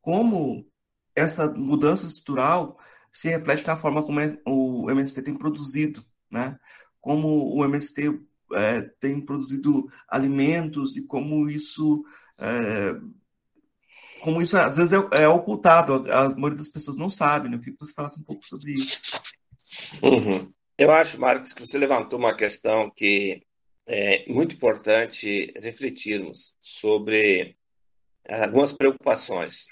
como 0.00 0.66
essa 1.14 1.50
mudança 1.50 2.06
estrutural 2.06 2.78
se 3.12 3.28
reflete 3.28 3.66
na 3.66 3.76
forma 3.76 4.02
como 4.02 4.20
é, 4.20 4.38
o 4.46 4.90
MST 4.90 5.22
tem 5.22 5.34
produzido, 5.34 6.04
né? 6.30 6.58
Como 7.00 7.56
o 7.56 7.64
MST 7.64 8.20
é, 8.52 8.82
tem 9.00 9.20
produzido 9.20 9.90
alimentos 10.08 10.96
e 10.96 11.02
como 11.02 11.48
isso 11.48 12.04
é, 12.38 12.94
como 14.20 14.42
isso 14.42 14.56
às 14.56 14.76
vezes 14.76 14.92
é, 14.92 15.22
é, 15.22 15.28
ocultado, 15.28 16.10
a 16.10 16.28
maioria 16.30 16.58
das 16.58 16.68
pessoas 16.68 16.96
não 16.96 17.10
sabe, 17.10 17.48
né? 17.48 17.56
Eu 17.56 17.60
queria 17.60 17.74
que 17.74 17.84
você 17.84 17.92
falasse 17.92 18.20
um 18.20 18.24
pouco 18.24 18.46
sobre 18.46 18.72
isso. 18.72 19.00
Uhum. 20.02 20.52
Eu 20.78 20.90
acho, 20.90 21.20
Marcos, 21.20 21.52
que 21.52 21.66
você 21.66 21.78
levantou 21.78 22.18
uma 22.18 22.36
questão 22.36 22.90
que 22.90 23.42
é 23.86 24.30
muito 24.30 24.56
importante 24.56 25.52
refletirmos 25.56 26.54
sobre 26.60 27.56
algumas 28.28 28.72
preocupações. 28.72 29.66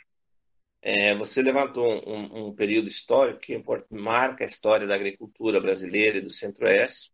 É, 0.80 1.14
você 1.14 1.42
levantou 1.42 1.86
um, 2.06 2.48
um, 2.48 2.54
período 2.54 2.88
histórico 2.88 3.40
que 3.40 3.62
marca 3.90 4.44
a 4.44 4.46
história 4.46 4.86
da 4.86 4.94
agricultura 4.94 5.60
brasileira 5.60 6.18
e 6.18 6.20
do 6.20 6.30
Centro-Oeste, 6.30 7.10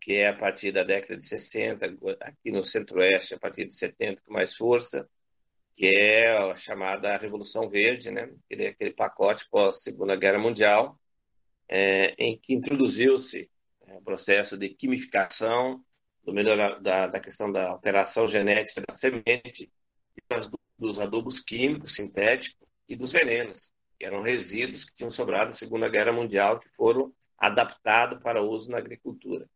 que 0.00 0.14
é 0.14 0.28
a 0.28 0.36
partir 0.36 0.70
da 0.70 0.84
década 0.84 1.16
de 1.16 1.26
60, 1.26 1.86
aqui 2.20 2.52
no 2.52 2.62
Centro-Oeste, 2.62 3.34
a 3.34 3.38
partir 3.38 3.66
de 3.66 3.76
70, 3.76 4.22
com 4.22 4.32
mais 4.32 4.54
força, 4.54 5.08
que 5.80 5.86
é 5.96 6.36
a 6.36 6.54
chamada 6.56 7.16
Revolução 7.16 7.66
Verde, 7.70 8.10
né? 8.10 8.30
aquele, 8.44 8.66
aquele 8.66 8.90
pacote 8.92 9.48
pós-Segunda 9.48 10.14
Guerra 10.14 10.38
Mundial, 10.38 11.00
é, 11.66 12.14
em 12.18 12.38
que 12.38 12.52
introduziu-se 12.52 13.50
é, 13.86 13.94
o 13.94 14.02
processo 14.02 14.58
de 14.58 14.68
quimificação, 14.68 15.82
do 16.22 16.34
melhor, 16.34 16.78
da, 16.82 17.06
da 17.06 17.18
questão 17.18 17.50
da 17.50 17.70
alteração 17.70 18.28
genética 18.28 18.82
da 18.86 18.92
semente, 18.92 19.72
dos 20.78 21.00
adubos 21.00 21.40
químicos 21.40 21.94
sintéticos 21.94 22.68
e 22.86 22.94
dos 22.94 23.10
venenos, 23.10 23.72
que 23.98 24.04
eram 24.04 24.20
resíduos 24.20 24.84
que 24.84 24.94
tinham 24.94 25.10
sobrado 25.10 25.46
na 25.46 25.54
Segunda 25.54 25.88
Guerra 25.88 26.12
Mundial, 26.12 26.60
que 26.60 26.68
foram 26.76 27.10
adaptados 27.38 28.22
para 28.22 28.42
uso 28.42 28.70
na 28.70 28.76
agricultura. 28.76 29.48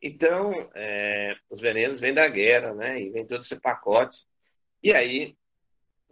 Então, 0.00 0.52
é, 0.72 1.34
os 1.50 1.60
venenos 1.60 1.98
vêm 1.98 2.14
da 2.14 2.28
guerra, 2.28 2.72
né? 2.74 3.02
E 3.02 3.10
vem 3.10 3.26
todo 3.26 3.40
esse 3.40 3.58
pacote. 3.58 4.18
E 4.80 4.92
aí, 4.92 5.36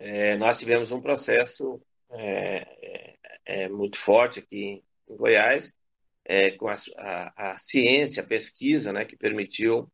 é, 0.04 0.36
nós 0.36 0.58
tivemos 0.58 0.90
um 0.90 1.00
processo 1.00 1.80
é, 2.10 2.66
é, 2.82 3.64
é 3.64 3.68
muito 3.68 3.96
forte 3.96 4.40
aqui 4.40 4.82
em 5.08 5.16
Goiás, 5.16 5.76
é, 6.24 6.50
com 6.50 6.66
a, 6.68 6.74
a, 6.98 7.50
a, 7.50 7.54
ciência, 7.54 8.20
a 8.20 8.26
pesquisa, 8.26 8.92
né, 8.92 9.04
que 9.04 9.16
permitiu 9.16 9.88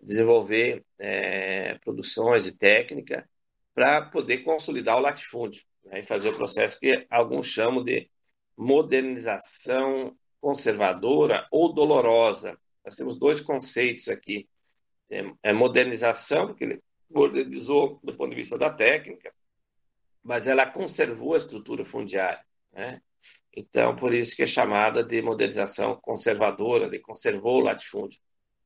desenvolver 0.00 0.84
é, 0.96 1.74
produções 1.78 2.46
e 2.46 2.56
técnica 2.56 3.28
para 3.74 4.02
poder 4.02 4.38
consolidar 4.38 4.96
o 4.96 5.00
latifúndio 5.00 5.64
né, 5.86 6.00
e 6.00 6.06
fazer 6.06 6.28
o 6.28 6.36
processo 6.36 6.78
que 6.78 7.04
alguns 7.10 7.48
chamam 7.48 7.82
de 7.82 8.08
modernização 8.56 10.16
conservadora 10.40 11.48
ou 11.50 11.72
dolorosa. 11.72 12.56
Nós 12.84 12.94
temos 12.94 13.18
dois 13.18 13.40
conceitos 13.40 14.08
aqui. 14.08 14.48
É 15.42 15.52
modernização, 15.52 16.46
porque 16.46 16.64
ele 16.64 16.82
modernizou 17.10 17.98
do 18.04 18.14
ponto 18.14 18.30
de 18.30 18.36
vista 18.36 18.58
da 18.58 18.70
técnica, 18.70 19.32
mas 20.22 20.46
ela 20.46 20.66
conservou 20.66 21.34
a 21.34 21.38
estrutura 21.38 21.84
fundiária. 21.84 22.44
Né? 22.72 23.00
Então, 23.54 23.96
por 23.96 24.14
isso 24.14 24.36
que 24.36 24.42
é 24.42 24.46
chamada 24.46 25.02
de 25.02 25.20
modernização 25.22 25.96
conservadora, 25.96 26.86
ele 26.86 27.00
conservou 27.00 27.56
o 27.58 27.64
latifúndio. 27.64 28.20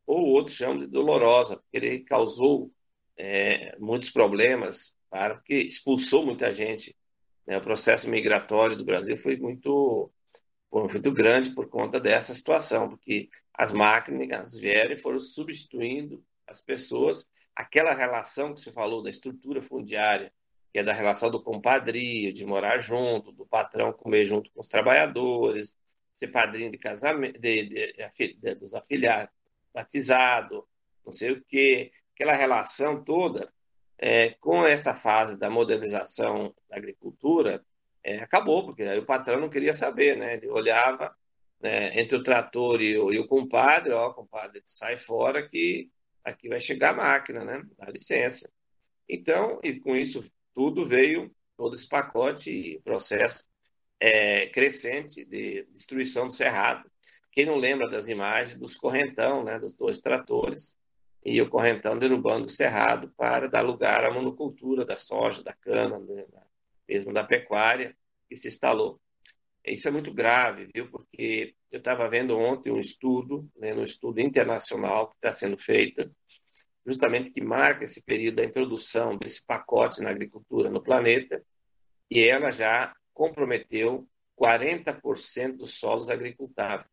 Ou 0.07 0.27
outros 0.27 0.57
chamam 0.57 0.79
de 0.79 0.87
dolorosa, 0.87 1.57
porque 1.57 1.77
ele 1.77 2.01
causou 2.01 2.71
é, 3.17 3.77
muitos 3.79 4.11
problemas, 4.11 4.95
para, 5.09 5.37
porque 5.37 5.55
expulsou 5.55 6.25
muita 6.25 6.51
gente. 6.51 6.97
Né? 7.47 7.57
O 7.57 7.63
processo 7.63 8.09
migratório 8.09 8.77
do 8.77 8.85
Brasil 8.85 9.17
foi 9.17 9.37
muito, 9.37 10.11
foi 10.71 10.89
muito 10.89 11.13
grande 11.13 11.51
por 11.51 11.69
conta 11.69 12.01
dessa 12.01 12.35
situação, 12.35 12.89
porque 12.89 13.29
as 13.55 13.73
máquinas 13.73 14.59
vieram 14.59 14.93
e 14.93 14.97
foram 14.97 15.19
substituindo 15.19 16.25
as 16.47 16.61
pessoas. 16.61 17.31
Aquela 17.55 17.93
relação 17.95 18.55
que 18.55 18.61
você 18.61 18.73
falou 18.73 19.03
da 19.03 19.11
estrutura 19.11 19.63
fundiária, 19.63 20.33
que 20.73 20.79
é 20.79 20.83
da 20.83 20.93
relação 20.93 21.31
do 21.31 21.43
compadrio, 21.43 22.33
de 22.33 22.47
morar 22.47 22.79
junto, 22.79 23.31
do 23.31 23.45
patrão 23.45 23.93
comer 23.93 24.25
junto 24.25 24.51
com 24.53 24.61
os 24.61 24.69
trabalhadores, 24.69 25.77
ser 26.15 26.29
padrinho 26.29 26.71
de 26.71 26.79
casamento, 26.79 27.39
de, 27.39 27.69
de, 27.69 28.37
de, 28.39 28.55
dos 28.55 28.75
afilhados, 28.75 29.35
batizado, 29.73 30.67
não 31.05 31.13
sei 31.13 31.33
o 31.33 31.45
quê, 31.45 31.93
aquela 32.15 32.33
relação 32.33 33.03
toda, 33.05 33.53
é, 33.99 34.31
com 34.41 34.67
essa 34.67 34.95
fase 34.95 35.39
da 35.39 35.51
modernização 35.51 36.55
da 36.69 36.77
agricultura, 36.77 37.65
é, 38.03 38.19
acabou, 38.19 38.65
porque 38.65 38.83
aí 38.83 38.99
o 38.99 39.07
patrão 39.07 39.41
não 39.41 39.51
queria 39.51 39.75
saber, 39.75 40.17
né? 40.17 40.35
Ele 40.35 40.49
olhava 40.49 41.15
né, 41.61 41.99
entre 41.99 42.17
o 42.17 42.23
trator 42.23 42.81
e 42.83 42.99
o, 42.99 43.13
e 43.13 43.19
o 43.19 43.29
compadre, 43.29 43.93
ó, 43.93 44.13
compadre, 44.13 44.63
sai 44.67 44.97
fora 44.97 45.49
que 45.49 45.91
aqui 46.25 46.49
vai 46.49 46.61
chegar 46.61 46.91
a 46.91 46.97
máquina, 46.97 47.45
né? 47.45 47.63
Dá 47.79 47.91
licença. 47.91 48.51
Então, 49.09 49.61
e 49.63 49.79
com 49.79 49.97
isso 49.97 50.25
tudo 50.55 50.85
veio 50.85 51.35
todo 51.57 51.75
esse 51.75 51.89
pacote 51.89 52.51
e 52.51 52.81
processo 52.81 53.45
é, 54.01 54.49
crescente 54.49 55.25
de 55.25 55.65
destruição 55.73 56.27
do 56.27 56.33
cerrado. 56.33 56.91
Quem 57.31 57.47
não 57.47 57.57
lembra 57.57 57.89
das 57.89 58.09
imagens 58.09 58.59
dos 58.59 58.77
correntão, 58.77 59.45
né, 59.45 59.59
dos 59.59 59.73
dois 59.75 60.01
tratores, 60.01 60.77
e 61.25 61.41
o 61.41 61.49
correntão 61.49 61.97
derrubando 61.97 62.47
o 62.47 62.51
cerrado 62.51 63.13
para 63.17 63.49
dar 63.49 63.63
lugar 63.63 64.05
à 64.05 64.13
monocultura 64.13 64.85
da 64.85 64.97
soja, 64.97 65.43
da 65.43 65.53
cana, 65.53 65.99
né, 66.01 66.25
mesmo 66.89 67.13
da 67.13 67.23
pecuária, 67.25 67.97
que 68.29 68.37
se 68.37 68.49
instalou. 68.49 69.01
Isso 69.65 69.87
é 69.87 69.91
muito 69.91 70.13
grave, 70.13 70.69
viu? 70.75 70.91
Porque 70.91 71.55
eu 71.71 71.79
estava 71.79 72.09
vendo 72.09 72.37
ontem 72.37 72.73
um 72.73 72.81
estudo, 72.81 73.49
né, 73.57 73.73
um 73.73 73.85
estudo 73.85 74.21
internacional 74.21 75.09
que 75.09 75.15
está 75.15 75.31
sendo 75.31 75.57
feito, 75.57 76.11
justamente 76.87 77.31
que 77.31 77.43
marca 77.43 77.85
esse 77.85 78.03
período 78.03 78.37
da 78.37 78.45
introdução 78.45 79.17
desse 79.17 79.45
pacote 79.45 80.01
na 80.03 80.11
agricultura 80.11 80.71
no 80.71 80.83
planeta, 80.83 81.43
e 82.11 82.23
ela 82.23 82.51
já 82.51 82.95
comprometeu 83.15 84.07
40% 84.39 85.57
dos 85.57 85.79
solos 85.79 86.11
agricultáveis. 86.11 86.89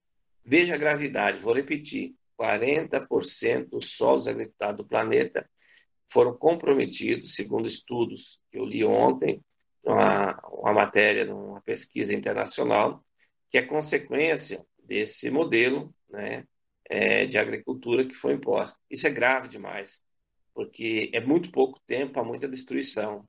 Veja 0.46 0.76
a 0.76 0.78
gravidade, 0.78 1.40
vou 1.40 1.54
repetir: 1.54 2.16
40% 2.40 3.70
dos 3.70 3.94
solos 3.94 4.28
agricultáveis 4.28 4.78
do 4.78 4.86
planeta 4.86 5.50
foram 6.08 6.36
comprometidos, 6.36 7.36
segundo 7.36 7.68
estudos 7.68 8.42
que 8.52 8.58
eu 8.58 8.66
li 8.66 8.84
ontem, 8.84 9.44
uma, 9.84 10.40
uma 10.48 10.74
matéria, 10.74 11.34
uma 11.34 11.62
pesquisa 11.62 12.14
internacional, 12.14 13.04
que 13.50 13.58
é 13.58 13.62
consequência 13.62 14.66
desse 14.84 15.30
modelo 15.30 15.94
né, 16.10 16.46
é, 16.90 17.26
de 17.26 17.38
agricultura 17.38 18.06
que 18.06 18.16
foi 18.16 18.34
imposta. 18.34 18.78
Isso 18.90 19.08
é 19.08 19.10
grave 19.10 19.48
demais, 19.48 20.02
porque 20.54 21.10
é 21.14 21.22
muito 21.22 21.52
pouco 21.52 21.80
tempo, 21.86 22.20
há 22.20 22.24
muita 22.24 22.48
destruição. 22.48 23.28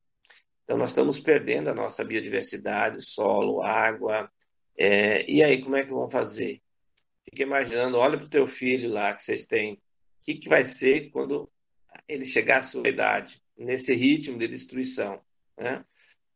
Então, 0.64 0.78
nós 0.78 0.90
estamos 0.90 1.20
perdendo 1.20 1.68
a 1.68 1.74
nossa 1.74 2.04
biodiversidade, 2.04 3.04
solo, 3.04 3.62
água. 3.62 4.30
É, 4.76 5.30
e 5.30 5.42
aí, 5.42 5.62
como 5.62 5.76
é 5.76 5.84
que 5.84 5.90
vão 5.90 6.08
fazer? 6.10 6.62
Fica 7.24 7.42
imaginando, 7.42 7.98
olha 7.98 8.16
para 8.16 8.26
o 8.26 8.30
teu 8.30 8.46
filho 8.46 8.88
lá 8.88 9.12
que 9.12 9.22
vocês 9.22 9.44
têm. 9.44 9.74
O 9.74 9.78
que, 10.22 10.34
que 10.34 10.48
vai 10.48 10.64
ser 10.64 11.10
quando 11.10 11.50
ele 12.08 12.24
chegar 12.24 12.58
à 12.58 12.62
sua 12.62 12.88
idade, 12.88 13.40
nesse 13.56 13.94
ritmo 13.94 14.38
de 14.38 14.48
destruição? 14.48 15.20
Né? 15.56 15.84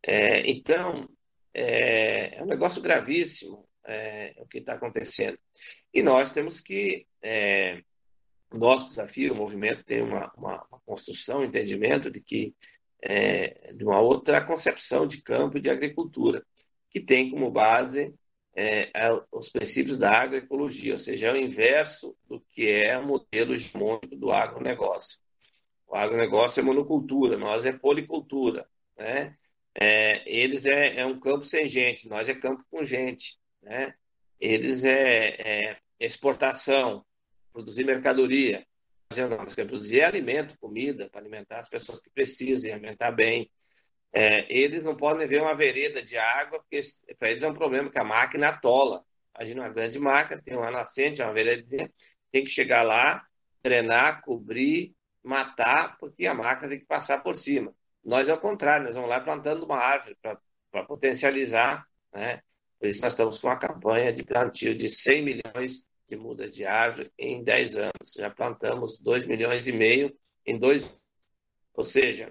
É, 0.02 0.48
então, 0.50 1.08
é, 1.54 2.36
é, 2.36 2.42
um 2.42 2.46
negócio 2.46 2.82
gravíssimo 2.82 3.66
é, 3.86 4.34
o 4.38 4.46
que 4.46 4.58
está 4.58 4.74
acontecendo. 4.74 5.38
E 5.92 6.02
nós 6.02 6.30
temos 6.30 6.60
que. 6.60 7.06
É, 7.22 7.82
nosso 8.52 8.90
desafio, 8.90 9.32
o 9.32 9.36
movimento 9.36 9.84
tem 9.84 10.00
uma, 10.00 10.32
uma, 10.36 10.64
uma 10.70 10.80
construção, 10.86 11.40
um 11.40 11.44
entendimento 11.44 12.08
de 12.08 12.20
que 12.20 12.54
é, 13.02 13.72
de 13.72 13.84
uma 13.84 14.00
outra 14.00 14.40
concepção 14.40 15.06
de 15.06 15.20
campo 15.22 15.58
e 15.58 15.60
de 15.60 15.70
agricultura, 15.70 16.44
que 16.88 17.00
tem 17.00 17.30
como 17.30 17.50
base 17.50 18.14
é, 18.56 18.90
os 19.32 19.48
princípios 19.48 19.98
da 19.98 20.12
agroecologia, 20.12 20.92
ou 20.92 20.98
seja, 20.98 21.28
é 21.28 21.32
o 21.32 21.36
inverso 21.36 22.16
do 22.28 22.40
que 22.40 22.70
é 22.70 22.96
o 22.96 23.06
modelo 23.06 23.52
hegemônico 23.52 24.16
do 24.16 24.30
agronegócio. 24.30 25.18
O 25.86 25.96
agronegócio 25.96 26.60
é 26.60 26.62
monocultura, 26.62 27.36
nós 27.36 27.66
é 27.66 27.72
policultura. 27.72 28.66
Né? 28.96 29.36
É, 29.74 30.22
eles 30.26 30.64
é, 30.66 31.00
é, 31.00 31.06
um 31.06 31.18
campo 31.18 31.44
sem 31.44 31.66
gente, 31.66 32.08
nós 32.08 32.28
é 32.28 32.34
campo 32.34 32.64
com 32.70 32.82
gente. 32.82 33.38
Né? 33.64 33.94
Eles 34.38 34.84
é, 34.84 35.70
é 35.70 35.78
exportação, 35.98 37.04
produzir 37.52 37.84
mercadoria 37.84 38.64
nós 39.22 39.54
queremos 39.54 39.70
produzir 39.70 40.02
alimento, 40.02 40.58
comida, 40.58 41.08
para 41.08 41.20
alimentar 41.20 41.58
as 41.58 41.68
pessoas 41.68 42.00
que 42.00 42.10
precisam 42.10 42.68
e 42.68 42.72
alimentar 42.72 43.12
bem. 43.12 43.50
É, 44.12 44.52
eles 44.52 44.82
não 44.82 44.96
podem 44.96 45.26
ver 45.26 45.40
uma 45.42 45.54
vereda 45.54 46.02
de 46.02 46.16
água, 46.16 46.60
porque 46.60 46.80
para 47.18 47.30
eles 47.30 47.42
é 47.42 47.48
um 47.48 47.54
problema 47.54 47.90
que 47.90 47.98
a 47.98 48.04
máquina 48.04 48.48
atola. 48.48 49.04
Imagina 49.36 49.62
uma 49.62 49.70
grande 49.70 49.98
máquina, 49.98 50.42
tem 50.42 50.56
uma 50.56 50.70
nascente, 50.70 51.22
uma 51.22 51.32
veredazinha, 51.32 51.90
tem 52.30 52.44
que 52.44 52.50
chegar 52.50 52.82
lá, 52.82 53.24
drenar, 53.62 54.22
cobrir, 54.22 54.94
matar, 55.22 55.96
porque 55.98 56.26
a 56.26 56.34
máquina 56.34 56.68
tem 56.70 56.78
que 56.78 56.86
passar 56.86 57.22
por 57.22 57.36
cima. 57.36 57.74
Nós 58.04 58.28
é 58.28 58.34
o 58.34 58.40
contrário, 58.40 58.86
nós 58.86 58.94
vamos 58.94 59.10
lá 59.10 59.20
plantando 59.20 59.64
uma 59.64 59.78
árvore 59.78 60.16
para 60.20 60.84
potencializar, 60.84 61.86
né? 62.12 62.40
Por 62.84 62.90
isso 62.90 63.00
nós 63.00 63.14
estamos 63.14 63.38
com 63.38 63.46
uma 63.46 63.56
campanha 63.56 64.12
de 64.12 64.22
plantio 64.22 64.74
de 64.74 64.90
100 64.90 65.22
milhões 65.22 65.88
de 66.06 66.16
mudas 66.16 66.54
de 66.54 66.66
árvore 66.66 67.10
em 67.18 67.42
10 67.42 67.76
anos. 67.76 68.12
Já 68.14 68.28
plantamos 68.28 69.00
2 69.00 69.26
milhões 69.26 69.66
e 69.66 69.72
meio 69.72 70.14
em 70.44 70.58
dois. 70.58 71.00
Ou 71.72 71.82
seja, 71.82 72.30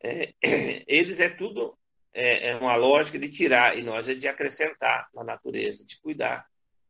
é, 0.00 0.32
eles 0.86 1.18
é 1.18 1.28
tudo 1.28 1.76
é, 2.12 2.50
é, 2.50 2.54
uma 2.54 2.76
lógica 2.76 3.18
de 3.18 3.28
tirar 3.28 3.76
e 3.76 3.82
nós 3.82 4.08
é 4.08 4.14
de 4.14 4.28
acrescentar 4.28 5.08
na 5.12 5.24
natureza, 5.24 5.84
de 5.84 6.00
cuidar. 6.00 6.46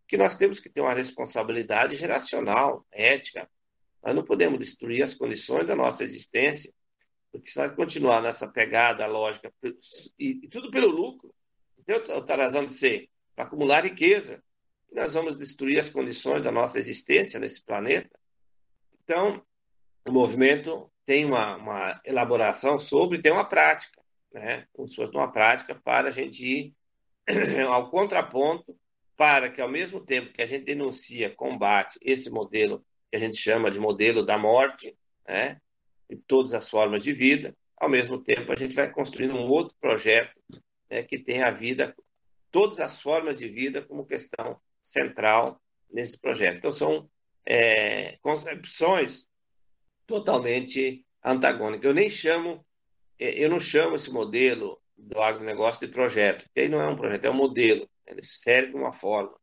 Que 0.07 0.19
nós 0.19 0.37
temos 0.37 0.61
que 0.61 0.69
ter 0.69 0.83
uma 0.83 0.93
responsabilidade 0.93 1.97
geracional, 1.97 2.87
ética. 2.93 3.49
Nós 4.05 4.15
não 4.15 4.23
podemos 4.23 4.59
destruir 4.59 5.03
as 5.03 5.15
condições 5.15 5.67
da 5.67 5.75
nossa 5.75 6.05
existência, 6.05 6.71
porque 7.33 7.49
se 7.49 7.59
nós 7.59 7.71
continuar 7.71 8.21
nessa 8.21 8.53
pegada 8.53 9.07
lógica, 9.07 9.51
e, 10.19 10.41
e 10.43 10.49
tudo 10.51 10.71
pelo 10.71 10.89
lucro, 10.89 11.35
então, 11.97 12.19
está 12.19 12.37
razão 12.37 12.67
de 12.67 12.73
ser, 12.73 13.09
para 13.35 13.45
acumular 13.45 13.85
riqueza, 13.85 14.43
nós 14.93 15.15
vamos 15.15 15.37
destruir 15.37 15.79
as 15.79 15.89
condições 15.89 16.43
da 16.43 16.53
nossa 16.53 16.79
existência 16.79 17.41
nesse 17.41 17.65
planeta. 17.65 18.19
Então, 19.05 19.43
o 20.07 20.13
movimento 20.13 20.91
tem 21.07 21.25
uma, 21.25 21.57
uma 21.57 22.01
elaboração 22.05 22.79
sobre, 22.79 23.23
tem 23.23 23.33
uma 23.33 23.45
prática, 23.45 24.01
né? 24.33 24.67
como 24.73 24.89
se 24.89 24.97
fosse 24.97 25.13
uma 25.13 25.33
prática 25.33 25.75
para 25.75 26.09
a 26.09 26.11
gente 26.11 26.45
ir 26.45 26.75
ao 27.69 27.91
contraponto, 27.91 28.77
para 29.17 29.51
que, 29.51 29.61
ao 29.61 29.69
mesmo 29.69 30.01
tempo 30.01 30.33
que 30.33 30.43
a 30.43 30.47
gente 30.47 30.65
denuncia, 30.65 31.35
combate 31.35 31.99
esse 32.03 32.31
modelo 32.31 32.85
que 33.11 33.17
a 33.17 33.19
gente 33.19 33.37
chama 33.37 33.71
de 33.71 33.81
modelo 33.81 34.25
da 34.25 34.37
morte, 34.39 34.97
né? 35.27 35.61
de 36.09 36.17
todas 36.17 36.55
as 36.55 36.69
formas 36.69 37.03
de 37.03 37.13
vida, 37.13 37.57
ao 37.77 37.89
mesmo 37.89 38.19
tempo 38.23 38.53
a 38.53 38.57
gente 38.57 38.75
vai 38.75 38.91
construindo 38.91 39.35
um 39.35 39.49
outro 39.49 39.75
projeto 39.81 40.39
né, 40.91 41.03
que 41.03 41.19
tem 41.19 41.43
a 41.43 41.51
vida, 41.51 41.95
todas 42.51 42.81
as 42.81 43.01
formas 43.01 43.37
de 43.37 43.49
vida 43.49 43.83
como 43.83 44.07
questão 44.07 44.61
central 44.83 45.61
nesse 45.91 46.19
projeto. 46.19 46.59
Então, 46.59 46.71
são 46.71 47.11
é, 47.45 48.19
concepções 48.23 49.27
totalmente 50.07 51.05
antagônicas. 51.23 51.85
Eu 51.85 51.95
nem 51.95 52.09
chamo, 52.09 52.65
é, 53.19 53.31
eu 53.43 53.51
não 53.51 53.61
chamo 53.61 53.97
esse 53.97 54.11
modelo 54.11 54.81
do 54.97 55.21
agronegócio 55.21 55.87
de 55.87 55.93
projeto, 55.93 56.45
porque 56.45 56.61
aí 56.61 56.69
não 56.69 56.81
é 56.81 56.89
um 56.89 56.97
projeto, 56.97 57.25
é 57.25 57.31
um 57.31 57.35
modelo. 57.35 57.89
Ele 58.07 58.23
serve 58.23 58.75
uma 58.75 58.93
forma. 58.93 59.39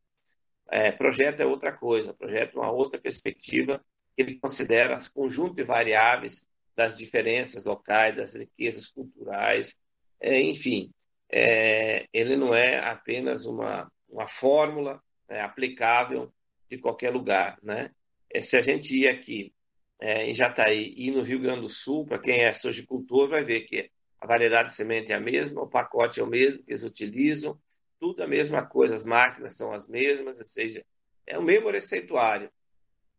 É, 0.69 0.91
projeto 0.91 1.41
é 1.41 1.45
outra 1.45 1.71
coisa, 1.71 2.13
projeto 2.13 2.57
é 2.57 2.61
uma 2.61 2.71
outra 2.71 2.99
perspectiva, 2.99 3.83
ele 4.17 4.39
considera 4.39 4.95
esse 4.95 5.11
conjunto 5.11 5.55
de 5.55 5.63
variáveis 5.63 6.47
das 6.75 6.97
diferenças 6.97 7.63
locais, 7.63 8.15
das 8.15 8.33
riquezas 8.33 8.87
culturais, 8.87 9.77
é, 10.19 10.41
enfim, 10.41 10.91
é, 11.37 12.07
ele 12.13 12.37
não 12.37 12.55
é 12.55 12.79
apenas 12.79 13.45
uma, 13.45 13.91
uma 14.07 14.25
fórmula 14.25 15.03
é, 15.27 15.41
aplicável 15.41 16.33
de 16.69 16.77
qualquer 16.77 17.11
lugar. 17.11 17.57
Né? 17.61 17.91
É, 18.33 18.39
se 18.39 18.55
a 18.55 18.61
gente 18.61 18.97
ir 18.97 19.09
aqui 19.09 19.53
é, 19.99 20.29
em 20.29 20.33
Jataí 20.33 20.93
e 20.95 21.11
no 21.11 21.21
Rio 21.21 21.41
Grande 21.41 21.61
do 21.61 21.67
Sul, 21.67 22.05
para 22.05 22.19
quem 22.19 22.39
é 22.39 22.53
sojicultor, 22.53 23.27
vai 23.27 23.43
ver 23.43 23.61
que 23.61 23.91
a 24.17 24.25
variedade 24.25 24.69
de 24.69 24.75
semente 24.75 25.11
é 25.11 25.15
a 25.15 25.19
mesma, 25.19 25.61
o 25.61 25.67
pacote 25.67 26.21
é 26.21 26.23
o 26.23 26.27
mesmo 26.27 26.63
que 26.63 26.71
eles 26.71 26.83
utilizam, 26.83 27.59
tudo 27.99 28.23
a 28.23 28.27
mesma 28.27 28.65
coisa, 28.65 28.95
as 28.95 29.03
máquinas 29.03 29.57
são 29.57 29.73
as 29.73 29.89
mesmas, 29.89 30.37
ou 30.37 30.45
seja, 30.45 30.85
é 31.27 31.37
o 31.37 31.43
mesmo 31.43 31.69
receituário. 31.69 32.49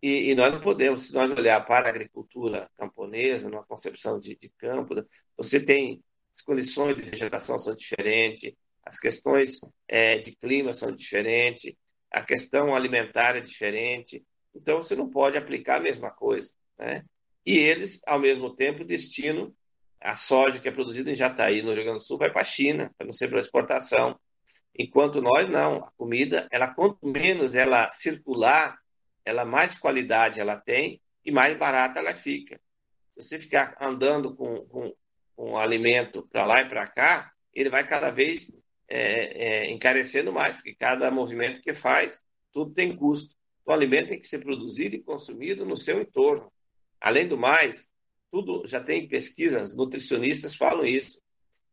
E, 0.02 0.30
e 0.30 0.34
nós 0.34 0.50
não 0.50 0.60
podemos, 0.60 1.08
se 1.08 1.14
nós 1.14 1.30
olhar 1.32 1.60
para 1.66 1.86
a 1.86 1.90
agricultura 1.90 2.70
camponesa, 2.78 3.50
numa 3.50 3.64
concepção 3.64 4.18
de, 4.18 4.34
de 4.36 4.48
campo, 4.56 4.94
você 5.36 5.62
tem 5.62 6.02
as 6.36 6.42
condições 6.42 6.94
de 6.94 7.02
vegetação 7.02 7.58
são 7.58 7.74
diferentes, 7.74 8.52
as 8.84 8.98
questões 9.00 9.58
é, 9.88 10.18
de 10.18 10.36
clima 10.36 10.74
são 10.74 10.94
diferentes, 10.94 11.74
a 12.12 12.22
questão 12.22 12.76
alimentar 12.76 13.36
é 13.36 13.40
diferente, 13.40 14.22
então 14.54 14.82
você 14.82 14.94
não 14.94 15.08
pode 15.08 15.38
aplicar 15.38 15.76
a 15.76 15.82
mesma 15.82 16.10
coisa. 16.10 16.52
Né? 16.78 17.02
E 17.44 17.56
eles, 17.56 18.00
ao 18.06 18.18
mesmo 18.18 18.54
tempo, 18.54 18.84
destinam 18.84 19.50
a 19.98 20.14
soja 20.14 20.60
que 20.60 20.68
é 20.68 20.70
produzida 20.70 21.10
em 21.10 21.14
Jataí, 21.14 21.62
no 21.62 21.72
Rio 21.72 21.84
Grande 21.84 21.98
do 22.00 22.04
Sul, 22.04 22.18
vai 22.18 22.30
para 22.30 22.42
a 22.42 22.44
China, 22.44 22.92
para 22.98 23.06
não 23.06 23.14
ser 23.14 23.28
para 23.28 23.40
exportação. 23.40 24.18
Enquanto 24.78 25.22
nós 25.22 25.48
não, 25.48 25.84
a 25.84 25.90
comida, 25.96 26.46
ela 26.50 26.68
quanto 26.68 27.06
menos 27.06 27.54
ela 27.54 27.88
circular, 27.88 28.78
ela 29.24 29.46
mais 29.46 29.76
qualidade 29.78 30.38
ela 30.38 30.56
tem 30.56 31.00
e 31.24 31.32
mais 31.32 31.56
barata 31.56 31.98
ela 31.98 32.14
fica. 32.14 32.60
Se 33.14 33.22
você 33.22 33.40
ficar 33.40 33.74
andando 33.80 34.36
com, 34.36 34.66
com, 34.66 34.94
com 35.36 35.58
alimento 35.58 36.26
para 36.32 36.46
lá 36.46 36.62
e 36.62 36.68
para 36.68 36.86
cá, 36.88 37.30
ele 37.52 37.70
vai 37.70 37.86
cada 37.86 38.10
vez 38.10 38.50
é, 38.88 39.66
é, 39.66 39.70
encarecendo 39.70 40.32
mais, 40.32 40.54
porque 40.54 40.74
cada 40.74 41.10
movimento 41.10 41.60
que 41.60 41.74
faz, 41.74 42.22
tudo 42.52 42.72
tem 42.72 42.96
custo. 42.96 43.36
O 43.64 43.72
alimento 43.72 44.08
tem 44.08 44.18
que 44.18 44.26
ser 44.26 44.38
produzido 44.38 44.96
e 44.96 45.02
consumido 45.02 45.66
no 45.66 45.76
seu 45.76 46.00
entorno. 46.00 46.50
Além 47.00 47.26
do 47.28 47.36
mais, 47.36 47.90
tudo 48.30 48.66
já 48.66 48.80
tem 48.80 49.08
pesquisas, 49.08 49.74
nutricionistas 49.74 50.54
falam 50.54 50.84
isso. 50.84 51.20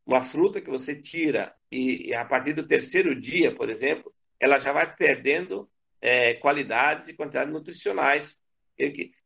Uma 0.05 0.21
fruta 0.21 0.59
que 0.59 0.69
você 0.69 0.99
tira 0.99 1.53
e, 1.71 2.09
e 2.09 2.13
a 2.13 2.25
partir 2.25 2.53
do 2.53 2.67
terceiro 2.67 3.19
dia, 3.19 3.55
por 3.55 3.69
exemplo, 3.69 4.13
ela 4.39 4.59
já 4.59 4.73
vai 4.73 4.93
perdendo 4.93 5.69
é, 6.01 6.33
qualidades 6.33 7.07
e 7.07 7.15
quantidades 7.15 7.53
nutricionais. 7.53 8.41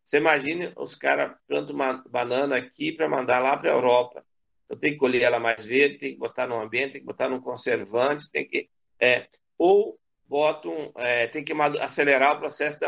Você 0.06 0.18
imagina 0.18 0.72
os 0.78 0.94
caras 0.96 1.36
plantam 1.48 1.76
uma 1.76 2.04
banana 2.08 2.58
aqui 2.58 2.92
para 2.92 3.10
mandar 3.10 3.40
lá 3.40 3.58
para 3.58 3.72
a 3.72 3.74
Europa. 3.74 4.24
Então 4.68 4.78
tem 4.78 4.92
que 4.92 4.98
colher 4.98 5.24
ela 5.24 5.40
mais 5.40 5.66
verde, 5.66 5.98
tem 5.98 6.14
que 6.14 6.20
botar 6.20 6.46
no 6.46 6.60
ambiente, 6.60 6.94
tem 6.94 7.02
que 7.02 7.08
botar 7.08 7.30
num 7.30 7.42
conservante, 7.42 8.30
tem 8.30 8.46
que. 8.46 8.70
É, 9.00 9.28
ou 9.58 9.98
botam, 10.28 10.92
é, 10.98 11.28
tem 11.28 11.44
que 11.44 11.54
acelerar 11.82 12.36
o 12.36 12.40
processo 12.40 12.80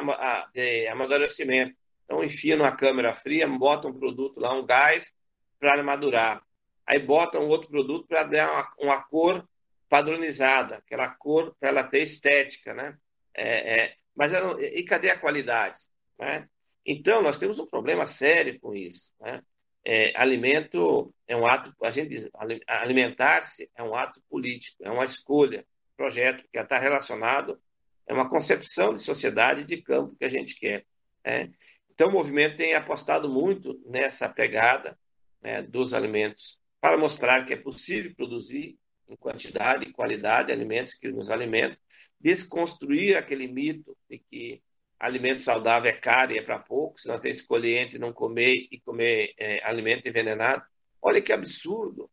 de 0.54 0.88
amadurecimento. 0.88 1.76
Então, 2.04 2.24
enfia 2.24 2.58
numa 2.58 2.76
câmera 2.76 3.16
fria, 3.16 3.48
bota 3.48 3.88
um 3.88 3.94
produto 3.94 4.40
lá, 4.40 4.54
um 4.54 4.66
gás, 4.66 5.14
para 5.60 5.82
madurar. 5.84 6.44
Aí 6.86 7.00
bota 7.00 7.40
um 7.40 7.48
outro 7.48 7.70
produto 7.70 8.08
para 8.08 8.24
dar 8.24 8.52
uma, 8.52 8.74
uma, 8.80 9.02
cor 9.04 9.48
padronizada, 9.88 10.78
aquela 10.78 11.08
cor 11.08 11.56
para 11.60 11.70
ela 11.70 11.84
ter 11.84 12.02
estética, 12.02 12.74
né? 12.74 12.98
É, 13.34 13.82
é, 13.82 13.96
mas 14.16 14.34
ela, 14.34 14.62
e 14.62 14.84
cadê 14.84 15.12
a 15.12 15.20
qualidade? 15.20 15.82
Né? 16.18 16.48
Então, 16.86 17.22
nós 17.22 17.38
temos 17.38 17.60
um 17.60 17.66
problema 17.66 18.06
sério 18.06 18.60
com 18.60 18.74
isso. 18.74 19.14
Né? 19.20 19.42
É, 19.86 20.12
alimento 20.16 21.14
é 21.28 21.36
um 21.36 21.48
ato, 21.48 21.74
a 21.84 21.90
gente 21.90 22.10
diz, 22.10 22.30
alimentar-se 22.68 23.70
é 23.76 23.82
um 23.82 23.96
ato 23.96 24.22
político, 24.30 24.84
é 24.84 24.92
uma 24.92 25.06
escolha 25.06 25.66
projeto 25.96 26.44
que 26.52 26.58
está 26.58 26.78
relacionado 26.78 27.60
é 28.10 28.14
uma 28.14 28.28
concepção 28.28 28.92
de 28.92 29.02
sociedade 29.02 29.64
de 29.66 29.78
campo 29.78 30.16
que 30.18 30.26
a 30.26 30.30
gente 30.30 30.56
quer. 30.56 30.84
Né? 31.24 31.52
Então, 31.92 32.10
o 32.10 32.12
movimento 32.12 32.58
tem 32.58 32.74
apostado 32.74 33.30
muito 33.30 33.80
nessa 33.86 34.28
pegada 34.28 34.98
né, 35.42 35.62
dos 35.62 35.94
alimentos 35.94 36.60
para 36.82 36.98
mostrar 36.98 37.46
que 37.46 37.54
é 37.54 37.56
possível 37.56 38.12
produzir 38.16 38.78
em 39.08 39.16
quantidade 39.16 39.86
e 39.86 39.92
qualidade 39.92 40.52
alimentos 40.52 40.96
que 40.96 41.12
nos 41.12 41.30
alimentam, 41.30 41.78
desconstruir 42.20 43.16
aquele 43.16 43.48
mito 43.48 43.96
de 44.10 44.18
que 44.18 44.62
alimento 45.00 45.42
saudável 45.42 45.90
é 45.90 45.94
caro 45.94 46.34
e 46.34 46.38
é 46.38 46.42
para 46.42 46.60
poucos, 46.60 47.06
nós 47.06 47.22
temos 47.22 47.38
que 47.38 47.44
escolher 47.44 47.78
entre 47.78 47.98
não 47.98 48.12
comer 48.12 48.68
e 48.72 48.80
comer 48.82 49.34
é, 49.38 49.64
alimento 49.64 50.08
envenenado. 50.08 50.62
Olha 51.02 51.22
que 51.22 51.32
absurdo, 51.32 52.10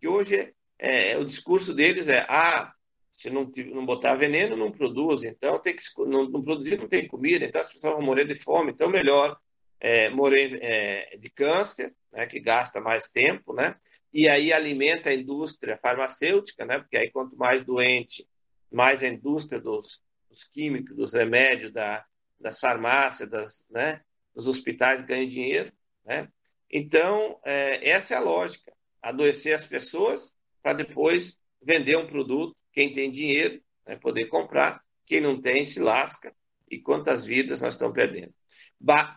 que 0.00 0.08
hoje 0.08 0.54
é, 0.78 1.16
o 1.18 1.24
discurso 1.24 1.74
deles 1.74 2.08
é 2.08 2.24
ah, 2.28 2.72
se 3.12 3.28
não, 3.28 3.52
não 3.72 3.84
botar 3.84 4.14
veneno, 4.14 4.56
não 4.56 4.72
produz. 4.72 5.22
Então, 5.22 5.58
tem 5.58 5.76
que, 5.76 5.82
não, 5.98 6.28
não 6.28 6.42
produzir, 6.42 6.78
não 6.78 6.88
tem 6.88 7.06
comida. 7.06 7.44
Então, 7.44 7.60
as 7.60 7.70
pessoas 7.70 7.92
vão 7.92 8.02
morrer 8.02 8.24
de 8.24 8.34
fome. 8.34 8.72
Então, 8.72 8.88
melhor 8.88 9.38
é, 9.78 10.08
morrer 10.08 10.58
é, 10.62 11.16
de 11.18 11.28
câncer, 11.28 11.94
né, 12.10 12.26
que 12.26 12.40
gasta 12.40 12.80
mais 12.80 13.10
tempo, 13.10 13.52
né? 13.52 13.76
E 14.12 14.28
aí 14.28 14.52
alimenta 14.52 15.10
a 15.10 15.14
indústria 15.14 15.78
farmacêutica, 15.78 16.64
né? 16.64 16.78
Porque 16.78 16.96
aí, 16.96 17.10
quanto 17.10 17.36
mais 17.36 17.62
doente, 17.64 18.26
mais 18.70 19.02
a 19.02 19.08
indústria 19.08 19.60
dos, 19.60 20.02
dos 20.28 20.44
químicos, 20.44 20.96
dos 20.96 21.12
remédios, 21.12 21.72
da, 21.72 22.04
das 22.42 22.58
farmácias, 22.60 23.30
das, 23.30 23.66
né, 23.70 24.00
dos 24.34 24.46
hospitais 24.46 25.02
ganha 25.02 25.26
dinheiro, 25.26 25.72
né? 26.04 26.28
Então, 26.70 27.38
é, 27.44 27.88
essa 27.88 28.14
é 28.14 28.16
a 28.16 28.20
lógica. 28.20 28.72
Adoecer 29.00 29.54
as 29.54 29.66
pessoas 29.66 30.34
para 30.62 30.72
depois 30.72 31.40
vender 31.62 31.96
um 31.96 32.06
produto 32.06 32.56
quem 32.72 32.92
tem 32.92 33.10
dinheiro 33.10 33.62
vai 33.84 33.98
poder 33.98 34.26
comprar, 34.26 34.82
quem 35.06 35.20
não 35.20 35.40
tem 35.40 35.64
se 35.64 35.78
lasca. 35.80 36.34
E 36.70 36.78
quantas 36.78 37.26
vidas 37.26 37.60
nós 37.60 37.74
estamos 37.74 37.94
perdendo? 37.94 38.32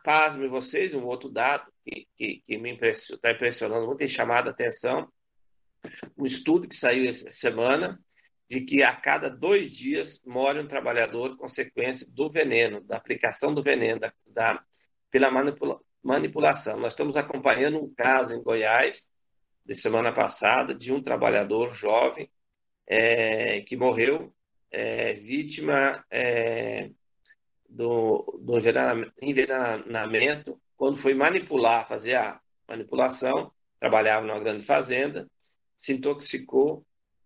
Pasme 0.03 0.47
vocês, 0.49 0.93
um 0.93 1.05
outro 1.05 1.30
dado 1.30 1.71
que, 1.86 2.05
que, 2.17 2.43
que 2.45 2.57
me 2.57 2.78
está 2.82 3.32
impressionando, 3.32 3.86
muito, 3.86 3.99
tem 3.99 4.07
chamado 4.07 4.49
a 4.49 4.51
atenção, 4.51 5.09
um 6.17 6.26
estudo 6.26 6.67
que 6.67 6.76
saiu 6.76 7.07
essa 7.07 7.30
semana, 7.30 7.97
de 8.49 8.61
que 8.61 8.83
a 8.83 8.95
cada 8.95 9.29
dois 9.29 9.71
dias 9.71 10.21
morre 10.25 10.59
um 10.59 10.67
trabalhador 10.67 11.35
consequência 11.37 12.07
do 12.09 12.29
veneno, 12.29 12.81
da 12.81 12.97
aplicação 12.97 13.53
do 13.53 13.63
veneno, 13.63 13.99
da, 13.99 14.13
da 14.27 14.63
pela 15.09 15.31
manipula 15.31 15.79
manipulação. 16.03 16.77
Nós 16.77 16.93
estamos 16.93 17.17
acompanhando 17.17 17.83
um 17.83 17.91
caso 17.91 18.35
em 18.35 18.43
Goiás, 18.43 19.09
de 19.65 19.73
semana 19.73 20.13
passada, 20.13 20.75
de 20.75 20.93
um 20.93 21.01
trabalhador 21.01 21.73
jovem 21.73 22.29
é, 22.85 23.61
que 23.61 23.75
morreu 23.75 24.31
é, 24.69 25.13
vítima 25.13 26.05
é, 26.11 26.91
do, 27.67 28.39
do 28.39 28.53
envenenamento 29.19 30.61
quando 30.77 30.97
foi 30.97 31.13
manipular, 31.13 31.87
fazer 31.87 32.15
a 32.15 32.39
manipulação, 32.67 33.51
trabalhava 33.79 34.25
numa 34.25 34.39
grande 34.39 34.63
fazenda, 34.63 35.27
se 35.75 35.93
intoxicou, 35.93 36.85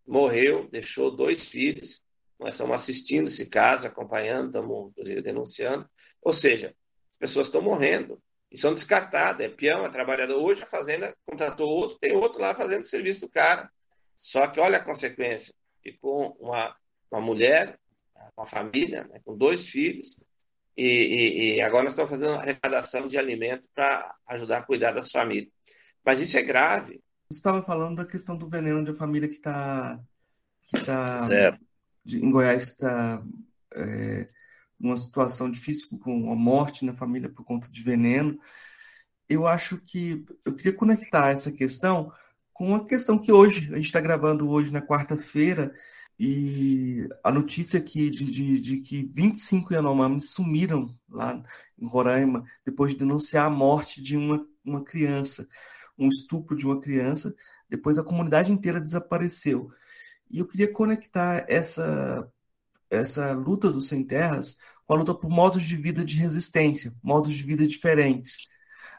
morreu, 0.09 0.67
deixou 0.69 1.11
dois 1.11 1.47
filhos. 1.47 2.03
Nós 2.39 2.55
estamos 2.55 2.75
assistindo 2.75 3.27
esse 3.27 3.49
caso, 3.49 3.87
acompanhando, 3.87 4.47
estamos 4.47 4.89
inclusive 4.91 5.21
denunciando. 5.21 5.89
Ou 6.21 6.33
seja, 6.33 6.75
as 7.09 7.17
pessoas 7.17 7.47
estão 7.47 7.61
morrendo 7.61 8.21
e 8.51 8.57
são 8.57 8.73
descartadas. 8.73 9.45
É 9.45 9.49
peão, 9.49 9.85
é 9.85 9.89
trabalhador. 9.89 10.41
Hoje 10.41 10.63
a 10.63 10.67
fazenda 10.67 11.15
contratou 11.25 11.69
outro, 11.69 11.99
tem 11.99 12.15
outro 12.15 12.41
lá 12.41 12.55
fazendo 12.55 12.81
o 12.81 12.87
serviço 12.87 13.21
do 13.21 13.29
cara. 13.29 13.69
Só 14.17 14.47
que 14.47 14.59
olha 14.59 14.77
a 14.77 14.83
consequência: 14.83 15.53
ficou 15.83 16.35
uma, 16.39 16.75
uma 17.11 17.21
mulher, 17.21 17.77
uma 18.35 18.45
família, 18.45 19.03
né, 19.03 19.21
com 19.23 19.37
dois 19.37 19.67
filhos, 19.67 20.17
e, 20.75 20.85
e, 20.85 21.55
e, 21.55 21.61
agora 21.61 21.83
nós 21.83 21.91
estamos 21.91 22.09
fazendo 22.09 22.35
arrecadação 22.35 23.05
de 23.05 23.17
alimento 23.17 23.67
para 23.75 24.15
ajudar 24.27 24.59
a 24.59 24.63
cuidar 24.63 24.93
das 24.93 25.11
famílias. 25.11 25.51
Mas 26.05 26.21
isso 26.21 26.37
é 26.37 26.41
grave. 26.41 27.01
Você 27.29 27.37
estava 27.37 27.61
falando 27.61 27.97
da 27.97 28.05
questão 28.05 28.35
do 28.35 28.49
veneno 28.49 28.83
de 28.83 28.89
uma 28.89 28.97
família 28.97 29.29
que 29.29 29.35
está 29.35 29.99
que 30.63 30.83
tá, 30.83 31.27
tá 31.27 31.59
em 32.07 32.31
Goiás 32.31 32.63
está 32.63 33.23
é, 33.75 34.27
numa 34.79 34.97
situação 34.97 35.51
difícil 35.51 35.99
com 35.99 36.31
a 36.31 36.35
morte 36.35 36.85
na 36.85 36.93
família 36.93 37.29
por 37.29 37.43
conta 37.43 37.69
de 37.69 37.83
veneno. 37.83 38.39
Eu 39.27 39.45
acho 39.45 39.77
que 39.77 40.25
eu 40.43 40.55
queria 40.55 40.73
conectar 40.73 41.29
essa 41.29 41.51
questão 41.51 42.11
com 42.51 42.69
uma 42.69 42.85
questão 42.85 43.19
que 43.19 43.31
hoje, 43.31 43.71
a 43.71 43.75
gente 43.75 43.85
está 43.85 44.01
gravando 44.01 44.49
hoje 44.49 44.71
na 44.71 44.81
quarta-feira, 44.81 45.73
e 46.19 47.07
a 47.23 47.31
notícia 47.31 47.79
aqui 47.79 48.09
de, 48.09 48.25
de, 48.25 48.59
de, 48.59 48.77
que 48.81 49.03
25 49.13 49.73
Yanomamis 49.73 50.31
sumiram 50.31 50.93
lá 51.07 51.41
em 51.77 51.87
Roraima 51.87 52.43
depois 52.65 52.91
de 52.91 52.99
denunciar 52.99 53.45
a 53.45 53.49
morte 53.49 54.01
de 54.01 54.17
uma, 54.17 54.45
uma 54.65 54.83
criança, 54.83 55.47
um 55.99 56.07
estupro 56.07 56.55
de 56.55 56.65
uma 56.65 56.79
criança, 56.79 57.35
depois 57.69 57.99
a 57.99 58.03
comunidade 58.03 58.51
inteira 58.51 58.79
desapareceu. 58.79 59.71
E 60.29 60.39
eu 60.39 60.47
queria 60.47 60.71
conectar 60.71 61.45
essa, 61.47 62.31
essa 62.89 63.33
luta 63.33 63.71
dos 63.71 63.87
sem 63.87 64.03
terras 64.03 64.57
com 64.85 64.93
a 64.93 64.97
luta 64.97 65.13
por 65.13 65.29
modos 65.29 65.63
de 65.63 65.75
vida 65.75 66.03
de 66.03 66.17
resistência, 66.17 66.93
modos 67.03 67.35
de 67.35 67.43
vida 67.43 67.67
diferentes. 67.67 68.47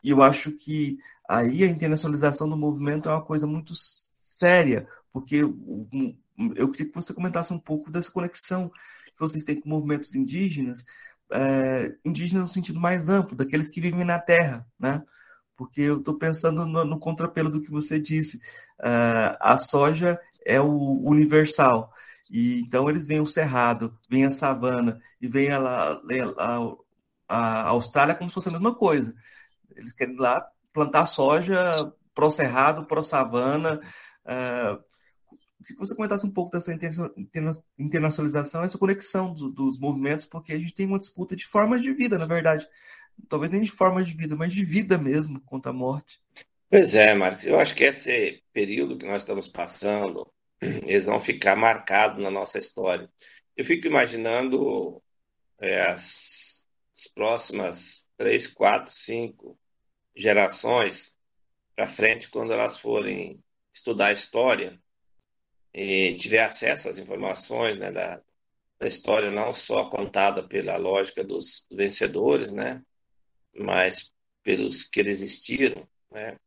E 0.02 0.10
eu 0.10 0.22
acho 0.22 0.52
que 0.52 0.98
aí 1.28 1.64
a 1.64 1.66
internacionalização 1.66 2.48
do 2.48 2.56
movimento 2.56 3.08
é 3.08 3.12
uma 3.12 3.24
coisa 3.24 3.46
muito 3.46 3.72
séria, 3.74 4.88
porque 5.12 5.36
eu 6.56 6.70
queria 6.70 6.86
que 6.86 6.94
você 6.94 7.12
comentasse 7.12 7.52
um 7.52 7.58
pouco 7.58 7.90
dessa 7.90 8.10
conexão 8.10 8.70
que 8.70 9.18
vocês 9.18 9.44
têm 9.44 9.60
com 9.60 9.68
movimentos 9.68 10.14
indígenas, 10.14 10.84
é, 11.32 11.94
indígenas 12.04 12.44
no 12.44 12.52
sentido 12.52 12.80
mais 12.80 13.08
amplo, 13.08 13.36
daqueles 13.36 13.68
que 13.68 13.80
vivem 13.80 14.04
na 14.04 14.18
terra, 14.18 14.66
né? 14.78 15.02
Porque 15.60 15.82
eu 15.82 15.98
estou 15.98 16.16
pensando 16.16 16.64
no, 16.64 16.86
no, 16.86 16.98
contrapelo 16.98 17.50
do 17.50 17.60
que 17.60 17.70
você 17.70 18.00
disse. 18.00 18.38
Uh, 18.78 19.36
a 19.38 19.58
soja 19.58 20.18
é 20.42 20.58
o 20.58 21.02
universal. 21.02 21.92
E 22.30 22.62
então 22.62 22.88
eles 22.88 23.06
vêm 23.06 23.20
o 23.20 23.26
cerrado, 23.26 23.94
vêm 24.08 24.24
a 24.24 24.30
savana 24.30 24.98
e 25.20 25.28
vêm 25.28 25.50
a, 25.50 25.58
a, 25.58 26.76
a, 27.28 27.68
Austrália 27.68 28.14
como 28.14 28.30
se 28.30 28.34
fosse 28.34 28.48
a 28.48 28.52
mesma 28.52 28.74
coisa. 28.74 29.14
Eles 29.76 29.92
querem 29.92 30.16
lá 30.16 30.42
plantar 30.72 31.04
soja 31.04 31.92
pro 32.14 32.30
cerrado, 32.30 32.86
pro 32.86 33.04
savana. 33.04 33.82
Uh, 34.24 34.82
que 35.62 35.74
você 35.76 35.94
comentasse 35.94 36.26
um 36.26 36.32
pouco 36.32 36.52
dessa 36.52 36.72
internacionalização, 37.78 38.64
essa 38.64 38.78
conexão 38.78 39.34
do, 39.34 39.50
dos 39.50 39.78
movimentos, 39.78 40.26
porque 40.26 40.54
a 40.54 40.58
gente 40.58 40.74
tem 40.74 40.86
uma 40.86 40.98
disputa 40.98 41.36
de 41.36 41.46
formas 41.46 41.82
de 41.82 41.92
vida, 41.92 42.16
na 42.16 42.24
verdade. 42.24 42.66
Talvez 43.28 43.52
nem 43.52 43.62
de 43.62 43.70
formas 43.70 44.06
de 44.06 44.14
vida, 44.14 44.34
mas 44.34 44.52
de 44.52 44.64
vida 44.64 44.98
mesmo 44.98 45.40
contra 45.42 45.70
a 45.70 45.74
morte. 45.74 46.20
Pois 46.68 46.94
é, 46.94 47.14
Marcos. 47.14 47.44
Eu 47.44 47.58
acho 47.58 47.74
que 47.74 47.84
esse 47.84 48.42
período 48.52 48.96
que 48.96 49.06
nós 49.06 49.22
estamos 49.22 49.48
passando, 49.48 50.32
eles 50.60 51.06
vão 51.06 51.18
ficar 51.18 51.56
marcados 51.56 52.22
na 52.22 52.30
nossa 52.30 52.58
história. 52.58 53.10
Eu 53.56 53.64
fico 53.64 53.86
imaginando 53.86 55.02
é, 55.60 55.90
as, 55.90 56.64
as 56.96 57.06
próximas 57.08 58.08
três, 58.16 58.46
quatro, 58.46 58.92
cinco 58.94 59.58
gerações 60.14 61.18
para 61.74 61.86
frente, 61.86 62.28
quando 62.28 62.52
elas 62.52 62.78
forem 62.78 63.42
estudar 63.74 64.06
a 64.06 64.12
história 64.12 64.78
e 65.72 66.14
tiver 66.16 66.42
acesso 66.42 66.88
às 66.88 66.98
informações 66.98 67.78
né, 67.78 67.90
da, 67.90 68.20
da 68.78 68.86
história 68.86 69.30
não 69.30 69.52
só 69.52 69.88
contada 69.88 70.46
pela 70.46 70.76
lógica 70.76 71.24
dos 71.24 71.66
vencedores, 71.70 72.52
né, 72.52 72.82
mas 73.54 74.12
pelos 74.42 74.84
que 74.84 75.02
resistiram, 75.02 75.86
né, 76.10 76.38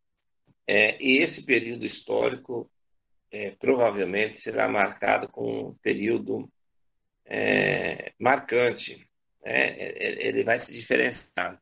é, 0.65 1.01
e 1.03 1.17
esse 1.17 1.45
período 1.45 1.85
histórico 1.85 2.69
é, 3.31 3.51
provavelmente 3.51 4.39
será 4.39 4.67
marcado 4.67 5.27
com 5.27 5.69
um 5.69 5.73
período 5.75 6.51
é, 7.25 8.13
marcante, 8.19 9.09
né, 9.43 9.75
ele 9.99 10.43
vai 10.43 10.57
se 10.59 10.73
diferenciar, 10.73 11.61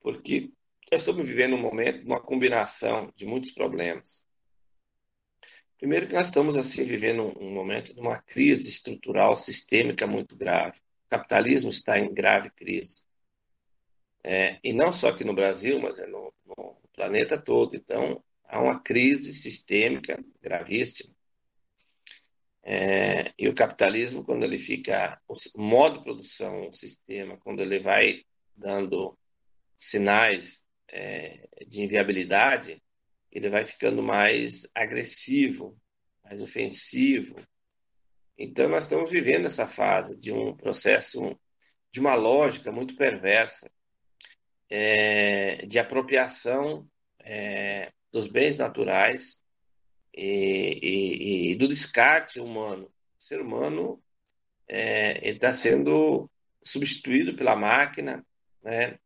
porque 0.00 0.50
nós 0.90 1.00
estamos 1.00 1.26
vivendo 1.26 1.56
um 1.56 1.60
momento, 1.60 2.04
uma 2.04 2.20
combinação 2.20 3.12
de 3.16 3.26
muitos 3.26 3.52
problemas. 3.52 4.26
Primeiro 5.78 6.06
que 6.06 6.14
nós 6.14 6.28
estamos 6.28 6.56
assim 6.56 6.84
vivendo 6.84 7.36
um 7.38 7.52
momento 7.52 7.92
de 7.92 8.00
uma 8.00 8.20
crise 8.22 8.68
estrutural 8.68 9.36
sistêmica 9.36 10.06
muito 10.06 10.34
grave. 10.34 10.78
O 11.06 11.10
capitalismo 11.10 11.70
está 11.70 11.98
em 11.98 12.12
grave 12.12 12.50
crise. 12.50 13.05
É, 14.28 14.58
e 14.64 14.72
não 14.72 14.90
só 14.90 15.10
aqui 15.10 15.22
no 15.22 15.32
Brasil, 15.32 15.78
mas 15.78 16.00
é 16.00 16.06
no, 16.08 16.34
no 16.44 16.76
planeta 16.92 17.38
todo. 17.38 17.76
Então, 17.76 18.20
há 18.42 18.60
uma 18.60 18.80
crise 18.80 19.32
sistêmica 19.32 20.18
gravíssima. 20.42 21.14
É, 22.60 23.32
e 23.38 23.48
o 23.48 23.54
capitalismo, 23.54 24.24
quando 24.24 24.42
ele 24.42 24.58
fica, 24.58 25.22
o 25.28 25.62
modo 25.62 25.98
de 25.98 26.04
produção, 26.04 26.66
o 26.66 26.72
sistema, 26.72 27.36
quando 27.36 27.62
ele 27.62 27.78
vai 27.78 28.24
dando 28.56 29.16
sinais 29.76 30.66
é, 30.88 31.48
de 31.64 31.82
inviabilidade, 31.82 32.82
ele 33.30 33.48
vai 33.48 33.64
ficando 33.64 34.02
mais 34.02 34.68
agressivo, 34.74 35.80
mais 36.24 36.42
ofensivo. 36.42 37.36
Então, 38.36 38.68
nós 38.68 38.82
estamos 38.82 39.08
vivendo 39.08 39.46
essa 39.46 39.68
fase 39.68 40.18
de 40.18 40.32
um 40.32 40.56
processo, 40.56 41.38
de 41.92 42.00
uma 42.00 42.16
lógica 42.16 42.72
muito 42.72 42.96
perversa 42.96 43.70
é, 44.68 45.64
de 45.66 45.78
apropriação 45.78 46.88
é, 47.20 47.92
dos 48.12 48.26
bens 48.26 48.58
naturais 48.58 49.42
e, 50.14 50.78
e, 50.82 51.50
e, 51.52 51.54
do 51.56 51.68
descarte 51.68 52.40
humano. 52.40 52.86
O 53.18 53.22
ser 53.22 53.40
humano 53.40 54.02
é, 54.68 55.30
está 55.30 55.52
sendo 55.52 56.30
substituído 56.62 57.36
pela 57.36 57.56
máquina, 57.56 58.24
né? 58.62 58.98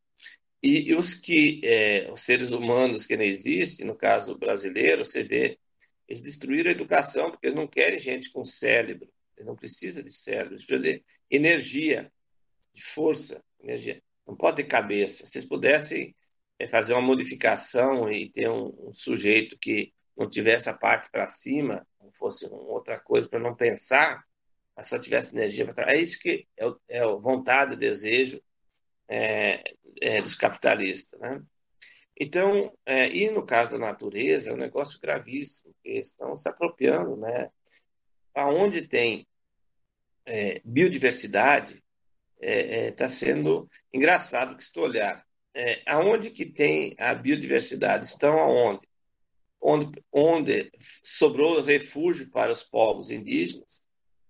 E, 0.62 0.90
e 0.90 0.94
os 0.94 1.14
que, 1.14 1.60
é, 1.64 2.10
os 2.12 2.20
seres 2.20 2.50
humanos 2.50 3.06
que 3.06 3.16
não 3.16 3.24
existem, 3.24 3.86
no 3.86 3.96
caso 3.96 4.36
brasileiro, 4.36 5.04
você 5.04 5.22
vê, 5.22 5.58
eles 6.06 6.22
destruíram 6.22 6.68
a 6.68 6.72
educação 6.72 7.30
porque 7.30 7.46
eles 7.46 7.56
não 7.56 7.66
querem 7.66 7.98
gente 7.98 8.30
com 8.30 8.44
cérebro, 8.44 9.10
eles 9.36 9.46
não 9.46 9.56
precisam 9.56 10.02
de 10.02 10.12
cérebro, 10.12 10.54
eles 10.54 10.66
precisam 10.66 10.98
de 10.98 11.04
energia, 11.30 12.12
de 12.74 12.82
força, 12.82 13.42
energia. 13.58 14.02
Não 14.30 14.36
pode 14.36 14.58
ter 14.58 14.64
cabeça. 14.64 15.26
Se 15.26 15.38
eles 15.38 15.48
pudessem 15.48 16.14
é, 16.56 16.68
fazer 16.68 16.92
uma 16.92 17.02
modificação 17.02 18.08
e 18.08 18.30
ter 18.30 18.48
um, 18.48 18.72
um 18.78 18.94
sujeito 18.94 19.58
que 19.58 19.92
não 20.16 20.30
tivesse 20.30 20.70
a 20.70 20.74
parte 20.74 21.10
para 21.10 21.26
cima, 21.26 21.84
fosse 22.12 22.46
outra 22.48 23.00
coisa 23.00 23.28
para 23.28 23.40
não 23.40 23.56
pensar, 23.56 24.24
mas 24.76 24.86
só 24.86 24.98
tivesse 25.00 25.34
energia 25.34 25.66
para 25.74 25.92
É 25.92 25.96
isso 25.96 26.20
que 26.20 26.46
é, 26.56 26.64
o, 26.64 26.80
é 26.88 27.04
vontade, 27.04 27.74
o 27.74 27.78
desejo 27.78 28.40
é, 29.08 29.64
é, 30.00 30.22
dos 30.22 30.36
capitalistas. 30.36 31.18
Né? 31.18 31.42
Então, 32.16 32.72
é, 32.86 33.08
e 33.08 33.32
no 33.32 33.44
caso 33.44 33.72
da 33.72 33.78
natureza, 33.78 34.50
é 34.50 34.52
um 34.52 34.56
negócio 34.56 35.00
gravíssimo, 35.00 35.74
que 35.82 35.90
estão 35.98 36.36
se 36.36 36.48
apropriando. 36.48 37.16
Né? 37.16 37.50
Aonde 38.32 38.86
tem 38.86 39.26
é, 40.24 40.60
biodiversidade, 40.64 41.82
está 42.40 43.04
é, 43.04 43.06
é, 43.06 43.08
sendo 43.08 43.68
engraçado 43.92 44.56
que 44.56 44.62
estou 44.62 44.84
olhar. 44.84 45.24
É, 45.54 45.82
aonde 45.86 46.30
que 46.30 46.46
tem 46.46 46.94
a 46.98 47.14
biodiversidade? 47.14 48.06
Estão 48.06 48.38
aonde? 48.38 48.88
Onde, 49.60 50.02
onde 50.10 50.72
sobrou 51.04 51.62
refúgio 51.62 52.30
para 52.30 52.50
os 52.50 52.64
povos 52.64 53.10
indígenas, 53.10 53.84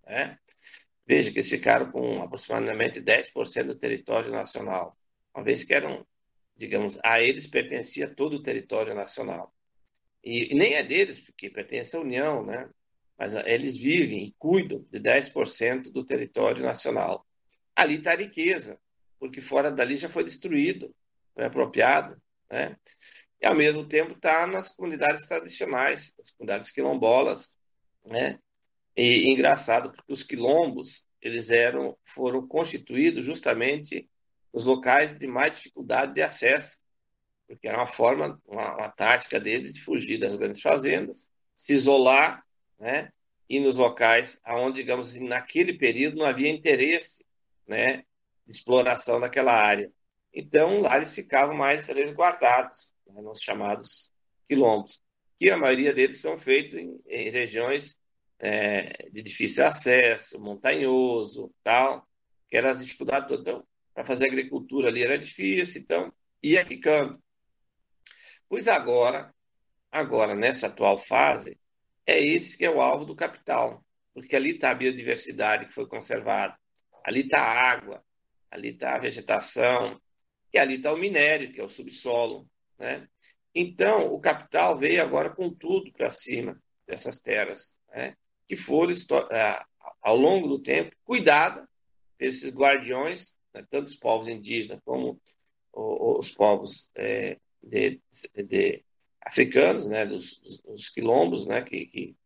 né? 0.04 0.36
Veja 1.06 1.30
que 1.30 1.38
eles 1.38 1.48
ficaram 1.48 1.90
com 1.90 2.22
aproximadamente 2.22 3.00
10% 3.00 3.64
do 3.64 3.74
território 3.74 4.30
nacional, 4.30 4.96
uma 5.34 5.44
vez 5.44 5.62
que 5.62 5.74
eram, 5.74 6.06
digamos, 6.56 6.98
a 7.04 7.20
eles 7.20 7.46
pertencia 7.46 8.12
todo 8.12 8.34
o 8.34 8.42
território 8.42 8.94
nacional. 8.94 9.54
E, 10.22 10.52
e 10.52 10.54
nem 10.54 10.74
é 10.74 10.82
deles, 10.82 11.18
porque 11.18 11.48
pertence 11.48 11.96
à 11.96 12.00
União, 12.00 12.44
né? 12.44 12.68
Mas 13.16 13.34
eles 13.34 13.76
vivem 13.76 14.24
e 14.24 14.34
cuidam 14.38 14.84
de 14.90 14.98
10% 14.98 15.90
do 15.90 16.04
território 16.04 16.62
nacional. 16.62 17.26
Ali 17.80 17.94
está 17.94 18.12
a 18.12 18.16
riqueza, 18.16 18.78
porque 19.18 19.40
fora 19.40 19.72
dali 19.72 19.96
já 19.96 20.10
foi 20.10 20.22
destruído, 20.22 20.94
foi 21.34 21.46
apropriado, 21.46 22.20
né? 22.50 22.76
E 23.40 23.46
ao 23.46 23.54
mesmo 23.54 23.88
tempo 23.88 24.12
está 24.12 24.46
nas 24.46 24.68
comunidades 24.68 25.26
tradicionais, 25.26 26.14
nas 26.18 26.30
comunidades 26.30 26.70
quilombolas, 26.70 27.56
né? 28.06 28.38
E, 28.94 29.30
engraçado, 29.30 29.92
porque 29.92 30.12
os 30.12 30.22
quilombos 30.22 31.06
eles 31.22 31.50
eram, 31.50 31.96
foram 32.04 32.46
constituídos 32.46 33.24
justamente 33.24 34.06
nos 34.52 34.66
locais 34.66 35.16
de 35.16 35.26
mais 35.26 35.52
dificuldade 35.52 36.12
de 36.12 36.20
acesso, 36.20 36.82
porque 37.46 37.66
era 37.66 37.78
uma 37.78 37.86
forma, 37.86 38.38
uma, 38.46 38.76
uma 38.76 38.88
tática 38.90 39.40
deles 39.40 39.72
de 39.72 39.80
fugir 39.80 40.18
das 40.18 40.36
grandes 40.36 40.60
fazendas, 40.60 41.30
se 41.56 41.72
isolar, 41.72 42.44
né? 42.78 43.10
E 43.48 43.58
nos 43.58 43.78
locais 43.78 44.38
onde, 44.46 44.82
digamos 44.82 45.08
assim, 45.08 45.26
naquele 45.26 45.78
período 45.78 46.18
não 46.18 46.26
havia 46.26 46.50
interesse, 46.50 47.24
né? 47.70 48.04
De 48.46 48.52
exploração 48.54 49.20
daquela 49.20 49.52
área. 49.52 49.90
Então, 50.34 50.80
lá 50.80 50.96
eles 50.96 51.14
ficavam 51.14 51.56
mais 51.56 51.86
resguardados, 51.86 52.92
né, 53.06 53.20
nos 53.22 53.40
chamados 53.40 54.10
quilombos, 54.48 55.00
que 55.36 55.50
a 55.50 55.56
maioria 55.56 55.92
deles 55.92 56.20
são 56.20 56.38
feitos 56.38 56.74
em, 56.74 57.00
em 57.06 57.30
regiões 57.30 57.98
é, 58.38 59.08
de 59.10 59.22
difícil 59.22 59.64
acesso, 59.64 60.40
montanhoso, 60.40 61.52
tal, 61.62 62.06
que 62.48 62.56
eram 62.56 62.70
as 62.70 62.84
dificuldades 62.84 63.28
todas. 63.28 63.42
Então, 63.42 63.66
para 63.94 64.04
fazer 64.04 64.26
agricultura 64.26 64.88
ali 64.88 65.02
era 65.02 65.18
difícil, 65.18 65.80
então 65.80 66.12
ia 66.42 66.64
ficando. 66.64 67.22
Pois 68.48 68.66
agora, 68.66 69.32
agora 69.90 70.34
nessa 70.34 70.66
atual 70.66 70.98
fase, 70.98 71.58
é 72.06 72.20
esse 72.20 72.56
que 72.56 72.64
é 72.64 72.70
o 72.70 72.80
alvo 72.80 73.04
do 73.04 73.14
capital, 73.14 73.84
porque 74.12 74.34
ali 74.34 74.50
está 74.50 74.70
a 74.70 74.74
biodiversidade 74.74 75.66
que 75.66 75.74
foi 75.74 75.86
conservada, 75.86 76.56
ali 77.04 77.20
está 77.20 77.40
a 77.40 77.70
água, 77.70 78.04
ali 78.50 78.70
está 78.70 78.94
a 78.94 78.98
vegetação, 78.98 80.00
e 80.52 80.58
ali 80.58 80.76
está 80.76 80.92
o 80.92 80.98
minério, 80.98 81.52
que 81.52 81.60
é 81.60 81.64
o 81.64 81.68
subsolo. 81.68 82.48
Né? 82.78 83.08
Então, 83.54 84.12
o 84.12 84.20
capital 84.20 84.76
veio 84.76 85.02
agora 85.02 85.30
com 85.30 85.52
tudo 85.52 85.92
para 85.92 86.10
cima 86.10 86.60
dessas 86.86 87.18
terras. 87.20 87.78
Né? 87.88 88.14
que 88.50 88.56
foram, 88.56 88.92
ao 90.02 90.16
longo 90.16 90.48
do 90.48 90.58
tempo, 90.58 90.90
cuidada 91.04 91.68
esses 92.18 92.52
guardiões, 92.52 93.32
né, 93.54 93.64
tanto 93.70 93.86
os 93.86 93.94
povos 93.94 94.26
indígenas 94.26 94.80
como 94.84 95.20
os 95.72 96.32
povos 96.32 96.90
é, 96.96 97.38
de, 97.62 98.00
de, 98.34 98.84
africanos, 99.20 99.86
né, 99.86 100.04
dos, 100.04 100.40
dos 100.64 100.88
quilombos, 100.88 101.46
né, 101.46 101.62
que, 101.62 101.86
que, 101.86 102.16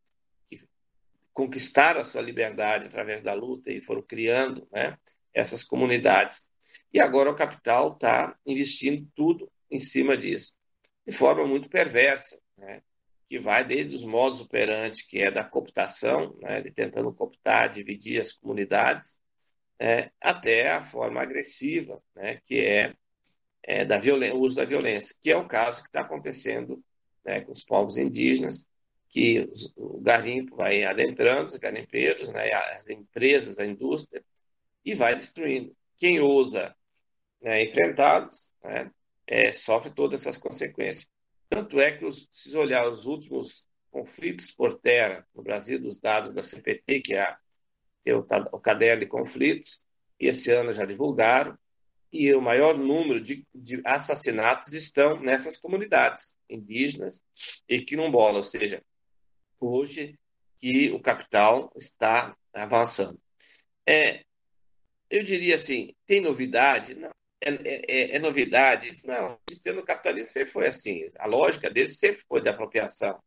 conquistaram 1.35 2.01
a 2.01 2.05
sua 2.05 2.23
liberdade 2.23 2.87
através 2.87 3.21
da 3.21 3.35
luta 3.35 3.71
e 3.71 3.83
foram 3.83 4.01
criando 4.01 4.67
né, 4.73 4.97
essas 5.35 5.63
comunidades. 5.63 6.49
E 6.93 7.01
agora 7.01 7.31
o 7.31 7.37
capital 7.37 7.93
está 7.93 8.35
investindo 8.47 9.07
tudo 9.15 9.51
em 9.71 9.79
cima 9.79 10.17
disso, 10.17 10.55
de 11.07 11.13
forma 11.13 11.47
muito 11.47 11.69
perversa. 11.69 12.41
Né? 12.57 12.81
que 13.29 13.39
vai 13.39 13.65
desde 13.65 13.97
os 13.97 14.05
modos 14.05 14.41
operantes, 14.41 15.03
que 15.03 15.23
é 15.23 15.31
da 15.31 15.43
cooptação, 15.43 16.37
né, 16.41 16.61
de 16.61 16.71
tentando 16.71 17.13
cooptar, 17.13 17.73
dividir 17.73 18.21
as 18.21 18.33
comunidades, 18.33 19.19
é, 19.79 20.11
até 20.21 20.71
a 20.71 20.85
forma 20.85 21.21
agressiva, 21.21 22.01
né, 22.15 22.41
que 22.45 22.61
é, 22.61 22.95
é 23.63 23.85
da 23.85 23.99
o 24.33 24.39
uso 24.41 24.57
da 24.57 24.65
violência, 24.65 25.17
que 25.21 25.33
é 25.33 25.37
o 25.37 25.49
caso 25.49 25.83
que 25.83 25.89
está 25.89 26.03
acontecendo 26.03 26.81
né, 27.25 27.41
com 27.41 27.51
os 27.51 27.65
povos 27.65 27.97
indígenas, 27.97 28.69
que 29.15 29.49
o 29.77 30.01
garimpo 30.01 30.57
vai 30.57 30.83
adentrando, 30.83 31.47
os 31.47 31.57
garimpeiros, 31.57 32.33
né, 32.33 32.53
as 32.53 32.89
empresas, 32.89 33.61
a 33.61 33.65
indústria, 33.65 34.25
e 34.85 34.93
vai 34.93 35.15
destruindo. 35.15 35.73
Quem 35.97 36.19
ousa 36.19 36.75
né, 37.41 37.63
enfrentá-los 37.63 38.51
né, 38.65 38.91
é, 39.25 39.53
sofre 39.53 39.93
todas 39.93 40.21
essas 40.21 40.37
consequências. 40.37 41.09
Tanto 41.49 41.79
é 41.79 41.93
que, 41.93 42.05
os, 42.05 42.27
se 42.29 42.57
olhar 42.57 42.89
os 42.89 43.07
últimos 43.07 43.69
conflitos 43.89 44.51
por 44.51 44.81
terra 44.81 45.25
no 45.33 45.45
Brasil, 45.45 45.79
dos 45.79 45.97
dados 45.97 46.33
da 46.33 46.43
CPT, 46.43 47.01
que 47.01 47.15
é, 47.15 47.21
a, 47.21 47.39
é 48.05 48.17
o, 48.17 48.27
o 48.51 48.59
caderno 48.59 48.99
de 48.99 49.07
conflitos, 49.07 49.85
e 50.19 50.27
esse 50.27 50.51
ano 50.51 50.73
já 50.73 50.85
divulgaram, 50.85 51.57
e 52.13 52.35
o 52.35 52.43
maior 52.43 52.77
número 52.77 53.21
de, 53.21 53.47
de 53.55 53.81
assassinatos 53.85 54.73
estão 54.73 55.21
nessas 55.21 55.57
comunidades 55.57 56.37
indígenas 56.51 57.23
e 57.69 57.81
quilombolas, 57.81 58.37
ou 58.37 58.61
seja, 58.61 58.83
hoje 59.67 60.19
que 60.61 60.91
o 60.91 61.01
capital 61.01 61.73
está 61.77 62.37
avançando. 62.53 63.21
É, 63.87 64.25
eu 65.11 65.23
diria 65.23 65.55
assim, 65.55 65.95
tem 66.07 66.21
novidade? 66.21 66.95
Não. 66.95 67.11
É, 67.41 67.51
é, 67.53 68.17
é, 68.17 68.19
novidade? 68.19 68.89
Não, 69.05 69.35
o 69.35 69.39
sistema 69.51 69.83
capitalista 69.83 70.33
sempre 70.33 70.53
foi 70.53 70.67
assim. 70.67 71.07
A 71.19 71.27
lógica 71.27 71.69
dele 71.69 71.89
sempre 71.89 72.23
foi 72.27 72.41
de 72.41 72.49
apropriação. 72.49 73.23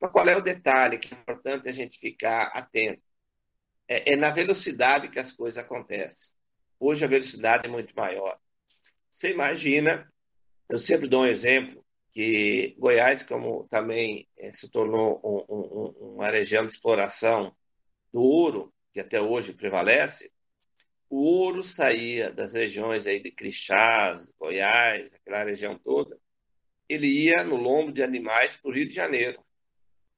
Mas 0.00 0.12
qual 0.12 0.28
é 0.28 0.36
o 0.36 0.42
detalhe 0.42 0.98
que 0.98 1.12
é 1.12 1.18
importante 1.18 1.68
a 1.68 1.72
gente 1.72 1.98
ficar 1.98 2.52
atento? 2.54 3.02
É, 3.88 4.12
é 4.12 4.16
na 4.16 4.30
velocidade 4.30 5.08
que 5.08 5.18
as 5.18 5.32
coisas 5.32 5.62
acontecem. 5.62 6.32
Hoje 6.78 7.04
a 7.04 7.08
velocidade 7.08 7.66
é 7.66 7.70
muito 7.70 7.94
maior. 7.96 8.38
Você 9.10 9.30
imagina, 9.30 10.10
eu 10.68 10.78
sempre 10.78 11.08
dou 11.08 11.22
um 11.22 11.26
exemplo, 11.26 11.81
que 12.12 12.76
Goiás, 12.78 13.22
como 13.22 13.66
também 13.68 14.28
é, 14.36 14.52
se 14.52 14.70
tornou 14.70 15.20
um, 15.24 15.54
um, 15.54 16.14
uma 16.14 16.30
região 16.30 16.64
de 16.64 16.72
exploração 16.72 17.56
do 18.12 18.20
ouro, 18.20 18.72
que 18.92 19.00
até 19.00 19.20
hoje 19.20 19.54
prevalece, 19.54 20.30
o 21.08 21.16
ouro 21.22 21.62
saía 21.62 22.30
das 22.30 22.52
regiões 22.52 23.06
aí 23.06 23.20
de 23.20 23.30
Crixás, 23.30 24.32
Goiás, 24.38 25.14
aquela 25.14 25.44
região 25.44 25.78
toda, 25.78 26.18
ele 26.88 27.06
ia 27.06 27.42
no 27.42 27.56
lombo 27.56 27.90
de 27.90 28.02
animais 28.02 28.56
para 28.56 28.70
o 28.70 28.74
Rio 28.74 28.86
de 28.86 28.94
Janeiro. 28.94 29.42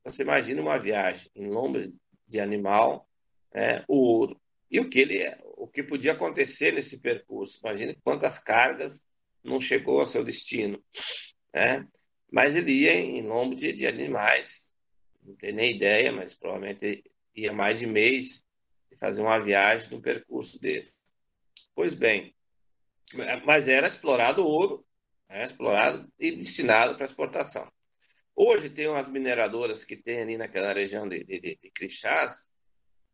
Você 0.04 0.22
imagina 0.22 0.60
uma 0.60 0.78
viagem 0.78 1.30
em 1.34 1.48
lombo 1.48 1.78
de 2.26 2.40
animal, 2.40 3.08
né, 3.54 3.84
o 3.86 3.96
ouro. 3.96 4.40
E 4.70 4.80
o 4.80 4.88
que, 4.88 5.00
ele, 5.00 5.36
o 5.56 5.68
que 5.68 5.84
podia 5.84 6.12
acontecer 6.12 6.72
nesse 6.72 7.00
percurso? 7.00 7.60
Imagine 7.62 7.96
quantas 8.02 8.40
cargas 8.40 9.06
não 9.42 9.60
chegou 9.60 10.00
ao 10.00 10.06
seu 10.06 10.24
destino. 10.24 10.82
Né? 11.54 11.86
Mas 12.30 12.56
ele 12.56 12.72
ia 12.72 12.92
em 12.92 13.22
lombo 13.22 13.54
de, 13.54 13.72
de 13.72 13.86
animais, 13.86 14.72
não 15.22 15.36
tenho 15.36 15.54
nem 15.54 15.76
ideia, 15.76 16.10
mas 16.10 16.34
provavelmente 16.34 17.04
ia 17.34 17.52
mais 17.52 17.78
de 17.78 17.86
mês 17.86 18.44
fazer 18.98 19.22
uma 19.22 19.38
viagem 19.38 19.88
num 19.90 20.00
percurso 20.00 20.60
desse. 20.60 20.94
Pois 21.74 21.94
bem, 21.94 22.34
mas 23.44 23.68
era 23.68 23.86
explorado 23.86 24.44
ouro, 24.44 24.84
era 25.28 25.44
explorado 25.44 26.10
e 26.18 26.32
destinado 26.32 26.96
para 26.96 27.06
exportação. 27.06 27.70
Hoje 28.34 28.68
tem 28.68 28.88
umas 28.88 29.08
mineradoras 29.08 29.84
que 29.84 29.96
tem 29.96 30.20
ali 30.20 30.36
naquela 30.36 30.72
região 30.72 31.08
de, 31.08 31.22
de, 31.22 31.40
de 31.40 31.70
Crixás, 31.70 32.46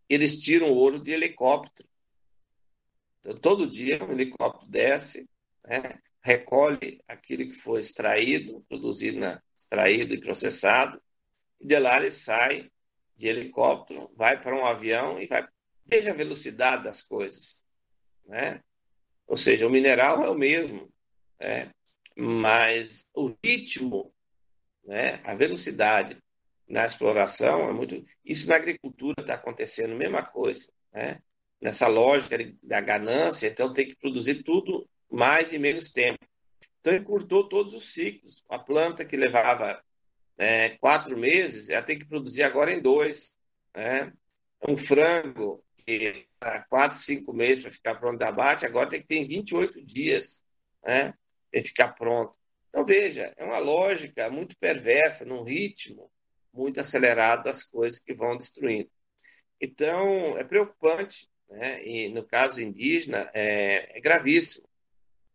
eles 0.09 0.41
tiram 0.41 0.71
ouro 0.71 0.99
de 0.99 1.13
helicóptero. 1.13 1.89
Então, 3.19 3.37
todo 3.37 3.69
dia 3.69 4.03
um 4.03 4.13
helicóptero 4.13 4.71
desce, 4.71 5.29
né, 5.67 6.01
recolhe 6.23 7.03
aquilo 7.09 7.45
que 7.45 7.53
foi 7.53 7.81
extraído, 7.81 8.65
produzido, 8.69 9.19
na, 9.19 9.43
extraído 9.57 10.15
e 10.15 10.21
processado, 10.21 11.01
e 11.61 11.67
de 11.67 11.79
lá 11.79 11.99
ele 11.99 12.11
sai 12.11 12.71
de 13.17 13.29
helicóptero, 13.29 14.11
vai 14.17 14.41
para 14.41 14.55
um 14.55 14.65
avião 14.65 15.21
e 15.21 15.27
vai 15.27 15.47
Veja 15.91 16.13
a 16.13 16.15
velocidade 16.15 16.85
das 16.85 17.03
coisas. 17.03 17.65
Né? 18.25 18.63
Ou 19.27 19.37
seja, 19.37 19.67
o 19.67 19.71
mineral 19.71 20.25
é 20.25 20.31
o 20.31 20.37
mesmo, 20.37 20.89
né? 21.39 21.73
mas 22.17 23.11
o 23.13 23.35
ritmo, 23.43 24.15
né? 24.85 25.21
a 25.25 25.35
velocidade 25.35 26.17
na 26.69 26.85
exploração 26.85 27.69
é 27.69 27.73
muito. 27.73 28.07
Isso 28.25 28.49
na 28.49 28.55
agricultura 28.55 29.17
está 29.21 29.35
acontecendo 29.35 29.95
a 29.95 29.97
mesma 29.97 30.23
coisa. 30.23 30.71
Né? 30.93 31.21
Nessa 31.61 31.89
lógica 31.89 32.39
da 32.63 32.81
ganância, 32.81 33.49
então 33.49 33.73
tem 33.73 33.89
que 33.89 33.97
produzir 33.97 34.45
tudo 34.45 34.89
mais 35.11 35.53
em 35.53 35.59
menos 35.59 35.91
tempo. 35.91 36.25
Então 36.81 36.95
encurtou 36.95 37.49
todos 37.49 37.75
os 37.75 37.93
ciclos. 37.93 38.45
A 38.49 38.59
planta 38.59 39.05
que 39.05 39.17
levava 39.17 39.83
é, 40.39 40.71
quatro 40.71 41.17
meses, 41.19 41.69
ela 41.69 41.83
tem 41.83 41.99
que 41.99 42.07
produzir 42.07 42.43
agora 42.43 42.73
em 42.73 42.81
dois. 42.81 43.37
Né? 43.75 44.13
Um 44.67 44.77
frango 44.77 45.65
que 45.85 46.27
para 46.39 46.63
quatro, 46.63 46.99
cinco 46.99 47.33
meses 47.33 47.63
para 47.63 47.73
ficar 47.73 47.95
pronto 47.97 48.19
de 48.19 48.25
abate, 48.25 48.65
agora 48.65 48.89
tem 48.89 49.01
que 49.01 49.07
ter 49.07 49.27
28 49.27 49.85
dias 49.85 50.45
né, 50.83 51.15
ficar 51.65 51.89
pronto. 51.89 52.35
Então, 52.69 52.85
veja, 52.85 53.33
é 53.37 53.45
uma 53.45 53.59
lógica 53.59 54.31
muito 54.31 54.57
perversa, 54.57 55.25
num 55.25 55.43
ritmo 55.43 56.11
muito 56.53 56.81
acelerado 56.81 57.45
das 57.45 57.63
coisas 57.63 58.01
que 58.01 58.15
vão 58.15 58.37
destruindo. 58.37 58.91
Então, 59.61 60.39
é 60.39 60.45
preocupante, 60.45 61.29
né? 61.49 61.85
e 61.87 62.09
no 62.09 62.25
caso 62.25 62.63
indígena, 62.63 63.31
é, 63.35 63.99
é 63.99 64.01
gravíssimo. 64.01 64.70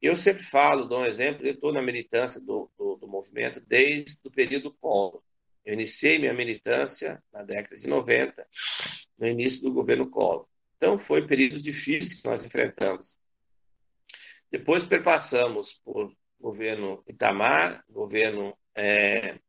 Eu 0.05 0.15
sempre 0.15 0.43
falo, 0.43 0.85
dou 0.85 0.99
um 0.99 1.05
exemplo, 1.05 1.43
eu 1.43 1.53
estou 1.53 1.73
na 1.73 1.81
militância 1.81 2.39
do, 2.39 2.69
do, 2.77 2.95
do, 2.95 3.07
movimento 3.07 3.59
desde 3.59 4.19
o 4.23 4.29
período 4.29 4.71
Collor. 4.71 5.19
Eu 5.65 5.73
iniciei 5.73 6.19
minha 6.19 6.31
militância 6.31 7.23
na 7.33 7.41
década 7.41 7.75
de 7.75 7.87
90, 7.87 8.47
no 9.17 9.27
início 9.27 9.63
do 9.63 9.73
governo 9.73 10.07
Collor. 10.07 10.45
Então, 10.77 10.99
foi 10.99 11.25
períodos 11.25 11.63
difíceis 11.63 12.21
que 12.21 12.27
nós 12.27 12.45
enfrentamos. 12.45 13.17
Depois 14.51 14.85
perpassamos 14.85 15.73
por 15.83 16.15
governo 16.39 17.03
Itamar, 17.07 17.83
governo 17.89 18.55
é, 18.75 19.39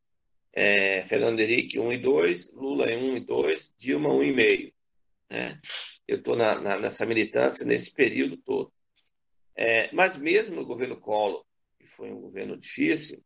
é, 0.54 1.04
Fernando 1.04 1.38
Henrique 1.38 1.78
1 1.78 1.92
e 1.92 1.98
2, 1.98 2.54
Lula 2.54 2.90
em 2.90 3.10
1 3.10 3.16
e 3.18 3.20
2, 3.20 3.74
Dilma 3.76 4.10
1 4.10 4.22
e 4.22 4.32
meio. 4.32 4.72
Né? 5.28 5.60
Eu 6.08 6.16
estou 6.16 6.34
nessa 6.34 7.04
militância 7.04 7.66
nesse 7.66 7.92
período 7.92 8.38
todo. 8.38 8.72
É, 9.56 9.90
mas 9.92 10.16
mesmo 10.16 10.54
no 10.54 10.66
governo 10.66 11.00
Collor, 11.00 11.44
que 11.78 11.86
foi 11.86 12.10
um 12.10 12.20
governo 12.20 12.56
difícil, 12.56 13.24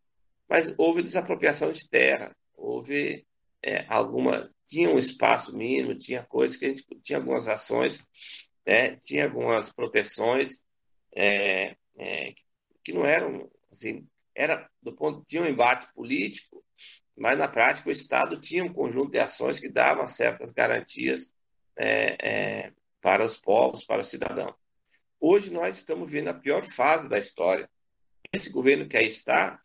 mas 0.48 0.74
houve 0.78 1.02
desapropriação 1.02 1.70
de 1.72 1.88
terra, 1.88 2.36
houve 2.56 3.26
é, 3.62 3.84
alguma 3.88 4.50
tinha 4.66 4.88
um 4.88 4.98
espaço 4.98 5.56
mínimo, 5.56 5.96
tinha 5.96 6.22
coisas 6.22 6.56
que 6.56 6.64
a 6.64 6.68
gente 6.68 6.84
tinha 7.02 7.18
algumas 7.18 7.48
ações, 7.48 8.06
né, 8.64 8.96
tinha 8.96 9.24
algumas 9.24 9.72
proteções 9.72 10.62
é, 11.12 11.76
é, 11.98 12.34
que 12.84 12.92
não 12.92 13.04
eram 13.04 13.50
assim, 13.70 14.06
era 14.34 14.68
do 14.80 14.92
ponto 14.94 15.24
tinha 15.26 15.42
um 15.42 15.46
embate 15.46 15.92
político, 15.92 16.64
mas 17.16 17.36
na 17.36 17.48
prática 17.48 17.88
o 17.88 17.92
Estado 17.92 18.40
tinha 18.40 18.64
um 18.64 18.72
conjunto 18.72 19.10
de 19.10 19.18
ações 19.18 19.58
que 19.58 19.68
davam 19.68 20.06
certas 20.06 20.52
garantias 20.52 21.34
é, 21.76 22.16
é, 22.66 22.72
para 23.00 23.24
os 23.24 23.36
povos, 23.36 23.84
para 23.84 24.02
os 24.02 24.08
cidadãos. 24.08 24.59
Hoje 25.20 25.52
nós 25.52 25.76
estamos 25.76 26.10
vivendo 26.10 26.28
a 26.28 26.34
pior 26.34 26.64
fase 26.64 27.06
da 27.08 27.18
história. 27.18 27.68
Esse 28.32 28.50
governo 28.50 28.88
que 28.88 28.96
aí 28.96 29.06
está 29.06 29.60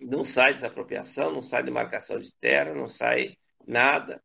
não 0.00 0.24
sai 0.24 0.54
desapropriação, 0.54 1.32
não 1.32 1.42
sai 1.42 1.62
demarcação 1.62 2.18
de 2.18 2.32
terra, 2.36 2.72
não 2.72 2.88
sai 2.88 3.36
nada. 3.66 4.22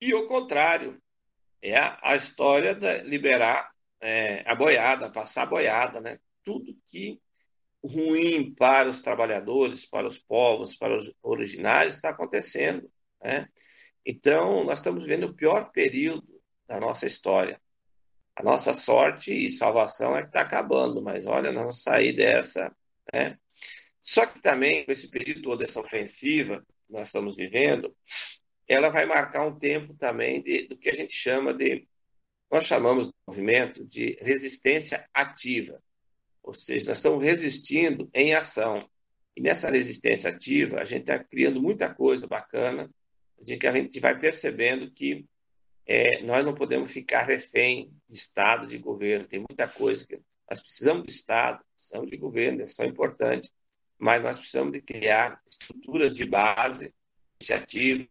E 0.00 0.12
o 0.12 0.26
contrário, 0.26 1.00
é 1.62 1.76
a, 1.76 1.98
a 2.02 2.16
história 2.16 2.74
de 2.74 3.02
liberar 3.02 3.70
é, 4.00 4.42
a 4.44 4.54
boiada, 4.54 5.10
passar 5.10 5.42
a 5.42 5.46
boiada, 5.46 6.00
né? 6.00 6.18
Tudo 6.44 6.76
que 6.86 7.20
ruim 7.84 8.52
para 8.54 8.88
os 8.88 9.00
trabalhadores, 9.00 9.86
para 9.86 10.06
os 10.06 10.18
povos, 10.18 10.76
para 10.76 10.96
os 10.96 11.12
originários 11.22 11.96
está 11.96 12.10
acontecendo, 12.10 12.90
né? 13.22 13.48
Então, 14.04 14.64
nós 14.64 14.78
estamos 14.78 15.06
vendo 15.06 15.26
o 15.26 15.34
pior 15.34 15.70
período 15.70 16.26
da 16.66 16.80
nossa 16.80 17.06
história. 17.06 17.60
A 18.38 18.42
nossa 18.44 18.72
sorte 18.72 19.32
e 19.32 19.50
salvação 19.50 20.16
é 20.16 20.22
que 20.22 20.28
está 20.28 20.42
acabando, 20.42 21.02
mas 21.02 21.26
olha, 21.26 21.52
vamos 21.52 21.82
sair 21.82 22.12
dessa, 22.12 22.72
né? 23.12 23.36
Só 24.00 24.24
que 24.24 24.40
também, 24.40 24.84
com 24.84 24.92
esse 24.92 25.08
período 25.08 25.42
todo, 25.42 25.64
essa 25.64 25.80
ofensiva 25.80 26.64
que 26.86 26.92
nós 26.92 27.08
estamos 27.08 27.34
vivendo, 27.34 27.92
ela 28.68 28.90
vai 28.90 29.04
marcar 29.06 29.44
um 29.44 29.58
tempo 29.58 29.92
também 29.94 30.40
de, 30.40 30.68
do 30.68 30.76
que 30.76 30.88
a 30.88 30.94
gente 30.94 31.12
chama 31.12 31.52
de, 31.52 31.84
nós 32.48 32.64
chamamos 32.64 33.08
de 33.08 33.14
movimento 33.26 33.84
de 33.84 34.16
resistência 34.20 35.04
ativa. 35.12 35.82
Ou 36.40 36.54
seja, 36.54 36.86
nós 36.86 36.98
estamos 36.98 37.24
resistindo 37.24 38.08
em 38.14 38.34
ação. 38.34 38.88
E 39.36 39.40
nessa 39.40 39.68
resistência 39.68 40.30
ativa, 40.30 40.80
a 40.80 40.84
gente 40.84 41.00
está 41.00 41.18
criando 41.18 41.60
muita 41.60 41.92
coisa 41.92 42.28
bacana, 42.28 42.88
de 43.42 43.56
que 43.56 43.66
a 43.66 43.72
gente 43.72 43.98
vai 43.98 44.16
percebendo 44.16 44.92
que 44.92 45.26
é, 45.88 46.22
nós 46.22 46.44
não 46.44 46.54
podemos 46.54 46.92
ficar 46.92 47.22
refém 47.22 47.90
de 48.06 48.14
Estado, 48.14 48.66
de 48.66 48.76
governo. 48.76 49.26
Tem 49.26 49.38
muita 49.38 49.66
coisa 49.66 50.06
que 50.06 50.20
nós 50.48 50.60
precisamos 50.60 51.04
de 51.04 51.12
Estado, 51.12 51.64
precisamos 51.74 52.10
de 52.10 52.16
governo, 52.18 52.62
é 52.62 52.86
importante, 52.86 53.50
mas 53.98 54.22
nós 54.22 54.38
precisamos 54.38 54.74
de 54.74 54.82
criar 54.82 55.40
estruturas 55.46 56.14
de 56.14 56.26
base, 56.26 56.94
iniciativa, 57.40 58.06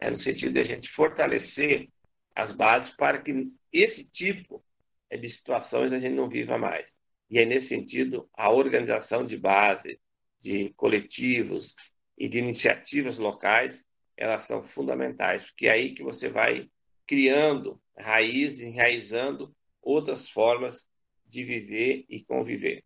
né, 0.00 0.10
no 0.10 0.16
sentido 0.16 0.54
de 0.54 0.60
a 0.60 0.64
gente 0.64 0.88
fortalecer 0.88 1.90
as 2.34 2.52
bases 2.52 2.96
para 2.96 3.20
que 3.20 3.52
esse 3.70 4.04
tipo 4.04 4.64
de 5.10 5.30
situações 5.30 5.92
a 5.92 6.00
gente 6.00 6.14
não 6.14 6.30
viva 6.30 6.56
mais. 6.56 6.86
E 7.30 7.38
aí, 7.38 7.44
nesse 7.44 7.68
sentido, 7.68 8.28
a 8.32 8.50
organização 8.50 9.26
de 9.26 9.36
base, 9.36 10.00
de 10.40 10.72
coletivos 10.76 11.74
e 12.16 12.26
de 12.26 12.38
iniciativas 12.38 13.18
locais, 13.18 13.84
elas 14.16 14.44
são 14.44 14.62
fundamentais, 14.62 15.44
porque 15.44 15.66
é 15.66 15.72
aí 15.72 15.94
que 15.94 16.02
você 16.02 16.28
vai 16.28 16.70
criando 17.08 17.80
raízes, 17.98 18.60
enraizando 18.60 19.52
outras 19.82 20.28
formas 20.28 20.86
de 21.26 21.42
viver 21.42 22.04
e 22.08 22.22
conviver. 22.22 22.84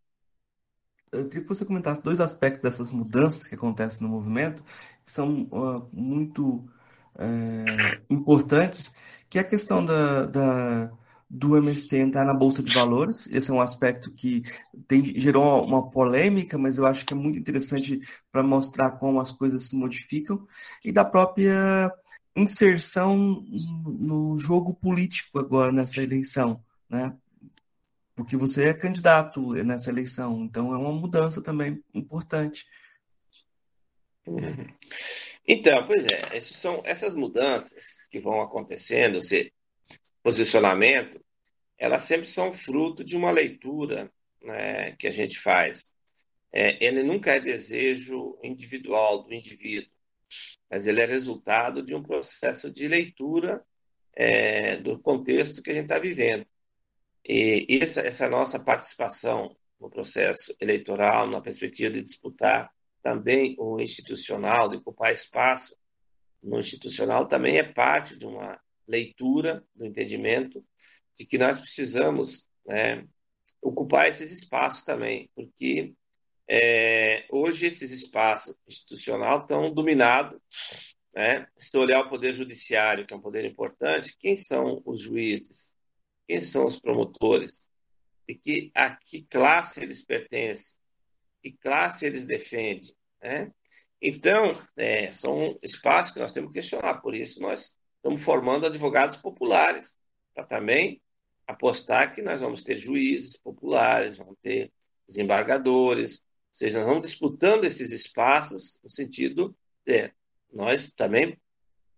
Eu 1.10 1.28
queria 1.28 1.42
que 1.42 1.48
você 1.48 1.64
comentasse 1.64 2.02
dois 2.02 2.20
aspectos 2.20 2.62
dessas 2.62 2.90
mudanças 2.90 3.46
que 3.46 3.54
acontecem 3.54 4.06
no 4.06 4.14
movimento, 4.14 4.64
que 5.04 5.12
são 5.12 5.42
uh, 5.50 5.88
muito 5.92 6.64
uh, 7.16 8.02
importantes, 8.08 8.94
que 9.28 9.38
é 9.38 9.42
a 9.42 9.44
questão 9.44 9.84
da, 9.84 10.24
da, 10.24 10.92
do 11.28 11.56
MST 11.56 11.96
entrar 11.96 12.24
na 12.24 12.32
Bolsa 12.32 12.62
de 12.62 12.72
Valores. 12.72 13.26
Esse 13.26 13.50
é 13.50 13.54
um 13.54 13.60
aspecto 13.60 14.10
que 14.12 14.42
tem, 14.86 15.18
gerou 15.20 15.64
uma 15.64 15.90
polêmica, 15.90 16.56
mas 16.56 16.78
eu 16.78 16.86
acho 16.86 17.04
que 17.04 17.12
é 17.12 17.16
muito 17.16 17.38
interessante 17.38 18.00
para 18.30 18.42
mostrar 18.42 18.92
como 18.92 19.20
as 19.20 19.32
coisas 19.32 19.64
se 19.64 19.76
modificam. 19.76 20.46
E 20.82 20.92
da 20.92 21.04
própria 21.04 21.92
inserção 22.34 23.16
no 23.16 24.38
jogo 24.38 24.74
político 24.74 25.38
agora 25.38 25.70
nessa 25.70 26.02
eleição, 26.02 26.64
né? 26.88 27.16
Porque 28.14 28.36
você 28.36 28.68
é 28.68 28.74
candidato 28.74 29.52
nessa 29.64 29.90
eleição, 29.90 30.44
então 30.44 30.72
é 30.74 30.78
uma 30.78 30.92
mudança 30.92 31.42
também 31.42 31.82
importante. 31.94 32.66
Uhum. 34.26 34.66
Então, 35.46 35.86
pois 35.86 36.06
é, 36.06 36.40
são 36.40 36.82
essas 36.84 37.14
mudanças 37.14 38.04
que 38.10 38.20
vão 38.20 38.40
acontecendo, 38.40 39.18
esse 39.18 39.52
posicionamento, 40.22 41.20
elas 41.76 42.04
sempre 42.04 42.26
são 42.26 42.52
fruto 42.52 43.02
de 43.02 43.16
uma 43.16 43.30
leitura 43.30 44.12
né, 44.40 44.92
que 44.92 45.08
a 45.08 45.10
gente 45.10 45.38
faz. 45.38 45.92
É, 46.52 46.84
ele 46.84 47.02
nunca 47.02 47.32
é 47.32 47.40
desejo 47.40 48.38
individual 48.42 49.24
do 49.24 49.34
indivíduo, 49.34 49.90
mas 50.70 50.86
ele 50.86 51.00
é 51.00 51.06
resultado 51.06 51.82
de 51.82 51.94
um 51.94 52.02
processo 52.02 52.72
de 52.72 52.88
leitura 52.88 53.64
é, 54.14 54.76
do 54.76 54.98
contexto 54.98 55.62
que 55.62 55.70
a 55.70 55.74
gente 55.74 55.84
está 55.84 55.98
vivendo. 55.98 56.46
E 57.24 57.78
essa, 57.80 58.00
essa 58.00 58.28
nossa 58.28 58.58
participação 58.58 59.56
no 59.80 59.90
processo 59.90 60.54
eleitoral, 60.60 61.28
na 61.28 61.40
perspectiva 61.40 61.90
de 61.90 62.02
disputar 62.02 62.70
também 63.02 63.56
o 63.58 63.80
institucional, 63.80 64.68
de 64.68 64.76
ocupar 64.76 65.12
espaço 65.12 65.76
no 66.42 66.58
institucional, 66.58 67.26
também 67.26 67.58
é 67.58 67.62
parte 67.62 68.16
de 68.16 68.26
uma 68.26 68.60
leitura 68.86 69.64
do 69.74 69.86
entendimento 69.86 70.64
de 71.16 71.26
que 71.26 71.38
nós 71.38 71.60
precisamos 71.60 72.48
né, 72.66 73.06
ocupar 73.60 74.08
esses 74.08 74.32
espaços 74.32 74.82
também, 74.82 75.30
porque 75.34 75.94
é, 76.54 77.24
hoje 77.30 77.64
esses 77.64 77.90
espaços 77.90 78.54
institucionais 78.68 79.40
estão 79.40 79.72
dominados. 79.72 80.38
Né? 81.14 81.46
Se 81.56 81.78
olhar 81.78 82.02
o 82.02 82.10
poder 82.10 82.34
judiciário, 82.34 83.06
que 83.06 83.14
é 83.14 83.16
um 83.16 83.22
poder 83.22 83.46
importante, 83.46 84.14
quem 84.18 84.36
são 84.36 84.82
os 84.84 85.00
juízes? 85.00 85.74
Quem 86.28 86.42
são 86.42 86.66
os 86.66 86.78
promotores? 86.78 87.66
E 88.28 88.34
que, 88.34 88.70
a 88.74 88.94
que 88.94 89.22
classe 89.22 89.82
eles 89.82 90.04
pertencem? 90.04 90.78
Que 91.42 91.52
classe 91.52 92.04
eles 92.04 92.26
defendem? 92.26 92.94
Né? 93.22 93.50
Então, 94.00 94.62
é, 94.76 95.08
são 95.08 95.58
espaços 95.62 96.12
que 96.12 96.20
nós 96.20 96.34
temos 96.34 96.50
que 96.50 96.60
questionar. 96.60 97.00
Por 97.00 97.14
isso, 97.14 97.40
nós 97.40 97.78
estamos 97.96 98.22
formando 98.22 98.66
advogados 98.66 99.16
populares, 99.16 99.96
para 100.34 100.44
também 100.44 101.00
apostar 101.46 102.14
que 102.14 102.20
nós 102.20 102.42
vamos 102.42 102.62
ter 102.62 102.76
juízes 102.76 103.38
populares, 103.38 104.18
vamos 104.18 104.36
ter 104.42 104.70
desembargadores, 105.08 106.26
seja, 106.52 106.78
nós 106.78 106.88
vamos 106.88 107.02
disputando 107.02 107.64
esses 107.64 107.90
espaços 107.90 108.80
no 108.82 108.90
sentido 108.90 109.56
de 109.84 110.12
nós 110.52 110.90
também 110.90 111.40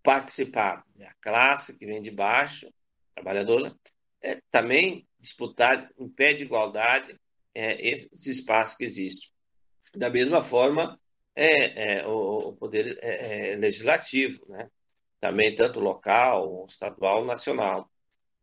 participar 0.03 0.85
da 0.95 1.13
classe 1.21 1.79
que 1.79 1.87
vem 1.87 2.01
de 2.01 2.11
baixo, 2.11 2.73
trabalhadora, 3.15 3.75
é, 4.23 4.41
também 4.51 5.07
disputar 5.19 5.91
em 5.99 6.09
pé 6.09 6.35
de 6.35 6.45
igualdade 6.45 7.19
é, 7.55 7.89
esses 7.89 8.27
espaços 8.27 8.77
que 8.77 8.85
existem. 8.85 9.31
Da 9.95 10.11
mesma 10.11 10.43
forma, 10.43 11.01
é, 11.35 11.99
é 11.99 12.07
o, 12.07 12.49
o, 12.49 12.53
poder 12.53 12.99
é, 13.03 13.53
é, 13.53 13.57
legislativo, 13.57 14.45
né? 14.49 14.71
também 15.21 15.55
tanto 15.55 15.81
local, 15.81 16.67
estadual, 16.69 17.25
nacional. 17.25 17.91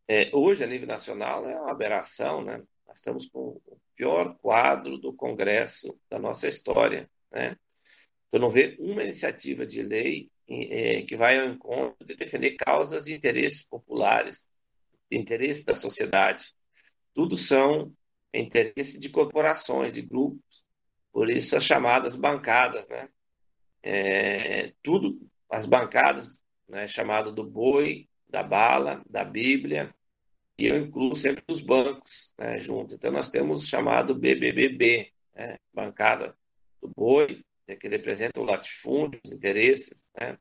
É, 0.08 0.30
hoje, 0.32 0.64
a 0.64 0.66
nível 0.66 0.88
nacional, 0.88 1.48
é 1.48 1.58
uma 1.60 1.70
aberração, 1.70 2.42
né? 2.42 2.60
Nós 2.86 2.98
estamos 2.98 3.28
com 3.28 3.60
pior 3.96 4.36
quadro 4.38 4.98
do 4.98 5.12
Congresso 5.12 5.98
da 6.10 6.18
nossa 6.18 6.48
história, 6.48 7.10
né? 7.30 7.56
Então, 8.28 8.40
não 8.40 8.50
vê 8.50 8.76
uma 8.78 9.02
iniciativa 9.02 9.66
de 9.66 9.82
lei 9.82 10.30
é, 10.48 11.02
que 11.02 11.16
vai 11.16 11.38
ao 11.38 11.48
encontro 11.48 12.04
de 12.06 12.14
defender 12.14 12.52
causas 12.52 13.04
de 13.04 13.14
interesses 13.14 13.62
populares, 13.62 14.48
de 15.10 15.18
interesse 15.18 15.66
da 15.66 15.76
sociedade. 15.76 16.46
Tudo 17.14 17.36
são 17.36 17.92
interesses 18.32 18.98
de 18.98 19.10
corporações, 19.10 19.92
de 19.92 20.00
grupos, 20.00 20.64
por 21.12 21.28
isso 21.28 21.54
as 21.54 21.64
chamadas 21.64 22.16
bancadas, 22.16 22.88
né? 22.88 23.08
É, 23.82 24.72
tudo, 24.82 25.20
as 25.50 25.66
bancadas, 25.66 26.40
né, 26.68 26.86
chamado 26.86 27.32
do 27.32 27.44
boi, 27.44 28.08
da 28.28 28.42
bala, 28.42 29.02
da 29.10 29.24
Bíblia, 29.24 29.94
e 30.58 30.66
eu 30.66 30.76
incluo 30.76 31.14
sempre 31.16 31.44
os 31.48 31.60
bancos 31.60 32.32
né, 32.38 32.58
junto. 32.58 32.94
Então, 32.94 33.10
nós 33.10 33.30
temos 33.30 33.64
o 33.64 33.66
chamado 33.66 34.14
BBBB, 34.14 35.12
né, 35.34 35.58
bancada 35.72 36.36
do 36.80 36.88
boi, 36.88 37.44
né, 37.66 37.76
que 37.76 37.88
representa 37.88 38.40
o 38.40 38.44
latifúndio, 38.44 39.20
os 39.24 39.32
interesses, 39.32 40.10
né, 40.18 40.38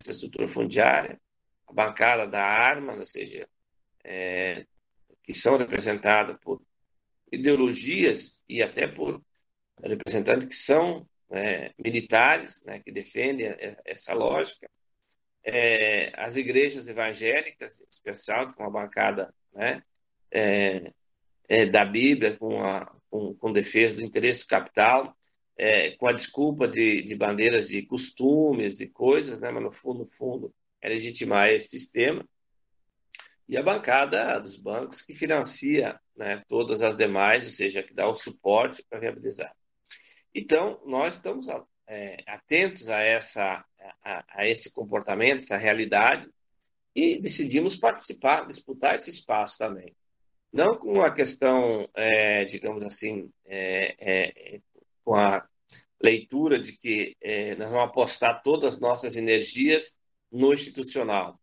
essa 0.00 0.12
estrutura 0.12 0.48
fundiária, 0.48 1.20
a 1.66 1.72
bancada 1.72 2.26
da 2.26 2.42
arma, 2.42 2.94
ou 2.94 3.06
seja, 3.06 3.48
é, 4.04 4.66
que 5.22 5.32
são 5.32 5.56
representadas 5.56 6.36
por 6.40 6.60
ideologias 7.30 8.42
e 8.48 8.62
até 8.62 8.86
por 8.86 9.22
representantes 9.82 10.46
que 10.46 10.54
são 10.54 11.08
né, 11.30 11.70
militares, 11.78 12.62
né, 12.64 12.80
que 12.80 12.92
defendem 12.92 13.54
essa 13.84 14.12
lógica, 14.12 14.68
é, 15.44 16.12
as 16.20 16.36
igrejas 16.36 16.88
evangélicas, 16.88 17.80
em 17.80 17.86
especial 17.90 18.52
com 18.52 18.64
a 18.64 18.70
bancada 18.70 19.34
né, 19.54 19.82
é, 20.30 20.92
é, 21.48 21.66
da 21.66 21.84
Bíblia, 21.84 22.36
com, 22.36 22.62
a, 22.62 22.90
com, 23.10 23.34
com, 23.34 23.52
defesa 23.52 23.96
do 23.96 24.02
interesse 24.02 24.40
do 24.40 24.46
capital, 24.46 25.16
é, 25.56 25.90
com 25.92 26.06
a 26.06 26.12
desculpa 26.12 26.66
de, 26.66 27.02
de, 27.02 27.14
bandeiras 27.14 27.68
de 27.68 27.82
costumes 27.82 28.80
e 28.80 28.88
coisas, 28.88 29.40
né, 29.40 29.50
mas 29.50 29.62
no 29.62 29.72
fundo, 29.72 30.00
no 30.00 30.06
fundo, 30.06 30.54
é 30.80 30.88
legitimar 30.88 31.48
esse 31.50 31.68
sistema. 31.68 32.24
E 33.48 33.56
a 33.56 33.62
bancada 33.62 34.40
dos 34.40 34.56
bancos 34.56 35.02
que 35.02 35.14
financia 35.14 36.00
né, 36.16 36.42
todas 36.48 36.82
as 36.82 36.96
demais, 36.96 37.44
ou 37.44 37.50
seja, 37.50 37.82
que 37.82 37.92
dá 37.92 38.08
o 38.08 38.14
suporte 38.14 38.82
para 38.88 38.98
viabilizar. 38.98 39.54
Então, 40.34 40.80
nós 40.86 41.16
estamos 41.16 41.48
é, 41.86 42.16
atentos 42.26 42.88
a, 42.88 43.00
essa, 43.00 43.64
a, 44.02 44.24
a, 44.28 44.48
esse 44.48 44.72
comportamento, 44.72 45.42
essa 45.42 45.56
realidade, 45.56 46.28
e 46.94 47.20
decidimos 47.20 47.76
participar, 47.76 48.46
disputar 48.46 48.94
esse 48.94 49.10
espaço 49.10 49.58
também. 49.58 49.94
Não 50.52 50.76
com 50.76 51.00
a 51.02 51.10
questão, 51.10 51.88
é, 51.94 52.44
digamos 52.44 52.84
assim, 52.84 53.30
é, 53.46 53.96
é 53.98 54.60
com 55.04 55.14
a 55.14 55.46
leitura 56.02 56.58
de 56.58 56.72
que 56.72 57.16
é, 57.20 57.54
nós 57.56 57.70
vamos 57.70 57.88
apostar 57.88 58.42
todas 58.42 58.74
as 58.74 58.80
nossas 58.80 59.16
energias 59.16 59.96
no 60.30 60.52
institucional, 60.52 61.40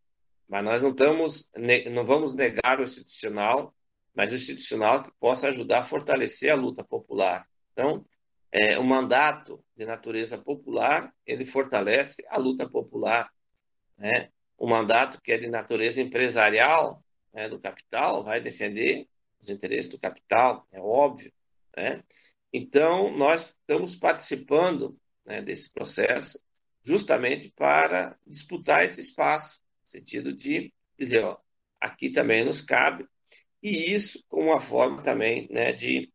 mas 0.48 0.64
nós 0.64 0.82
não, 0.82 0.92
estamos, 0.92 1.50
não 1.92 2.06
vamos 2.06 2.34
negar 2.34 2.80
o 2.80 2.84
institucional, 2.84 3.74
mas 4.14 4.32
o 4.32 4.36
institucional 4.36 5.04
que 5.04 5.12
possa 5.20 5.48
ajudar 5.48 5.82
a 5.82 5.86
fortalecer 5.86 6.52
a 6.52 6.56
luta 6.56 6.84
popular. 6.84 7.48
Então, 7.72 8.06
é, 8.52 8.78
o 8.78 8.84
mandato 8.84 9.64
de 9.76 9.86
natureza 9.86 10.38
popular, 10.38 11.14
ele 11.26 11.46
fortalece 11.46 12.26
a 12.28 12.38
luta 12.38 12.68
popular. 12.68 13.32
Né? 13.98 14.30
O 14.60 14.68
mandato 14.68 15.22
que 15.22 15.32
é 15.32 15.38
de 15.38 15.48
natureza 15.48 16.02
empresarial, 16.02 17.02
né, 17.34 17.48
do 17.48 17.58
capital, 17.58 18.24
vai 18.24 18.42
defender 18.42 19.08
os 19.42 19.50
interesses 19.50 19.90
do 19.90 19.98
capital, 19.98 20.68
é 20.72 20.82
óbvio. 20.82 21.32
Né? 21.76 22.04
Então, 22.52 23.16
nós 23.16 23.52
estamos 23.52 23.96
participando 23.96 25.00
né, 25.26 25.42
desse 25.42 25.72
processo 25.72 26.38
justamente 26.84 27.50
para 27.56 28.18
disputar 28.28 28.84
esse 28.84 29.00
espaço, 29.00 29.62
no 29.82 29.88
sentido 29.88 30.34
de 30.34 30.74
dizer, 30.98 31.24
ó, 31.24 31.38
aqui 31.80 32.10
também 32.10 32.44
nos 32.44 32.62
cabe, 32.62 33.08
e 33.64 33.94
isso 33.94 34.24
com 34.28 34.46
uma 34.46 34.60
forma 34.60 35.02
também 35.02 35.48
né, 35.50 35.72
de 35.72 36.12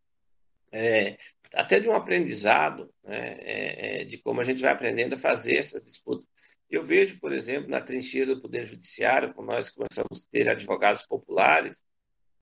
é, 0.70 1.16
até 1.52 1.78
de 1.80 1.88
um 1.88 1.94
aprendizado 1.94 2.92
né, 3.02 3.38
é, 3.40 4.02
é, 4.02 4.04
de 4.04 4.18
como 4.18 4.40
a 4.40 4.44
gente 4.44 4.60
vai 4.60 4.72
aprendendo 4.72 5.14
a 5.14 5.18
fazer 5.18 5.56
essas 5.56 5.84
disputas. 5.84 6.26
Eu 6.74 6.84
vejo, 6.84 7.20
por 7.20 7.32
exemplo, 7.32 7.70
na 7.70 7.80
trincheira 7.80 8.34
do 8.34 8.42
Poder 8.42 8.64
Judiciário, 8.64 9.32
quando 9.32 9.46
nós 9.46 9.70
começamos 9.70 10.24
a 10.24 10.30
ter 10.32 10.48
advogados 10.48 11.02
populares, 11.02 11.80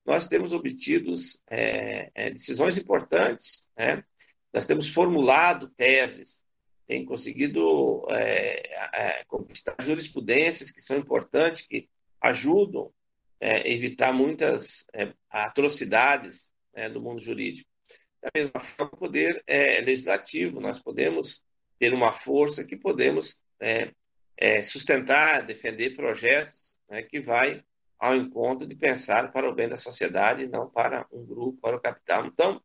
nós 0.07 0.27
temos 0.27 0.55
obtido 0.55 1.13
é, 1.51 2.11
é, 2.15 2.31
decisões 2.31 2.79
importantes, 2.79 3.71
né? 3.77 4.03
nós 4.51 4.67
temos 4.67 4.89
formulado 4.89 5.69
teses, 5.77 6.45
tem 6.87 7.05
conseguido 7.05 8.07
é, 8.11 8.63
é, 8.95 9.25
conquistar 9.25 9.77
jurisprudências 9.81 10.71
que 10.71 10.81
são 10.81 10.97
importantes, 10.97 11.67
que 11.67 11.91
ajudam 12.19 12.91
a 13.39 13.69
evitar 13.69 14.15
muitas 14.15 14.87
atrocidades 15.29 16.51
né, 16.75 16.89
do 16.89 17.03
mundo 17.03 17.21
jurídico. 17.21 17.69
Da 18.23 18.31
mesma 18.35 18.61
forma, 18.61 18.93
o 18.95 18.97
poder 18.97 19.43
é, 19.47 19.81
legislativo, 19.81 20.61
nós 20.61 20.79
podemos 20.79 21.45
ter 21.79 21.93
uma 21.93 22.13
força 22.13 22.65
que 22.65 22.77
podemos 22.77 23.43
é, 23.61 23.93
é, 24.37 24.63
sustentar, 24.63 25.45
defender 25.45 25.97
projetos 25.97 26.79
né, 26.89 27.03
que 27.03 27.21
vai 27.21 27.65
ao 27.99 28.17
encontro 28.17 28.67
de 28.67 28.75
pensar 28.75 29.31
para 29.31 29.49
o 29.49 29.55
bem 29.55 29.69
da 29.69 29.77
sociedade, 29.77 30.49
não 30.49 30.69
para 30.69 31.07
um 31.13 31.25
grupo, 31.25 31.61
para 31.61 31.77
o 31.77 31.81
capital. 31.81 32.27
Então, 32.27 32.61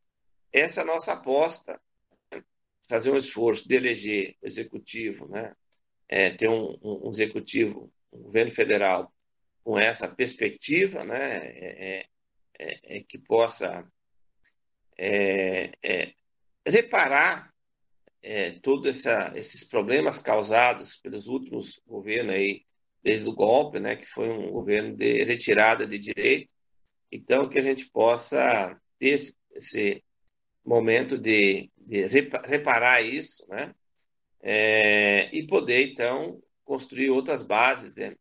essa 0.51 0.81
é 0.81 0.83
a 0.83 0.87
nossa 0.87 1.13
aposta, 1.13 1.79
né? 2.31 2.43
fazer 2.89 3.11
um 3.11 3.17
esforço 3.17 3.67
de 3.67 3.75
eleger 3.75 4.35
o 4.41 4.47
executivo, 4.47 5.27
né? 5.27 5.53
É, 6.09 6.31
ter 6.31 6.49
um, 6.49 6.77
um, 6.81 7.09
executivo, 7.09 7.91
um 8.11 8.23
governo 8.23 8.51
federal 8.51 9.13
com 9.63 9.77
essa 9.77 10.07
perspectiva, 10.07 11.03
né? 11.03 11.35
É, 11.45 12.05
é, 12.57 12.97
é 12.97 13.03
que 13.03 13.19
possa 13.19 13.85
é, 14.97 15.71
é, 18.29 18.51
todos 18.51 19.05
esses 19.35 19.63
problemas 19.63 20.19
causados 20.19 20.97
pelos 20.97 21.27
últimos 21.27 21.81
governos 21.87 22.35
aí 22.35 22.65
desde 23.01 23.25
o 23.29 23.33
golpe, 23.33 23.79
né, 23.79 23.95
que 23.95 24.05
foi 24.05 24.29
um 24.29 24.51
governo 24.51 24.97
de 24.97 25.23
retirada 25.23 25.87
de 25.87 25.97
direito. 25.97 26.49
Então, 27.09 27.47
que 27.47 27.57
a 27.57 27.61
gente 27.61 27.89
possa 27.89 28.77
ter 28.99 29.11
esse, 29.11 29.37
esse 29.53 30.03
momento 30.65 31.17
de, 31.17 31.71
de, 31.77 32.05
reparar 32.05 33.01
isso, 33.01 33.47
né, 33.47 33.73
é, 34.41 35.33
e 35.33 35.47
poder, 35.47 35.87
então, 35.87 36.43
construir 36.65 37.09
outras 37.09 37.43
bases. 37.43 37.95
Né? 37.95 38.13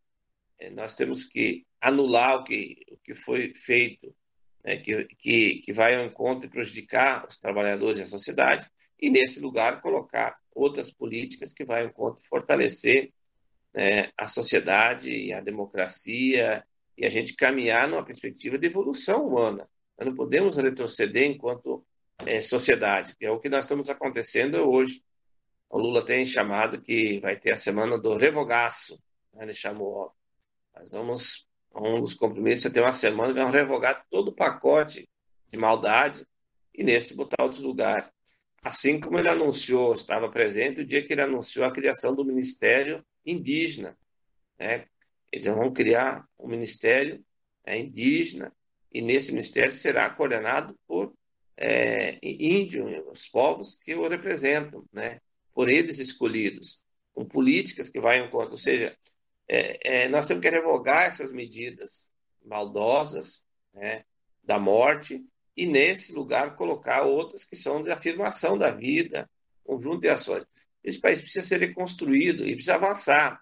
É, 0.60 0.70
nós 0.70 0.94
temos 0.94 1.24
que 1.24 1.66
anular 1.80 2.36
o 2.36 2.44
que, 2.44 2.76
o 2.92 2.96
que 2.98 3.16
foi 3.16 3.52
feito, 3.56 4.14
né, 4.62 4.76
que, 4.76 5.04
que, 5.18 5.54
que 5.56 5.72
vai 5.72 5.96
ao 5.96 6.06
encontro 6.06 6.46
e 6.46 6.50
prejudicar 6.50 7.26
os 7.28 7.38
trabalhadores 7.38 7.98
e 7.98 8.02
a 8.02 8.06
sociedade, 8.06 8.70
e, 9.00 9.10
nesse 9.10 9.40
lugar, 9.40 9.80
colocar 9.80 10.38
outras 10.54 10.90
políticas 10.90 11.52
que 11.52 11.64
vão 11.64 11.84
encontro 11.84 12.24
fortalecer 12.24 13.12
né, 13.74 14.10
a 14.16 14.24
sociedade 14.24 15.10
e 15.10 15.32
a 15.32 15.40
democracia 15.40 16.64
e 16.96 17.04
a 17.04 17.10
gente 17.10 17.34
caminhar 17.34 17.86
numa 17.86 18.04
perspectiva 18.04 18.58
de 18.58 18.66
evolução 18.66 19.26
humana. 19.26 19.68
Nós 19.98 20.08
não 20.08 20.14
podemos 20.14 20.56
retroceder 20.56 21.30
enquanto 21.30 21.84
é, 22.24 22.40
sociedade, 22.40 23.14
que 23.16 23.26
é 23.26 23.30
o 23.30 23.38
que 23.38 23.50
nós 23.50 23.64
estamos 23.64 23.90
acontecendo 23.90 24.56
hoje. 24.56 25.02
O 25.68 25.78
Lula 25.78 26.04
tem 26.04 26.24
chamado 26.24 26.80
que 26.80 27.20
vai 27.20 27.36
ter 27.38 27.52
a 27.52 27.56
semana 27.56 27.98
do 27.98 28.16
revogaço, 28.16 28.98
né, 29.34 29.44
ele 29.44 29.52
chamou. 29.52 30.10
Nós 30.74 30.92
vamos, 30.92 31.46
um 31.74 32.00
dos 32.00 32.14
compromissos 32.14 32.66
é 32.66 32.70
ter 32.70 32.80
uma 32.80 32.92
semana 32.92 33.34
vamos 33.34 33.54
revogar 33.54 34.06
todo 34.10 34.28
o 34.28 34.34
pacote 34.34 35.06
de 35.48 35.58
maldade 35.58 36.26
e 36.74 36.82
nesse 36.82 37.14
botar 37.14 37.42
outros 37.42 37.60
lugares. 37.60 38.15
Assim 38.66 38.98
como 38.98 39.16
ele 39.16 39.28
anunciou, 39.28 39.92
estava 39.92 40.28
presente 40.28 40.80
o 40.80 40.84
dia 40.84 41.06
que 41.06 41.12
ele 41.12 41.22
anunciou 41.22 41.64
a 41.64 41.72
criação 41.72 42.12
do 42.12 42.24
Ministério 42.24 43.06
indígena. 43.24 43.96
Né? 44.58 44.88
Eles 45.30 45.46
vão 45.46 45.72
criar 45.72 46.26
um 46.36 46.48
ministério 46.48 47.24
é, 47.64 47.78
indígena 47.78 48.52
e 48.92 49.00
nesse 49.00 49.30
ministério 49.30 49.70
será 49.70 50.10
coordenado 50.10 50.76
por 50.84 51.14
é, 51.56 52.18
índios, 52.20 53.04
os 53.06 53.28
povos 53.28 53.76
que 53.76 53.94
o 53.94 54.08
representam, 54.08 54.84
né? 54.92 55.20
por 55.54 55.68
eles 55.68 56.00
escolhidos, 56.00 56.82
com 57.14 57.24
políticas 57.24 57.88
que 57.88 58.00
vão 58.00 58.28
conta. 58.30 58.50
Ou 58.50 58.56
seja, 58.56 58.96
é, 59.48 60.06
é, 60.06 60.08
nós 60.08 60.26
temos 60.26 60.42
que 60.42 60.50
revogar 60.50 61.04
essas 61.04 61.30
medidas 61.30 62.12
maldosas 62.44 63.46
né, 63.72 64.04
da 64.42 64.58
morte 64.58 65.24
e, 65.56 65.66
nesse 65.66 66.12
lugar, 66.12 66.54
colocar 66.56 67.02
outras 67.02 67.44
que 67.44 67.56
são 67.56 67.82
de 67.82 67.90
afirmação 67.90 68.58
da 68.58 68.70
vida, 68.70 69.28
conjunto 69.64 70.02
de 70.02 70.08
ações. 70.08 70.44
Esse 70.84 71.00
país 71.00 71.20
precisa 71.20 71.46
ser 71.46 71.58
reconstruído 71.58 72.46
e 72.46 72.52
precisa 72.52 72.74
avançar. 72.74 73.40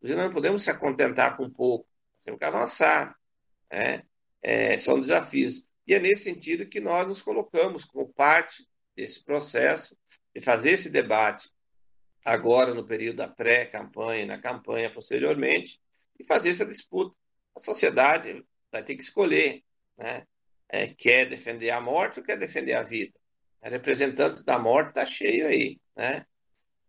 Nós 0.00 0.10
não 0.12 0.32
podemos 0.32 0.62
se 0.62 0.72
contentar 0.74 1.36
com 1.36 1.50
pouco, 1.50 1.86
temos 2.24 2.38
que 2.38 2.44
avançar. 2.44 3.16
Né? 3.70 4.04
É, 4.42 4.78
são 4.78 5.00
desafios. 5.00 5.66
E 5.86 5.94
é 5.94 5.98
nesse 5.98 6.24
sentido 6.24 6.66
que 6.66 6.80
nós 6.80 7.06
nos 7.06 7.22
colocamos 7.22 7.84
como 7.84 8.12
parte 8.12 8.66
desse 8.94 9.24
processo 9.24 9.96
de 10.34 10.40
fazer 10.40 10.70
esse 10.70 10.90
debate 10.90 11.50
agora 12.24 12.74
no 12.74 12.84
período 12.84 13.18
da 13.18 13.28
pré-campanha 13.28 14.26
na 14.26 14.40
campanha 14.40 14.92
posteriormente 14.92 15.80
e 16.18 16.24
fazer 16.24 16.50
essa 16.50 16.66
disputa. 16.66 17.14
A 17.54 17.60
sociedade 17.60 18.44
vai 18.70 18.82
ter 18.82 18.96
que 18.96 19.02
escolher, 19.02 19.62
né? 19.96 20.26
É, 20.68 20.88
quer 20.88 21.28
defender 21.28 21.70
a 21.70 21.80
morte 21.80 22.20
ou 22.20 22.24
quer 22.24 22.38
defender 22.38 22.74
a 22.74 22.82
vida? 22.82 23.12
Representantes 23.62 24.44
da 24.44 24.58
morte 24.58 24.88
está 24.90 25.04
cheio 25.04 25.46
aí, 25.46 25.80
né? 25.96 26.24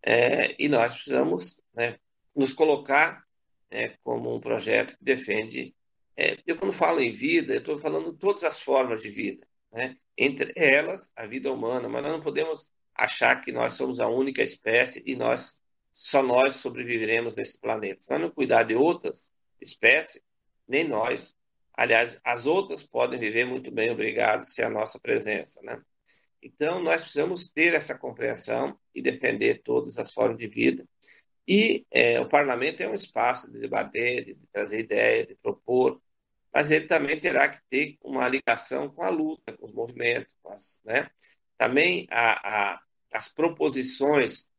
É, 0.02 0.56
e 0.60 0.70
nós 0.70 0.94
precisamos 0.94 1.60
né, 1.74 1.98
nos 2.36 2.54
colocar 2.54 3.24
é, 3.70 3.90
como 4.04 4.36
um 4.36 4.40
projeto 4.40 4.98
que 4.98 5.04
defende. 5.04 5.76
É, 6.16 6.38
eu, 6.46 6.58
quando 6.58 6.74
falo 6.74 7.02
em 7.02 7.12
vida, 7.12 7.54
eu 7.54 7.60
estou 7.60 7.78
falando 7.78 8.14
todas 8.14 8.44
as 8.44 8.60
formas 8.62 9.02
de 9.02 9.10
vida, 9.10 9.46
né? 9.72 9.98
entre 10.18 10.52
elas 10.56 11.12
a 11.16 11.26
vida 11.26 11.52
humana, 11.52 11.88
mas 11.88 12.02
nós 12.02 12.12
não 12.12 12.22
podemos 12.22 12.72
achar 12.96 13.40
que 13.42 13.52
nós 13.52 13.74
somos 13.74 14.00
a 14.00 14.08
única 14.08 14.42
espécie 14.42 15.04
e 15.06 15.16
nós 15.16 15.62
só 15.94 16.24
nós 16.24 16.56
sobreviveremos 16.56 17.36
nesse 17.36 17.60
planeta. 17.60 18.02
Se 18.02 18.12
nós 18.12 18.22
não 18.22 18.32
cuidar 18.32 18.64
de 18.64 18.76
outras 18.76 19.32
espécies, 19.62 20.22
nem 20.68 20.88
nós. 20.88 21.36
Aliás, 21.78 22.20
as 22.24 22.48
outras 22.48 22.82
podem 22.82 23.20
viver 23.20 23.46
muito 23.46 23.72
bem, 23.72 23.92
obrigado, 23.92 24.46
sem 24.48 24.66
a 24.66 24.70
nossa 24.70 25.00
presença, 25.00 25.62
né? 25.62 25.80
Então, 26.42 26.82
nós 26.82 27.02
precisamos 27.02 27.50
ter 27.50 27.76
essa 27.76 27.98
compreensão 27.98 28.78
e 28.94 29.02
defender 29.02 29.62
todas 29.64 30.00
as 30.00 30.12
formas 30.12 30.38
de 30.38 30.48
vida. 30.48 30.84
E 31.48 31.86
é, 31.92 32.20
o 32.20 32.28
parlamento 32.28 32.82
é 32.82 32.90
um 32.90 32.94
espaço 32.94 33.52
de 33.52 33.60
debater, 33.60 34.26
de, 34.26 34.34
de 34.34 34.48
trazer 34.48 34.80
ideias, 34.80 35.28
de 35.28 35.36
propor, 35.36 36.02
mas 36.54 36.72
ele 36.72 36.88
também 36.88 37.20
terá 37.20 37.48
que 37.48 37.60
ter 37.70 37.98
uma 38.02 38.28
ligação 38.28 38.90
com 38.90 39.04
a 39.04 39.10
luta, 39.10 39.54
com 39.54 39.68
os 39.68 39.74
movimentos. 39.74 40.34
Com 40.42 40.52
as, 40.52 40.82
né? 40.84 41.10
Também 41.58 42.08
a, 42.10 42.74
a, 42.74 42.82
as 43.14 43.28
proposições 43.28 44.50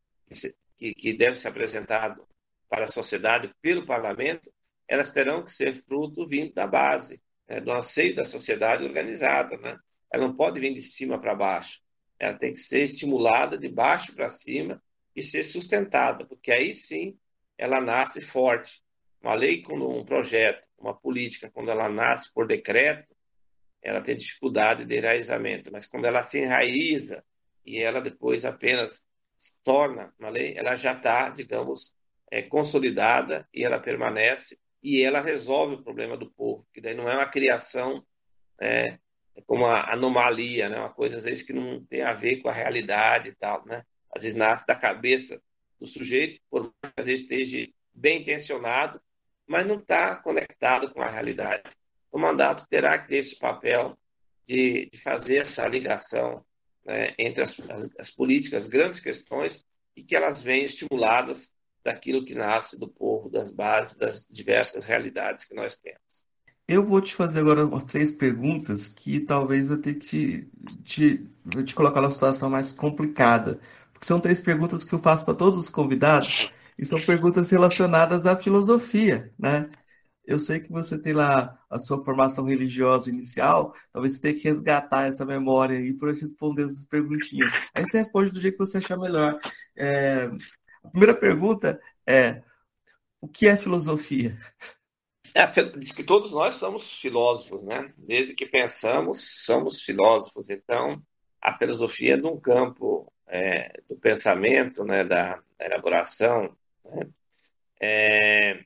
que, 0.76 0.94
que 0.94 1.12
devem 1.12 1.34
ser 1.34 1.48
apresentadas 1.48 2.24
para 2.68 2.84
a 2.84 2.92
sociedade 2.92 3.52
pelo 3.60 3.84
parlamento, 3.84 4.52
elas 4.88 5.12
terão 5.12 5.44
que 5.44 5.50
ser 5.50 5.74
fruto 5.84 6.26
vindo 6.26 6.54
da 6.54 6.66
base, 6.66 7.20
né? 7.46 7.60
do 7.60 7.70
anseio 7.70 8.14
da 8.14 8.24
sociedade 8.24 8.84
organizada. 8.84 9.56
Né? 9.58 9.78
ela 10.10 10.26
não 10.26 10.34
pode 10.34 10.58
vir 10.58 10.74
de 10.74 10.82
cima 10.82 11.20
para 11.20 11.34
baixo. 11.34 11.80
Ela 12.18 12.36
tem 12.36 12.52
que 12.52 12.58
ser 12.58 12.82
estimulada 12.82 13.56
de 13.56 13.68
baixo 13.68 14.14
para 14.14 14.28
cima 14.28 14.82
e 15.14 15.22
ser 15.22 15.44
sustentada, 15.44 16.24
porque 16.24 16.50
aí 16.50 16.74
sim 16.74 17.16
ela 17.56 17.80
nasce 17.80 18.20
forte. 18.20 18.82
Uma 19.20 19.34
lei, 19.34 19.62
quando 19.62 19.88
um 19.88 20.04
projeto, 20.04 20.64
uma 20.78 20.94
política, 20.94 21.50
quando 21.50 21.70
ela 21.70 21.88
nasce 21.88 22.32
por 22.32 22.46
decreto, 22.46 23.14
ela 23.82 24.00
tem 24.00 24.16
dificuldade 24.16 24.84
de 24.84 24.96
enraizamento, 24.96 25.70
mas 25.70 25.86
quando 25.86 26.06
ela 26.06 26.22
se 26.22 26.40
enraiza 26.40 27.24
e 27.64 27.78
ela 27.78 28.00
depois 28.00 28.44
apenas 28.44 29.06
se 29.36 29.62
torna 29.62 30.12
uma 30.18 30.30
lei, 30.30 30.54
ela 30.56 30.74
já 30.74 30.92
está, 30.92 31.28
digamos, 31.28 31.94
é, 32.30 32.42
consolidada 32.42 33.48
e 33.54 33.64
ela 33.64 33.78
permanece 33.78 34.58
e 34.82 35.02
ela 35.02 35.20
resolve 35.20 35.74
o 35.74 35.82
problema 35.82 36.16
do 36.16 36.30
povo, 36.30 36.66
que 36.72 36.80
daí 36.80 36.94
não 36.94 37.08
é 37.08 37.14
uma 37.14 37.26
criação 37.26 38.04
é, 38.60 38.98
é 39.34 39.42
como 39.46 39.64
uma 39.64 39.92
anomalia, 39.92 40.68
né? 40.68 40.78
Uma 40.78 40.92
coisa 40.92 41.16
às 41.16 41.24
vezes 41.24 41.42
que 41.42 41.52
não 41.52 41.84
tem 41.84 42.02
a 42.02 42.12
ver 42.12 42.42
com 42.42 42.48
a 42.48 42.52
realidade 42.52 43.30
e 43.30 43.34
tal, 43.34 43.64
né? 43.66 43.84
Às 44.14 44.22
vezes 44.22 44.38
nasce 44.38 44.66
da 44.66 44.74
cabeça 44.74 45.40
do 45.78 45.86
sujeito, 45.86 46.40
por 46.50 46.62
mais 46.62 46.94
que 46.94 47.00
às 47.00 47.06
vezes 47.06 47.22
esteja 47.22 47.68
bem 47.94 48.22
intencionado, 48.22 49.00
mas 49.46 49.66
não 49.66 49.76
está 49.76 50.16
conectado 50.16 50.90
com 50.92 51.00
a 51.00 51.08
realidade. 51.08 51.62
O 52.10 52.18
mandato 52.18 52.66
terá 52.68 52.98
que 52.98 53.08
ter 53.08 53.16
esse 53.16 53.38
papel 53.38 53.96
de, 54.46 54.88
de 54.90 54.98
fazer 54.98 55.38
essa 55.38 55.66
ligação 55.68 56.44
né, 56.84 57.14
entre 57.18 57.42
as, 57.42 57.58
as, 57.70 57.90
as 57.98 58.10
políticas, 58.10 58.64
as 58.64 58.68
grandes 58.68 58.98
questões, 58.98 59.64
e 59.94 60.02
que 60.02 60.16
elas 60.16 60.42
venham 60.42 60.64
estimuladas 60.64 61.52
daquilo 61.88 62.24
que 62.24 62.34
nasce 62.34 62.78
do 62.78 62.86
povo, 62.86 63.30
das 63.30 63.50
bases, 63.50 63.96
das 63.96 64.26
diversas 64.28 64.84
realidades 64.84 65.46
que 65.46 65.54
nós 65.54 65.76
temos. 65.78 66.26
Eu 66.66 66.84
vou 66.84 67.00
te 67.00 67.14
fazer 67.14 67.40
agora 67.40 67.64
umas 67.64 67.86
três 67.86 68.12
perguntas 68.12 68.88
que 68.88 69.20
talvez 69.20 69.70
eu 69.70 69.80
tenha 69.80 69.96
que 69.98 70.06
te, 70.06 70.50
te, 70.84 71.64
te 71.64 71.74
colocar 71.74 72.02
numa 72.02 72.10
situação 72.10 72.50
mais 72.50 72.72
complicada. 72.72 73.58
Porque 73.90 74.06
são 74.06 74.20
três 74.20 74.38
perguntas 74.38 74.84
que 74.84 74.94
eu 74.94 74.98
faço 74.98 75.24
para 75.24 75.34
todos 75.34 75.58
os 75.58 75.70
convidados 75.70 76.50
e 76.78 76.84
são 76.84 77.00
perguntas 77.06 77.48
relacionadas 77.48 78.26
à 78.26 78.36
filosofia, 78.36 79.32
né? 79.38 79.70
Eu 80.26 80.38
sei 80.38 80.60
que 80.60 80.70
você 80.70 80.98
tem 80.98 81.14
lá 81.14 81.58
a 81.70 81.78
sua 81.78 82.04
formação 82.04 82.44
religiosa 82.44 83.08
inicial, 83.08 83.74
talvez 83.90 84.12
você 84.14 84.20
tenha 84.20 84.34
que 84.34 84.46
resgatar 84.46 85.06
essa 85.06 85.24
memória 85.24 85.78
aí 85.78 85.94
para 85.94 86.12
responder 86.12 86.64
essas 86.64 86.84
perguntinhas. 86.84 87.50
Aí 87.74 87.82
você 87.82 87.98
responde 88.00 88.30
do 88.30 88.38
jeito 88.38 88.58
que 88.58 88.66
você 88.66 88.76
achar 88.76 88.98
melhor. 88.98 89.40
É... 89.74 90.30
A 90.88 90.90
primeira 90.90 91.14
pergunta 91.14 91.78
é: 92.06 92.42
o 93.20 93.28
que 93.28 93.46
é 93.46 93.56
filosofia? 93.58 94.38
É, 95.34 95.46
diz 95.76 95.92
que 95.92 96.02
todos 96.02 96.32
nós 96.32 96.54
somos 96.54 96.98
filósofos, 96.98 97.62
né? 97.62 97.92
Desde 97.98 98.34
que 98.34 98.46
pensamos, 98.46 99.44
somos 99.44 99.82
filósofos. 99.82 100.48
Então, 100.48 101.02
a 101.42 101.56
filosofia 101.58 102.14
é 102.14 102.16
de 102.16 102.26
um 102.26 102.40
campo 102.40 103.12
é, 103.26 103.82
do 103.86 103.96
pensamento, 103.96 104.82
né, 104.82 105.04
da, 105.04 105.34
da 105.58 105.66
elaboração, 105.66 106.56
né? 106.84 107.06
É, 107.80 108.64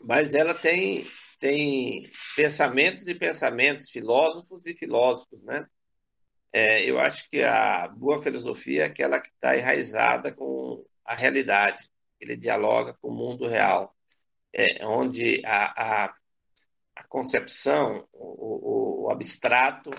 mas 0.00 0.34
ela 0.34 0.54
tem 0.54 1.06
tem 1.40 2.08
pensamentos 2.36 3.08
e 3.08 3.16
pensamentos, 3.16 3.90
filósofos 3.90 4.64
e 4.64 4.74
filósofos, 4.74 5.42
né? 5.42 5.66
É, 6.52 6.88
eu 6.88 7.00
acho 7.00 7.28
que 7.28 7.42
a 7.42 7.88
boa 7.88 8.22
filosofia 8.22 8.82
é 8.84 8.86
aquela 8.86 9.18
que 9.18 9.30
está 9.30 9.56
enraizada 9.56 10.30
com 10.30 10.84
a 11.04 11.14
realidade, 11.14 11.88
ele 12.20 12.36
dialoga 12.36 12.94
com 13.00 13.08
o 13.08 13.14
mundo 13.14 13.48
real, 13.48 13.94
é, 14.52 14.86
onde 14.86 15.42
a, 15.44 16.04
a, 16.04 16.14
a 16.96 17.04
concepção, 17.04 18.06
o, 18.12 19.06
o, 19.06 19.10
abstrato, 19.10 19.90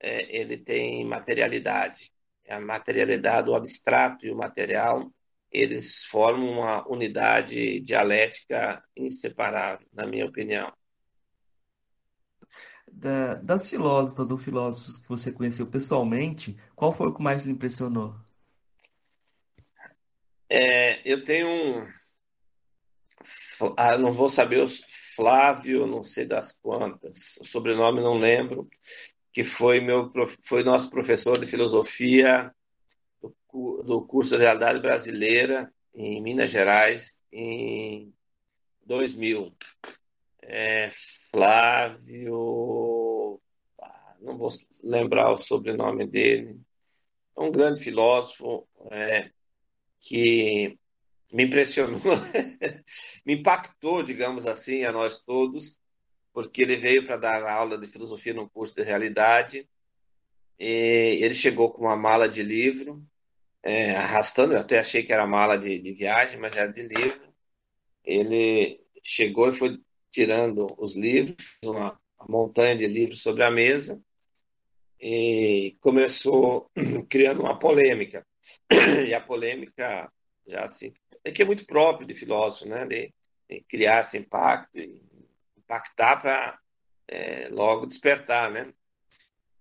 é, 0.00 0.36
ele 0.36 0.56
tem 0.56 1.04
materialidade. 1.04 2.12
A 2.48 2.60
materialidade, 2.60 3.50
o 3.50 3.54
abstrato 3.54 4.26
e 4.26 4.30
o 4.30 4.36
material, 4.36 5.12
eles 5.50 6.04
formam 6.04 6.50
uma 6.50 6.88
unidade 6.88 7.80
dialética 7.80 8.82
inseparável, 8.96 9.86
na 9.92 10.06
minha 10.06 10.26
opinião 10.26 10.72
da, 12.92 13.34
das 13.34 13.68
filósofas 13.68 14.30
ou 14.30 14.38
filósofos 14.38 14.98
que 14.98 15.08
você 15.08 15.32
conheceu 15.32 15.66
pessoalmente, 15.66 16.56
qual 16.74 16.92
foi 16.92 17.08
o 17.08 17.14
que 17.14 17.22
mais 17.22 17.44
lhe 17.44 17.52
impressionou? 17.52 18.14
É, 20.50 21.00
eu 21.04 21.24
tenho 21.24 21.48
um. 21.48 21.86
Ah, 23.76 23.98
não 23.98 24.12
vou 24.12 24.30
saber 24.30 24.62
o 24.62 24.68
Flávio, 25.16 25.86
não 25.86 26.02
sei 26.02 26.24
das 26.24 26.52
quantas, 26.52 27.36
o 27.40 27.44
sobrenome 27.44 28.00
não 28.00 28.18
lembro, 28.18 28.68
que 29.32 29.42
foi 29.42 29.80
meu 29.80 30.12
foi 30.44 30.62
nosso 30.62 30.88
professor 30.90 31.38
de 31.38 31.46
filosofia 31.46 32.54
do, 33.20 33.34
do 33.82 34.06
curso 34.06 34.36
de 34.36 34.42
Realidade 34.42 34.80
Brasileira 34.80 35.72
em 35.94 36.22
Minas 36.22 36.50
Gerais 36.50 37.20
em 37.32 38.14
2000 38.86 39.52
é, 40.42 40.88
Flávio, 41.30 43.40
ah, 43.82 44.16
não 44.20 44.38
vou 44.38 44.48
lembrar 44.82 45.32
o 45.32 45.38
sobrenome 45.38 46.06
dele, 46.06 46.60
é 47.36 47.40
um 47.40 47.52
grande 47.52 47.82
filósofo 47.82 48.66
é, 48.90 49.30
que 50.00 50.78
me 51.32 51.44
impressionou, 51.44 52.00
me 53.24 53.34
impactou, 53.34 54.02
digamos 54.02 54.46
assim, 54.46 54.84
a 54.84 54.92
nós 54.92 55.22
todos, 55.24 55.78
porque 56.32 56.62
ele 56.62 56.76
veio 56.76 57.06
para 57.06 57.16
dar 57.16 57.42
aula 57.42 57.76
de 57.76 57.88
filosofia 57.88 58.32
no 58.32 58.48
curso 58.48 58.74
de 58.74 58.82
realidade. 58.82 59.68
Ele 60.58 61.34
chegou 61.34 61.70
com 61.70 61.82
uma 61.82 61.96
mala 61.96 62.28
de 62.28 62.42
livro, 62.42 63.02
é, 63.62 63.94
arrastando, 63.96 64.54
eu 64.54 64.60
até 64.60 64.78
achei 64.78 65.02
que 65.02 65.12
era 65.12 65.26
mala 65.26 65.56
de, 65.56 65.78
de 65.78 65.92
viagem, 65.92 66.38
mas 66.38 66.56
era 66.56 66.72
de 66.72 66.82
livro. 66.82 67.28
Ele 68.04 68.80
chegou 69.02 69.48
e 69.48 69.54
foi 69.54 69.78
tirando 70.10 70.66
os 70.78 70.94
livros, 70.94 71.36
uma 71.64 71.98
montanha 72.28 72.74
de 72.74 72.86
livros 72.86 73.22
sobre 73.22 73.44
a 73.44 73.50
mesa, 73.50 74.02
e 75.00 75.76
começou 75.80 76.70
criando 77.08 77.40
uma 77.42 77.58
polêmica. 77.58 78.26
E 79.08 79.14
a 79.14 79.20
polêmica, 79.20 80.10
já 80.46 80.64
assim, 80.64 80.92
é 81.24 81.30
que 81.30 81.42
é 81.42 81.44
muito 81.44 81.66
próprio 81.66 82.06
de 82.06 82.14
filósofo, 82.14 82.68
né? 82.68 82.86
De, 82.86 83.12
de 83.48 83.60
criar 83.62 84.00
esse 84.00 84.18
impacto, 84.18 84.78
impactar 85.56 86.16
para 86.20 86.58
é, 87.06 87.48
logo 87.50 87.86
despertar, 87.86 88.50
né? 88.50 88.72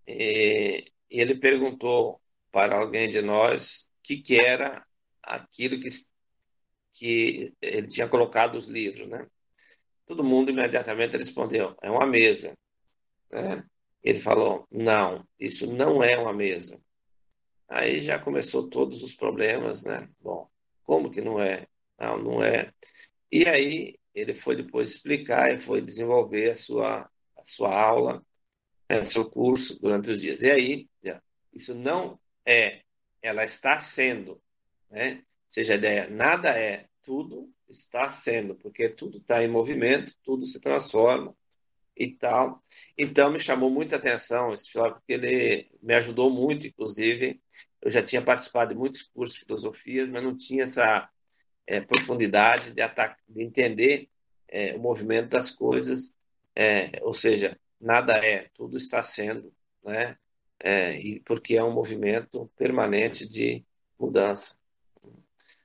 E, 0.08 0.92
e 1.10 1.20
ele 1.22 1.36
perguntou 1.36 2.22
para 2.52 2.78
alguém 2.78 3.10
de 3.10 3.22
nós 3.22 3.84
o 3.84 4.04
que, 4.04 4.18
que 4.18 4.40
era 4.40 4.86
aquilo 5.22 5.80
que, 5.80 5.90
que 6.94 7.54
ele 7.62 7.88
tinha 7.88 8.08
colocado 8.08 8.56
os 8.56 8.68
livros, 8.68 9.08
né? 9.08 9.28
Todo 10.06 10.24
mundo 10.24 10.52
imediatamente 10.52 11.18
respondeu: 11.18 11.76
é 11.82 11.92
uma 11.92 12.06
mesa. 12.06 12.58
Né? 13.30 13.64
Ele 14.02 14.20
falou: 14.20 14.66
não, 14.72 15.28
isso 15.38 15.72
não 15.72 16.02
é 16.02 16.18
uma 16.18 16.34
mesa. 16.34 16.82
Aí 17.68 18.00
já 18.00 18.18
começou 18.18 18.70
todos 18.70 19.04
os 19.04 19.14
problemas, 19.14 19.84
né? 19.84 20.10
Bom, 20.22 20.50
como 20.84 21.12
que 21.12 21.22
não 21.22 21.42
é? 21.42 21.68
Não, 22.00 22.18
não 22.18 22.44
é. 22.44 22.74
E 23.32 23.46
aí 23.46 24.00
ele 24.14 24.34
foi 24.34 24.56
depois 24.56 24.92
explicar 24.92 25.54
e 25.54 25.58
foi 25.58 25.82
desenvolver 25.82 26.52
a 26.52 26.56
sua, 26.56 27.10
a 27.38 27.44
sua 27.44 27.78
aula, 27.78 28.26
né, 28.90 29.04
seu 29.04 29.30
curso 29.30 29.80
durante 29.82 30.10
os 30.10 30.22
dias. 30.22 30.42
E 30.42 30.50
aí, 30.50 30.90
isso 31.54 31.76
não 31.76 32.20
é, 32.46 32.82
ela 33.22 33.44
está 33.44 33.78
sendo, 33.78 34.42
né? 34.90 35.16
Ou 35.18 35.52
seja, 35.52 35.74
a 35.74 35.78
ideia, 35.78 36.10
nada 36.10 36.50
é, 36.58 36.88
tudo 37.04 37.52
está 37.68 38.10
sendo, 38.10 38.56
porque 38.56 38.90
tudo 38.90 39.18
está 39.18 39.44
em 39.44 39.48
movimento, 39.48 40.14
tudo 40.24 40.46
se 40.46 40.60
transforma 40.60 41.36
e 41.98 42.14
tal. 42.14 42.64
Então 42.98 43.32
me 43.32 43.40
chamou 43.40 43.70
muita 43.70 43.96
atenção 43.96 44.54
esse 44.54 44.70
filósofo, 44.72 45.00
porque 45.00 45.14
ele 45.14 45.70
me 45.82 45.94
ajudou 45.96 46.30
muito, 46.30 46.68
inclusive. 46.68 47.42
Eu 47.82 47.92
já 47.92 48.04
tinha 48.04 48.22
participado 48.22 48.74
de 48.74 48.80
muitos 48.80 49.02
cursos 49.04 49.38
de 49.38 49.46
filosofias, 49.46 50.10
mas 50.10 50.24
não 50.24 50.36
tinha 50.36 50.64
essa 50.64 51.10
é, 51.66 51.82
profundidade 51.82 52.72
de, 52.72 52.82
de 53.30 53.44
entender 53.44 54.10
é, 54.48 54.76
o 54.76 54.80
movimento 54.80 55.30
das 55.30 55.52
coisas, 55.52 56.16
é, 56.56 56.92
ou 57.04 57.14
seja, 57.14 57.60
nada 57.80 58.18
é, 58.18 58.50
tudo 58.54 58.78
está 58.78 59.04
sendo, 59.04 59.54
né? 59.84 60.18
É, 60.60 61.00
e 61.00 61.20
porque 61.20 61.56
é 61.56 61.64
um 61.64 61.74
movimento 61.74 62.50
permanente 62.58 63.28
de 63.28 63.64
mudança. 64.00 64.58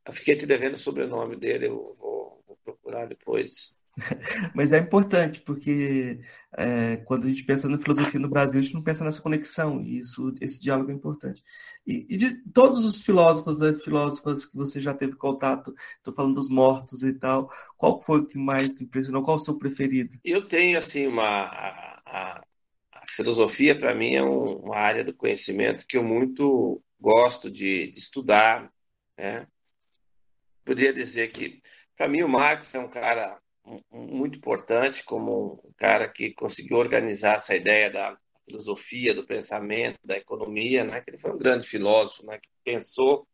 Eu 0.05 0.13
fiquei 0.13 0.37
te 0.37 0.47
devendo 0.47 0.75
o 0.75 0.79
sobrenome 0.79 1.37
dele, 1.37 1.69
eu 1.69 1.95
vou, 1.95 2.43
vou 2.47 2.59
procurar 2.65 3.07
depois. 3.07 3.79
Mas 4.55 4.73
é 4.73 4.79
importante, 4.79 5.41
porque 5.41 6.21
é, 6.57 6.97
quando 6.99 7.27
a 7.27 7.29
gente 7.29 7.45
pensa 7.45 7.69
na 7.69 7.79
filosofia 7.79 8.19
no 8.19 8.29
Brasil, 8.29 8.59
a 8.59 8.63
gente 8.63 8.75
não 8.75 8.83
pensa 8.83 9.05
nessa 9.05 9.21
conexão, 9.21 9.83
e 9.83 9.99
isso, 9.99 10.35
esse 10.41 10.61
diálogo 10.61 10.91
é 10.91 10.95
importante. 10.95 11.43
E, 11.87 12.07
e 12.09 12.17
de 12.17 12.35
todos 12.53 12.85
os 12.85 13.03
filósofos 13.03 13.61
e 13.61 13.79
filósofas 13.81 14.47
que 14.47 14.57
você 14.57 14.81
já 14.81 14.95
teve 14.95 15.15
contato, 15.17 15.75
estou 15.99 16.15
falando 16.15 16.37
dos 16.37 16.49
mortos 16.49 17.03
e 17.03 17.13
tal, 17.13 17.51
qual 17.77 18.01
foi 18.03 18.21
o 18.21 18.27
que 18.27 18.39
mais 18.39 18.75
te 18.75 18.85
impressionou? 18.85 19.23
Qual 19.23 19.37
o 19.37 19.41
seu 19.41 19.59
preferido? 19.59 20.17
Eu 20.25 20.49
tenho, 20.49 20.79
assim, 20.79 21.07
uma. 21.07 21.23
A, 21.23 22.03
a, 22.07 22.45
a 22.93 23.07
filosofia, 23.09 23.79
para 23.79 23.95
mim, 23.95 24.15
é 24.15 24.23
um, 24.23 24.57
uma 24.61 24.77
área 24.77 25.05
do 25.05 25.15
conhecimento 25.15 25.87
que 25.87 25.97
eu 25.97 26.05
muito 26.05 26.83
gosto 27.01 27.51
de, 27.51 27.89
de 27.89 27.99
estudar, 27.99 28.73
né? 29.19 29.47
poderia 30.65 30.93
dizer 30.93 31.33
que, 31.33 31.61
para 31.97 32.09
mim, 32.09 32.23
o 32.23 32.29
Marx 32.29 32.75
é 32.75 32.79
um 32.79 32.89
cara 32.89 33.42
muito 33.91 34.39
importante, 34.39 35.05
como 35.05 35.61
um 35.65 35.73
cara 35.77 36.09
que 36.09 36.33
conseguiu 36.35 36.79
organizar 36.79 37.37
essa 37.37 37.55
ideia 37.55 37.91
da 37.91 38.17
filosofia, 38.47 39.15
do 39.15 39.27
pensamento, 39.27 39.99
da 40.05 40.17
economia, 40.17 40.85
né? 40.85 41.03
Ele 41.07 41.19
foi 41.19 41.33
um 41.33 41.39
grande 41.39 41.67
filósofo, 41.67 42.27
né? 42.27 42.39
Que 42.39 42.49
pensou 42.65 43.27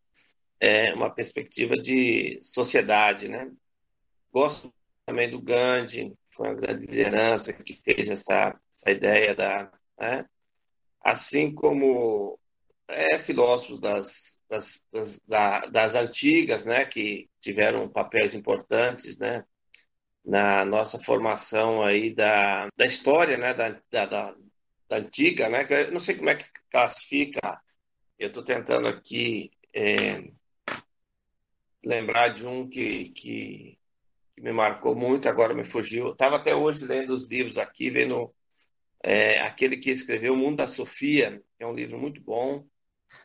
é, 0.60 0.92
uma 0.94 1.10
perspectiva 1.10 1.76
de 1.76 2.38
sociedade, 2.42 3.28
né? 3.28 3.50
Gosto 4.32 4.72
também 5.06 5.30
do 5.30 5.40
Gandhi, 5.40 6.14
foi 6.30 6.48
uma 6.48 6.54
grande 6.54 6.86
liderança 6.86 7.52
que 7.52 7.74
fez 7.74 8.10
essa, 8.10 8.54
essa 8.70 8.92
ideia 8.92 9.34
da, 9.34 9.72
né? 9.98 10.26
assim 11.00 11.54
como 11.54 12.38
é, 12.86 13.18
filósofos 13.18 13.80
das, 13.80 14.40
das, 14.48 14.86
das, 15.26 15.70
das, 15.70 15.94
antigas, 15.94 16.64
né, 16.64 16.84
que 16.84 17.28
tiveram 17.40 17.88
papéis 17.88 18.34
importantes, 18.34 19.18
né, 19.18 19.44
na 20.24 20.64
nossa 20.64 20.98
formação 20.98 21.82
aí 21.82 22.14
da, 22.14 22.68
da 22.76 22.84
história, 22.86 23.36
né, 23.36 23.54
da, 23.54 23.80
da, 23.90 24.06
da, 24.06 24.34
da 24.88 24.96
antiga, 24.96 25.48
né, 25.48 25.66
eu 25.68 25.92
não 25.92 26.00
sei 26.00 26.16
como 26.16 26.30
é 26.30 26.36
que 26.36 26.44
classifica, 26.70 27.60
eu 28.18 28.28
estou 28.28 28.42
tentando 28.42 28.88
aqui 28.88 29.50
é, 29.74 30.30
lembrar 31.84 32.28
de 32.28 32.46
um 32.46 32.68
que, 32.68 33.10
que, 33.10 33.78
que, 34.34 34.42
me 34.42 34.52
marcou 34.52 34.94
muito, 34.94 35.28
agora 35.28 35.54
me 35.54 35.64
fugiu, 35.64 36.12
estava 36.12 36.36
até 36.36 36.54
hoje 36.54 36.84
lendo 36.84 37.12
os 37.12 37.28
livros 37.28 37.58
aqui, 37.58 37.90
vendo 37.90 38.34
é, 39.02 39.40
aquele 39.40 39.76
que 39.76 39.90
escreveu 39.90 40.34
O 40.34 40.36
Mundo 40.36 40.56
da 40.56 40.66
Sofia, 40.66 41.42
que 41.56 41.64
é 41.64 41.66
um 41.66 41.74
livro 41.74 41.98
muito 41.98 42.20
bom, 42.20 42.66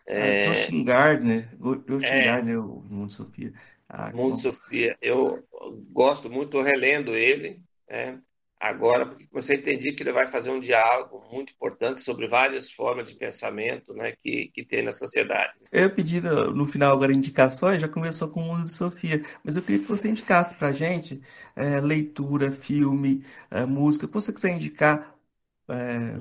é... 0.05 0.43
Justin 0.43 0.83
Gardner, 0.83 1.49
Justin 1.87 2.05
é... 2.05 2.25
Gardner, 2.25 2.59
o 2.59 2.81
Mundo 2.81 3.11
Sofia. 3.11 3.53
Ah, 3.95 4.11
Mundo 4.11 4.39
Sofia, 4.39 4.97
eu 4.99 5.43
gosto 5.91 6.27
muito, 6.27 6.59
relendo 6.63 7.15
ele, 7.15 7.61
né? 7.87 8.19
agora, 8.59 9.05
porque 9.05 9.27
você 9.31 9.55
entendi 9.55 9.91
que 9.91 10.01
ele 10.01 10.11
vai 10.11 10.27
fazer 10.27 10.49
um 10.49 10.59
diálogo 10.59 11.23
muito 11.31 11.53
importante 11.53 12.01
sobre 12.01 12.27
várias 12.27 12.71
formas 12.71 13.11
de 13.11 13.15
pensamento 13.15 13.93
né, 13.93 14.13
que, 14.19 14.49
que 14.51 14.65
tem 14.65 14.81
na 14.81 14.91
sociedade. 14.91 15.53
Eu 15.71 15.93
pedi 15.93 16.19
no 16.21 16.65
final 16.65 16.93
agora 16.93 17.13
indicações, 17.13 17.81
já 17.81 17.87
começou 17.87 18.29
com 18.29 18.41
o 18.41 18.45
Mundo 18.45 18.63
de 18.63 18.73
Sofia, 18.73 19.23
mas 19.43 19.55
eu 19.55 19.61
queria 19.61 19.83
que 19.83 19.87
você 19.87 20.09
indicasse 20.09 20.55
para 20.55 20.69
a 20.69 20.73
gente 20.73 21.21
é, 21.55 21.79
leitura, 21.79 22.51
filme, 22.51 23.23
é, 23.51 23.63
música, 23.63 24.07
que 24.07 24.13
você 24.13 24.33
quiser 24.33 24.55
indicar 24.55 25.13
é, 25.69 26.19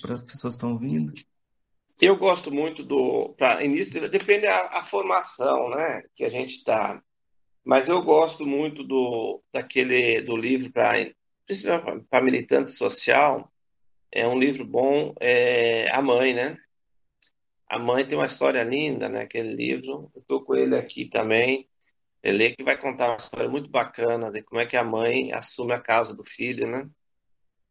para 0.00 0.14
as 0.14 0.22
pessoas 0.22 0.54
que 0.54 0.58
estão 0.58 0.72
ouvindo. 0.72 1.12
Eu 2.00 2.16
gosto 2.16 2.52
muito 2.52 2.82
do. 2.82 3.34
Para 3.38 3.64
início, 3.64 4.08
depende 4.08 4.42
da 4.46 4.66
a 4.68 4.84
formação 4.84 5.70
né, 5.70 6.02
que 6.14 6.24
a 6.24 6.28
gente 6.28 6.56
está. 6.56 7.02
Mas 7.64 7.88
eu 7.88 8.02
gosto 8.02 8.46
muito 8.46 8.82
do 8.82 9.42
daquele 9.52 10.20
do 10.22 10.36
livro 10.36 10.72
para 10.72 10.94
principalmente 11.46 12.06
para 12.08 12.24
militante 12.24 12.72
social, 12.72 13.52
é 14.10 14.26
um 14.26 14.38
livro 14.38 14.64
bom, 14.64 15.14
é 15.20 15.90
A 15.90 16.02
Mãe, 16.02 16.34
né? 16.34 16.58
A 17.68 17.78
Mãe 17.78 18.06
tem 18.06 18.18
uma 18.18 18.26
história 18.26 18.62
linda, 18.62 19.08
né? 19.08 19.22
Aquele 19.22 19.54
livro. 19.54 20.10
Eu 20.14 20.20
estou 20.20 20.44
com 20.44 20.54
ele 20.54 20.76
aqui 20.76 21.06
também. 21.06 21.68
Ele 22.22 22.54
que 22.54 22.62
vai 22.62 22.76
contar 22.78 23.08
uma 23.08 23.16
história 23.16 23.48
muito 23.48 23.68
bacana 23.70 24.30
de 24.30 24.42
como 24.42 24.60
é 24.60 24.66
que 24.66 24.76
a 24.76 24.84
mãe 24.84 25.32
assume 25.32 25.72
a 25.72 25.80
casa 25.80 26.16
do 26.16 26.24
filho, 26.24 26.68
né? 26.70 26.88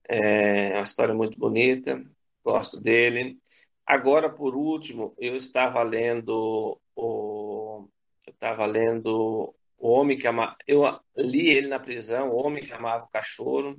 É 0.09 0.73
uma 0.73 0.83
história 0.83 1.13
muito 1.13 1.37
bonita, 1.39 2.03
gosto 2.43 2.81
dele. 2.81 3.39
Agora, 3.85 4.29
por 4.29 4.55
último, 4.55 5.13
eu 5.17 5.35
estava 5.35 5.81
lendo 5.83 6.79
o, 6.95 7.87
eu 8.25 8.33
estava 8.33 8.65
lendo 8.65 9.53
o 9.77 9.89
homem 9.89 10.17
que 10.17 10.27
amava, 10.27 10.55
eu 10.67 10.83
li 11.17 11.49
ele 11.49 11.67
na 11.67 11.79
prisão, 11.79 12.29
o 12.29 12.35
homem 12.35 12.63
que 12.63 12.73
amava 12.73 13.05
o 13.05 13.09
cachorro, 13.09 13.77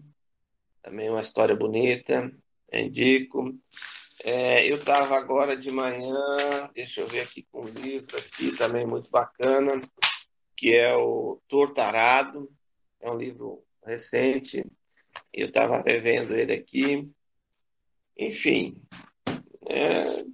também 0.82 1.08
uma 1.08 1.20
história 1.20 1.54
bonita, 1.54 2.32
indico. 2.72 3.56
É, 4.24 4.70
eu 4.70 4.76
estava 4.76 5.16
agora 5.16 5.56
de 5.56 5.70
manhã, 5.70 6.70
deixa 6.74 7.00
eu 7.00 7.06
ver 7.06 7.20
aqui 7.20 7.46
com 7.50 7.62
um 7.62 7.68
livro 7.68 8.16
aqui 8.16 8.56
também 8.56 8.86
muito 8.86 9.10
bacana, 9.10 9.80
que 10.56 10.74
é 10.74 10.94
o 10.94 11.40
Tortarado, 11.48 12.50
é 13.00 13.10
um 13.10 13.16
livro 13.16 13.64
recente, 13.84 14.64
eu 15.32 15.48
estava 15.48 15.80
revendo 15.80 16.36
ele 16.36 16.52
aqui. 16.52 17.10
Enfim, 18.16 18.80
é, 19.72 20.24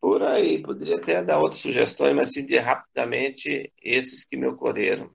por 0.00 0.22
aí, 0.22 0.60
poderia 0.60 0.96
até 0.96 1.22
dar 1.22 1.38
outras 1.38 1.60
sugestões, 1.60 2.14
mas 2.14 2.28
assim, 2.28 2.44
de 2.44 2.58
rapidamente, 2.58 3.72
esses 3.82 4.24
que 4.24 4.36
me 4.36 4.46
ocorreram. 4.46 5.10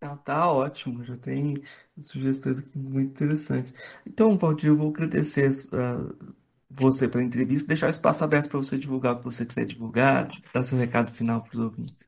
Ah, 0.00 0.16
tá 0.16 0.50
ótimo, 0.50 1.04
já 1.04 1.16
tem 1.16 1.62
sugestões 2.00 2.58
aqui 2.58 2.78
muito 2.78 3.10
interessantes. 3.10 3.72
Então, 4.06 4.36
Valdir, 4.36 4.70
eu 4.70 4.76
vou 4.76 4.90
agradecer 4.90 5.50
uh, 5.50 6.34
você 6.68 7.08
pela 7.08 7.24
entrevista, 7.24 7.68
deixar 7.68 7.86
o 7.86 7.90
espaço 7.90 8.24
aberto 8.24 8.48
para 8.48 8.58
você 8.58 8.76
divulgar 8.76 9.14
o 9.14 9.18
que 9.18 9.24
você 9.24 9.46
quiser 9.46 9.64
divulgar, 9.64 10.28
dar 10.52 10.62
seu 10.62 10.76
recado 10.76 11.12
final 11.12 11.42
para 11.42 11.52
os 11.52 11.64
ouvintes. 11.64 12.06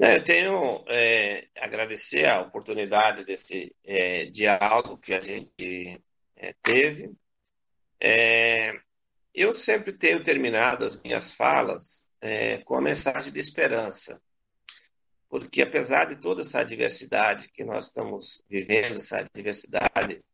É, 0.00 0.16
eu 0.16 0.24
tenho 0.24 0.84
é, 0.88 1.48
agradecer 1.56 2.26
a 2.26 2.40
oportunidade 2.40 3.24
desse 3.24 3.76
é, 3.84 4.24
diálogo 4.26 4.96
que 4.96 5.12
a 5.12 5.20
gente 5.20 6.00
é, 6.36 6.54
teve. 6.62 7.12
É, 8.00 8.72
eu 9.34 9.52
sempre 9.52 9.92
tenho 9.92 10.22
terminado 10.24 10.84
as 10.84 11.00
minhas 11.02 11.32
falas 11.32 12.08
é, 12.20 12.58
com 12.58 12.76
a 12.76 12.80
mensagem 12.80 13.32
de 13.32 13.38
esperança, 13.38 14.20
porque 15.28 15.62
apesar 15.62 16.06
de 16.06 16.16
toda 16.16 16.42
essa 16.42 16.64
diversidade 16.64 17.50
que 17.52 17.64
nós 17.64 17.86
estamos 17.86 18.42
vivendo, 18.48 18.96
essa 18.96 19.24
diversidade 19.34 20.24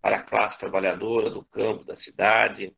para 0.00 0.18
a 0.18 0.22
classe 0.22 0.58
trabalhadora 0.58 1.30
do 1.30 1.44
campo, 1.44 1.84
da 1.84 1.96
cidade, 1.96 2.74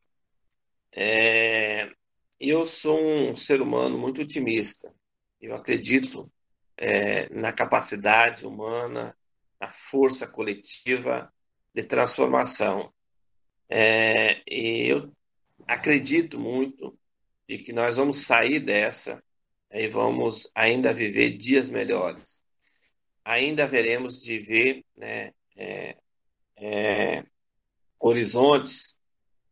é, 0.93 1.91
eu 2.39 2.65
sou 2.65 3.01
um 3.01 3.35
ser 3.35 3.61
humano 3.61 3.99
muito 3.99 4.23
otimista. 4.23 4.95
Eu 5.41 5.55
acredito 5.55 6.31
é, 6.77 7.29
na 7.35 7.53
capacidade 7.53 8.47
humana, 8.47 9.16
na 9.61 9.73
força 9.91 10.27
coletiva 10.27 11.33
de 11.75 11.83
transformação. 11.85 12.93
É, 13.69 14.43
eu 14.47 15.12
acredito 15.66 16.39
muito 16.39 16.99
de 17.49 17.59
que 17.59 17.73
nós 17.73 17.97
vamos 17.97 18.23
sair 18.23 18.61
dessa 18.61 19.23
e 19.70 19.89
vamos 19.89 20.51
ainda 20.55 20.93
viver 20.93 21.31
dias 21.36 21.69
melhores. 21.69 22.43
Ainda 23.24 23.66
veremos 23.66 24.23
de 24.23 24.39
ver 24.39 24.85
né, 24.97 25.32
é, 25.57 25.97
é, 26.57 27.24
horizontes 27.99 28.99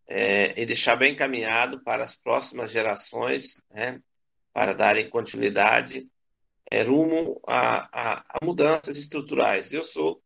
é, 0.07 0.61
e 0.61 0.67
deixar 0.67 0.97
bem 0.97 1.15
encaminhado 1.15 1.83
para 1.83 2.05
as 2.05 2.15
próximas 2.15 2.71
gerações, 2.71 3.61
né, 3.71 4.01
para 4.53 4.75
darem 4.75 5.09
continuidade 5.09 6.07
é, 6.71 6.83
rumo 6.83 7.41
a, 7.47 7.89
a, 7.93 8.25
a 8.29 8.45
mudanças 8.45 8.97
estruturais. 8.97 9.73
Eu 9.73 9.85
sou 9.85 10.23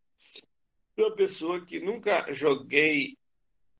uma 0.96 1.14
pessoa 1.14 1.64
que 1.64 1.80
nunca 1.80 2.32
joguei 2.32 3.16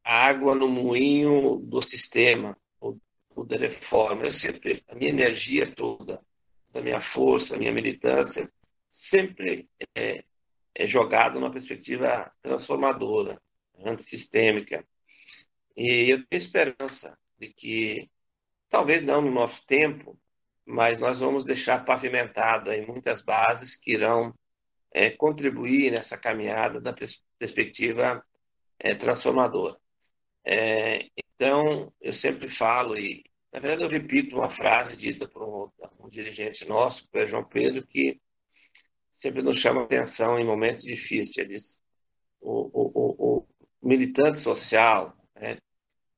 água 0.06 0.54
no 0.54 0.68
moinho 0.68 1.56
do 1.56 1.82
sistema, 1.82 2.56
ou, 2.80 2.96
ou 3.34 3.44
da 3.44 3.56
reforma. 3.56 4.22
Eu 4.24 4.30
sempre, 4.30 4.84
a 4.86 4.94
minha 4.94 5.10
energia 5.10 5.66
toda, 5.74 6.22
a 6.72 6.80
minha 6.80 7.00
força, 7.00 7.56
a 7.56 7.58
minha 7.58 7.72
militância, 7.72 8.48
sempre 8.88 9.68
é, 9.96 10.22
é 10.74 10.86
jogada 10.86 11.34
numa 11.34 11.50
perspectiva 11.50 12.30
transformadora, 12.40 13.42
antissistêmica. 13.84 14.86
E 15.76 16.12
eu 16.12 16.24
tenho 16.26 16.40
esperança 16.40 17.18
de 17.36 17.48
que, 17.48 18.08
talvez 18.70 19.04
não 19.04 19.20
no 19.20 19.32
nosso 19.32 19.60
tempo, 19.66 20.16
mas 20.64 20.98
nós 20.98 21.18
vamos 21.18 21.44
deixar 21.44 21.84
pavimentado 21.84 22.70
aí 22.70 22.86
muitas 22.86 23.20
bases 23.20 23.74
que 23.76 23.92
irão 23.92 24.32
é, 24.92 25.10
contribuir 25.10 25.90
nessa 25.90 26.16
caminhada 26.16 26.80
da 26.80 26.94
perspectiva 27.38 28.24
é, 28.78 28.94
transformadora. 28.94 29.76
É, 30.46 31.10
então, 31.16 31.92
eu 32.00 32.12
sempre 32.12 32.48
falo, 32.48 32.96
e 32.96 33.24
na 33.52 33.58
verdade 33.58 33.82
eu 33.82 33.88
repito 33.88 34.36
uma 34.36 34.48
frase 34.48 34.96
dita 34.96 35.26
por 35.28 35.42
um, 35.42 36.04
um 36.06 36.08
dirigente 36.08 36.64
nosso, 36.68 37.08
que 37.10 37.18
é 37.18 37.26
João 37.26 37.44
Pedro, 37.44 37.84
que 37.84 38.20
sempre 39.12 39.42
nos 39.42 39.58
chama 39.58 39.82
atenção 39.82 40.38
em 40.38 40.46
momentos 40.46 40.84
difíceis. 40.84 41.36
Ele 41.36 41.54
diz, 41.54 41.80
o, 42.40 42.70
o, 42.72 42.92
o, 42.94 43.38
o 43.38 43.48
militante 43.82 44.38
social, 44.38 45.16
né, 45.34 45.56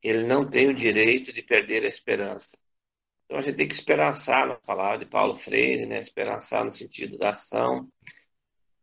ele 0.03 0.25
não 0.27 0.49
tem 0.49 0.69
o 0.69 0.75
direito 0.75 1.33
de 1.33 1.43
perder 1.43 1.85
a 1.85 1.89
esperança. 1.89 2.59
Então 3.25 3.39
a 3.39 3.43
gente 3.43 3.57
tem 3.57 3.69
que 3.69 3.75
esperançar 3.75 4.47
na 4.47 4.57
palavra 4.57 4.99
de 4.99 5.07
Paulo 5.07 5.37
Freire, 5.37 5.87
né? 5.87 5.99
esperançar 5.99 6.65
no 6.65 6.71
sentido 6.71 7.19
da 7.19 7.31
ação. 7.31 7.89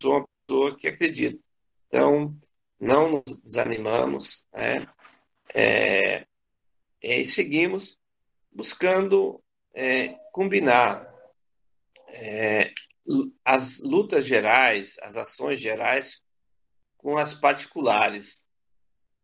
Sou 0.02 0.18
uma 0.18 0.28
pessoa 0.48 0.78
que 0.78 0.88
acredita. 0.88 1.40
Então, 1.88 2.38
não 2.80 3.12
nos 3.12 3.40
desanimamos 3.40 4.46
né? 4.54 4.88
É, 5.56 6.26
e 7.02 7.26
seguimos 7.28 8.00
buscando 8.52 9.42
é, 9.74 10.10
combinar 10.32 11.10
é, 12.08 12.74
as 13.44 13.80
lutas 13.80 14.26
gerais, 14.26 14.98
as 15.02 15.16
ações 15.16 15.60
gerais 15.62 16.22
com 16.98 17.18
as 17.18 17.34
particulares. 17.34 18.46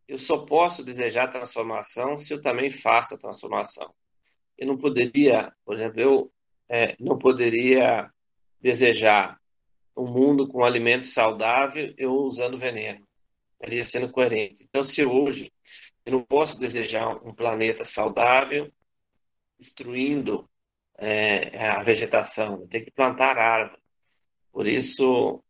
Eu 0.07 0.17
só 0.17 0.45
posso 0.45 0.83
desejar 0.83 1.27
transformação 1.27 2.17
se 2.17 2.33
eu 2.33 2.41
também 2.41 2.71
faço 2.71 3.15
a 3.15 3.17
transformação 3.17 3.93
eu 4.61 4.67
não 4.67 4.77
poderia, 4.77 5.51
por 5.65 5.75
exemplo, 5.75 5.99
eu 5.99 6.31
é, 6.69 6.95
não 6.99 7.17
poderia 7.17 8.11
desejar 8.61 9.41
um 9.97 10.05
mundo 10.05 10.47
com 10.47 10.63
alimento 10.63 11.07
saudável 11.07 11.91
eu 11.97 12.13
usando 12.13 12.59
veneno. 12.59 13.03
Estaria 13.53 13.83
sendo 13.83 14.11
coerente. 14.11 14.63
Então, 14.69 14.83
se 14.83 15.03
hoje 15.03 15.51
eu 16.11 16.17
não 16.17 16.23
posso 16.25 16.59
desejar 16.59 17.15
um 17.25 17.33
planeta 17.33 17.85
saudável 17.85 18.71
destruindo 19.57 20.49
é, 20.97 21.69
a 21.69 21.83
vegetação, 21.83 22.67
tenho 22.67 22.85
que 22.85 22.91
plantar 22.91 23.37
árvore. 23.37 23.81
Por 24.51 24.67
isso, 24.67 25.41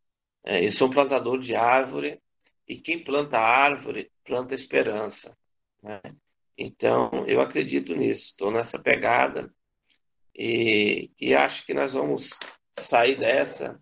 é, 0.44 0.66
eu 0.66 0.72
sou 0.72 0.88
um 0.88 0.92
plantador 0.92 1.40
de 1.40 1.56
árvore 1.56 2.22
e 2.68 2.78
quem 2.78 3.04
planta 3.04 3.40
árvore 3.40 4.12
planta 4.24 4.54
esperança. 4.54 5.36
Né? 5.82 6.00
Então, 6.58 7.26
eu 7.28 7.42
acredito 7.42 7.96
nisso, 7.96 8.32
estou 8.32 8.52
nessa 8.52 8.80
pegada 8.80 9.52
e, 10.36 11.12
e, 11.20 11.34
acho 11.34 11.66
que 11.66 11.74
nós 11.74 11.94
vamos 11.94 12.30
sair 12.74 13.18
dessa 13.18 13.82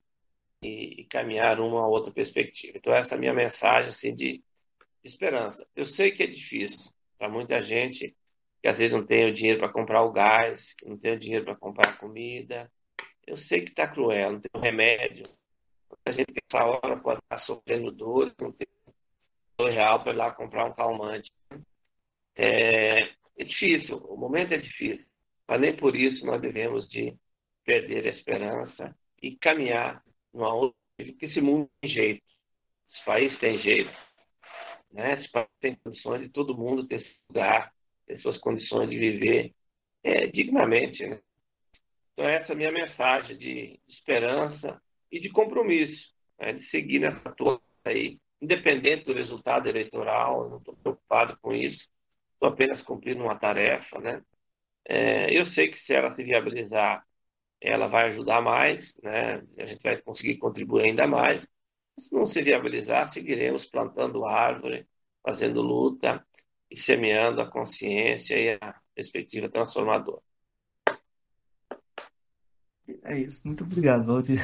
e, 0.62 1.02
e, 1.02 1.06
caminhar 1.06 1.60
uma 1.60 1.88
outra 1.88 2.12
perspectiva. 2.12 2.78
Então, 2.78 2.94
essa 2.94 3.16
é 3.16 3.18
a 3.18 3.20
minha 3.20 3.34
mensagem 3.34 3.90
assim, 3.90 4.14
de 4.14 4.42
esperança. 5.04 5.68
Eu 5.76 5.86
sei 5.86 6.12
que 6.12 6.24
é 6.24 6.28
difícil 6.28 6.92
para 7.18 7.30
muita 7.30 7.62
gente 7.62 8.16
que 8.62 8.68
às 8.68 8.80
vezes 8.80 8.96
não 8.96 9.06
tem 9.06 9.26
o 9.26 9.34
dinheiro 9.34 9.60
para 9.60 9.72
comprar 9.72 10.04
o 10.04 10.12
gás, 10.12 10.74
que 10.74 10.86
não 10.86 10.98
tem 10.98 11.14
o 11.14 11.20
dinheiro 11.20 11.46
para 11.46 11.56
comprar 11.56 11.90
a 11.90 11.98
comida. 11.98 12.72
Eu 13.26 13.38
sei 13.38 13.62
que 13.62 13.70
está 13.70 13.88
cruel, 13.88 14.34
não 14.34 14.42
tem 14.42 14.62
remédio. 14.62 15.24
A 16.06 16.12
gente 16.12 16.34
nessa 16.34 16.66
hora 16.66 16.98
pode 16.98 17.20
estar 17.20 17.38
sofrendo 17.38 17.92
dor, 17.92 18.34
não 18.40 18.52
tem 18.52 18.68
real 19.68 20.02
para 20.02 20.14
ir 20.14 20.16
lá 20.16 20.32
comprar 20.32 20.66
um 20.66 20.74
calmante. 20.74 21.32
É, 22.36 23.12
é 23.38 23.44
difícil, 23.44 23.98
o 23.98 24.16
momento 24.16 24.54
é 24.54 24.58
difícil, 24.58 25.06
mas 25.48 25.60
nem 25.60 25.76
por 25.76 25.96
isso 25.96 26.26
nós 26.26 26.42
devemos 26.42 26.88
de 26.90 27.14
perder 27.66 28.08
a 28.08 28.16
esperança 28.16 28.96
e 29.22 29.36
caminhar 29.36 30.02
numa 30.34 30.54
outra, 30.54 30.78
porque 30.98 31.26
esse 31.26 31.42
mundo 31.42 31.70
tem 31.82 31.90
jeito, 31.92 32.24
esse 32.94 33.06
país 33.06 33.38
tem 33.40 33.62
jeito, 33.62 33.92
né? 34.92 35.24
país 35.32 35.48
tem 35.60 35.76
condições 35.76 36.22
de 36.22 36.30
todo 36.30 36.58
mundo 36.58 36.88
ter 36.88 37.02
seu 37.02 37.12
lugar, 37.30 37.74
ter 38.06 38.20
suas 38.22 38.38
condições 38.38 38.90
de 38.90 38.98
viver 38.98 39.54
é, 40.04 40.28
dignamente. 40.28 41.06
Né? 41.06 41.20
Então 42.14 42.28
essa 42.28 42.52
é 42.52 42.56
a 42.56 42.58
minha 42.58 42.72
mensagem 42.72 43.38
de 43.38 43.80
esperança 43.88 44.82
e 45.12 45.20
de 45.20 45.30
compromisso. 45.30 46.10
né, 46.40 46.54
de 46.54 46.64
seguir 46.70 47.00
nessa 47.00 47.32
toada 47.32 47.62
aí, 47.86 48.20
independente 48.42 49.06
do 49.06 49.14
resultado 49.14 49.68
eleitoral, 49.68 50.50
não 50.50 50.58
estou 50.58 50.76
preocupado 50.76 51.38
com 51.42 51.54
isso, 51.54 51.88
estou 52.34 52.50
apenas 52.50 52.82
cumprindo 52.82 53.24
uma 53.24 53.38
tarefa, 53.38 54.00
né? 54.00 54.24
É, 54.86 55.32
eu 55.38 55.46
sei 55.52 55.70
que 55.72 55.80
se 55.86 55.94
ela 55.94 56.16
se 56.16 56.24
viabilizar, 56.24 57.06
ela 57.62 57.88
vai 57.88 58.10
ajudar 58.10 58.42
mais, 58.42 58.98
né? 59.04 59.44
A 59.58 59.66
gente 59.66 59.84
vai 59.84 59.98
conseguir 60.02 60.38
contribuir 60.38 60.86
ainda 60.86 61.08
mais. 61.08 61.48
Se 62.00 62.16
não 62.16 62.26
se 62.26 62.42
viabilizar, 62.42 63.10
seguiremos 63.10 63.66
plantando 63.66 64.26
árvore, 64.26 64.88
fazendo 65.22 65.62
luta 65.62 66.26
e 66.72 66.78
semeando 66.78 67.42
a 67.42 67.52
consciência 67.52 68.40
e 68.40 68.52
a 68.54 68.76
perspectiva 68.96 69.50
transformadora. 69.50 70.22
É 73.04 73.20
isso. 73.20 73.46
Muito 73.46 73.66
obrigado, 73.66 74.06
Valdir. 74.06 74.40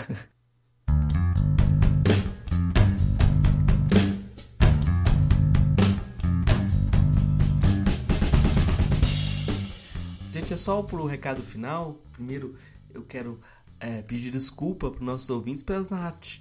Gente, 10.33 10.53
é 10.53 10.57
só 10.57 10.83
para 10.83 10.97
o 10.97 11.05
recado 11.05 11.41
final. 11.41 11.95
Primeiro, 12.11 12.57
eu 12.93 13.03
quero 13.03 13.39
é, 13.79 14.01
pedir 14.01 14.31
desculpa 14.31 14.89
para 14.89 14.99
os 14.99 15.05
nossos 15.05 15.29
ouvintes 15.29 15.63
pelas 15.63 15.89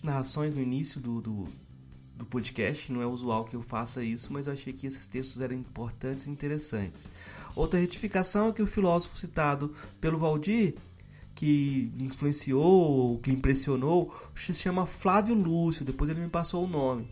narrações 0.02 0.54
no 0.54 0.60
início 0.60 1.00
do, 1.00 1.20
do, 1.20 1.48
do, 2.16 2.24
podcast. 2.24 2.92
Não 2.92 3.02
é 3.02 3.06
usual 3.06 3.44
que 3.44 3.56
eu 3.56 3.62
faça 3.62 4.02
isso, 4.02 4.32
mas 4.32 4.46
eu 4.46 4.52
achei 4.52 4.72
que 4.72 4.86
esses 4.86 5.06
textos 5.06 5.40
eram 5.40 5.54
importantes 5.54 6.26
e 6.26 6.30
interessantes. 6.30 7.10
Outra 7.54 7.78
retificação 7.78 8.48
é 8.48 8.52
que 8.52 8.62
o 8.62 8.66
filósofo 8.66 9.18
citado 9.18 9.74
pelo 10.00 10.18
Valdir 10.18 10.74
que 11.34 11.92
influenciou, 11.98 13.18
que 13.18 13.30
impressionou, 13.30 14.14
se 14.36 14.54
chama 14.54 14.86
Flávio 14.86 15.34
Lúcio, 15.34 15.84
depois 15.84 16.08
ele 16.08 16.20
me 16.20 16.28
passou 16.28 16.64
o 16.64 16.68
nome. 16.68 17.08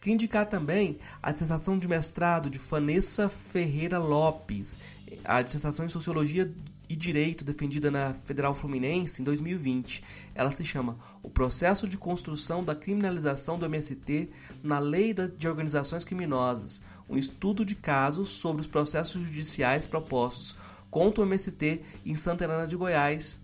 Queria 0.00 0.14
indicar 0.14 0.46
também 0.46 0.98
a 1.22 1.32
dissertação 1.32 1.78
de 1.78 1.88
mestrado 1.88 2.48
de 2.48 2.58
Vanessa 2.58 3.28
Ferreira 3.28 3.98
Lopes, 3.98 4.78
a 5.24 5.42
dissertação 5.42 5.84
em 5.84 5.88
Sociologia 5.88 6.52
e 6.88 6.96
Direito 6.96 7.44
defendida 7.44 7.90
na 7.90 8.14
Federal 8.24 8.54
Fluminense 8.54 9.20
em 9.20 9.24
2020. 9.24 10.02
Ela 10.34 10.52
se 10.52 10.64
chama 10.64 10.98
O 11.22 11.28
Processo 11.28 11.86
de 11.86 11.98
Construção 11.98 12.64
da 12.64 12.74
Criminalização 12.74 13.58
do 13.58 13.66
MST 13.66 14.30
na 14.62 14.78
Lei 14.78 15.14
de 15.14 15.48
Organizações 15.48 16.04
Criminosas, 16.04 16.82
um 17.08 17.16
estudo 17.16 17.64
de 17.64 17.74
casos 17.74 18.30
sobre 18.30 18.62
os 18.62 18.66
processos 18.66 19.22
judiciais 19.22 19.86
propostos 19.86 20.56
contra 20.90 21.22
o 21.22 21.26
MST 21.26 21.82
em 22.06 22.14
Santa 22.14 22.44
Helena 22.44 22.66
de 22.66 22.76
Goiás, 22.76 23.38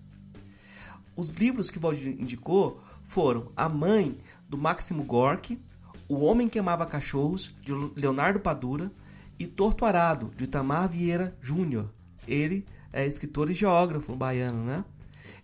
os 1.17 1.29
livros 1.29 1.71
que 1.71 1.79
Valdir 1.79 2.21
indicou 2.21 2.83
foram 3.05 3.53
A 3.57 3.69
Mãe, 3.69 4.19
do 4.49 4.59
Máximo 4.59 5.05
Gorky, 5.05 5.61
O 6.09 6.17
Homem 6.17 6.49
que 6.49 6.59
Amava 6.59 6.85
Cachorros, 6.87 7.55
de 7.61 7.73
Leonardo 7.95 8.41
Padura, 8.41 8.91
e 9.39 9.47
Torto 9.47 9.85
Arado, 9.85 10.33
de 10.37 10.47
Tamar 10.47 10.89
Vieira 10.89 11.37
Júnior. 11.41 11.89
Ele 12.27 12.67
é 12.95 13.05
escritor 13.05 13.51
e 13.51 13.55
geógrafo 13.55 14.15
baiano, 14.15 14.65
né? 14.65 14.85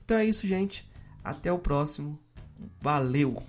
Então 0.05 0.17
é 0.17 0.25
isso, 0.25 0.47
gente. 0.47 0.89
Até 1.23 1.53
o 1.53 1.59
próximo. 1.59 2.17
Valeu! 2.81 3.43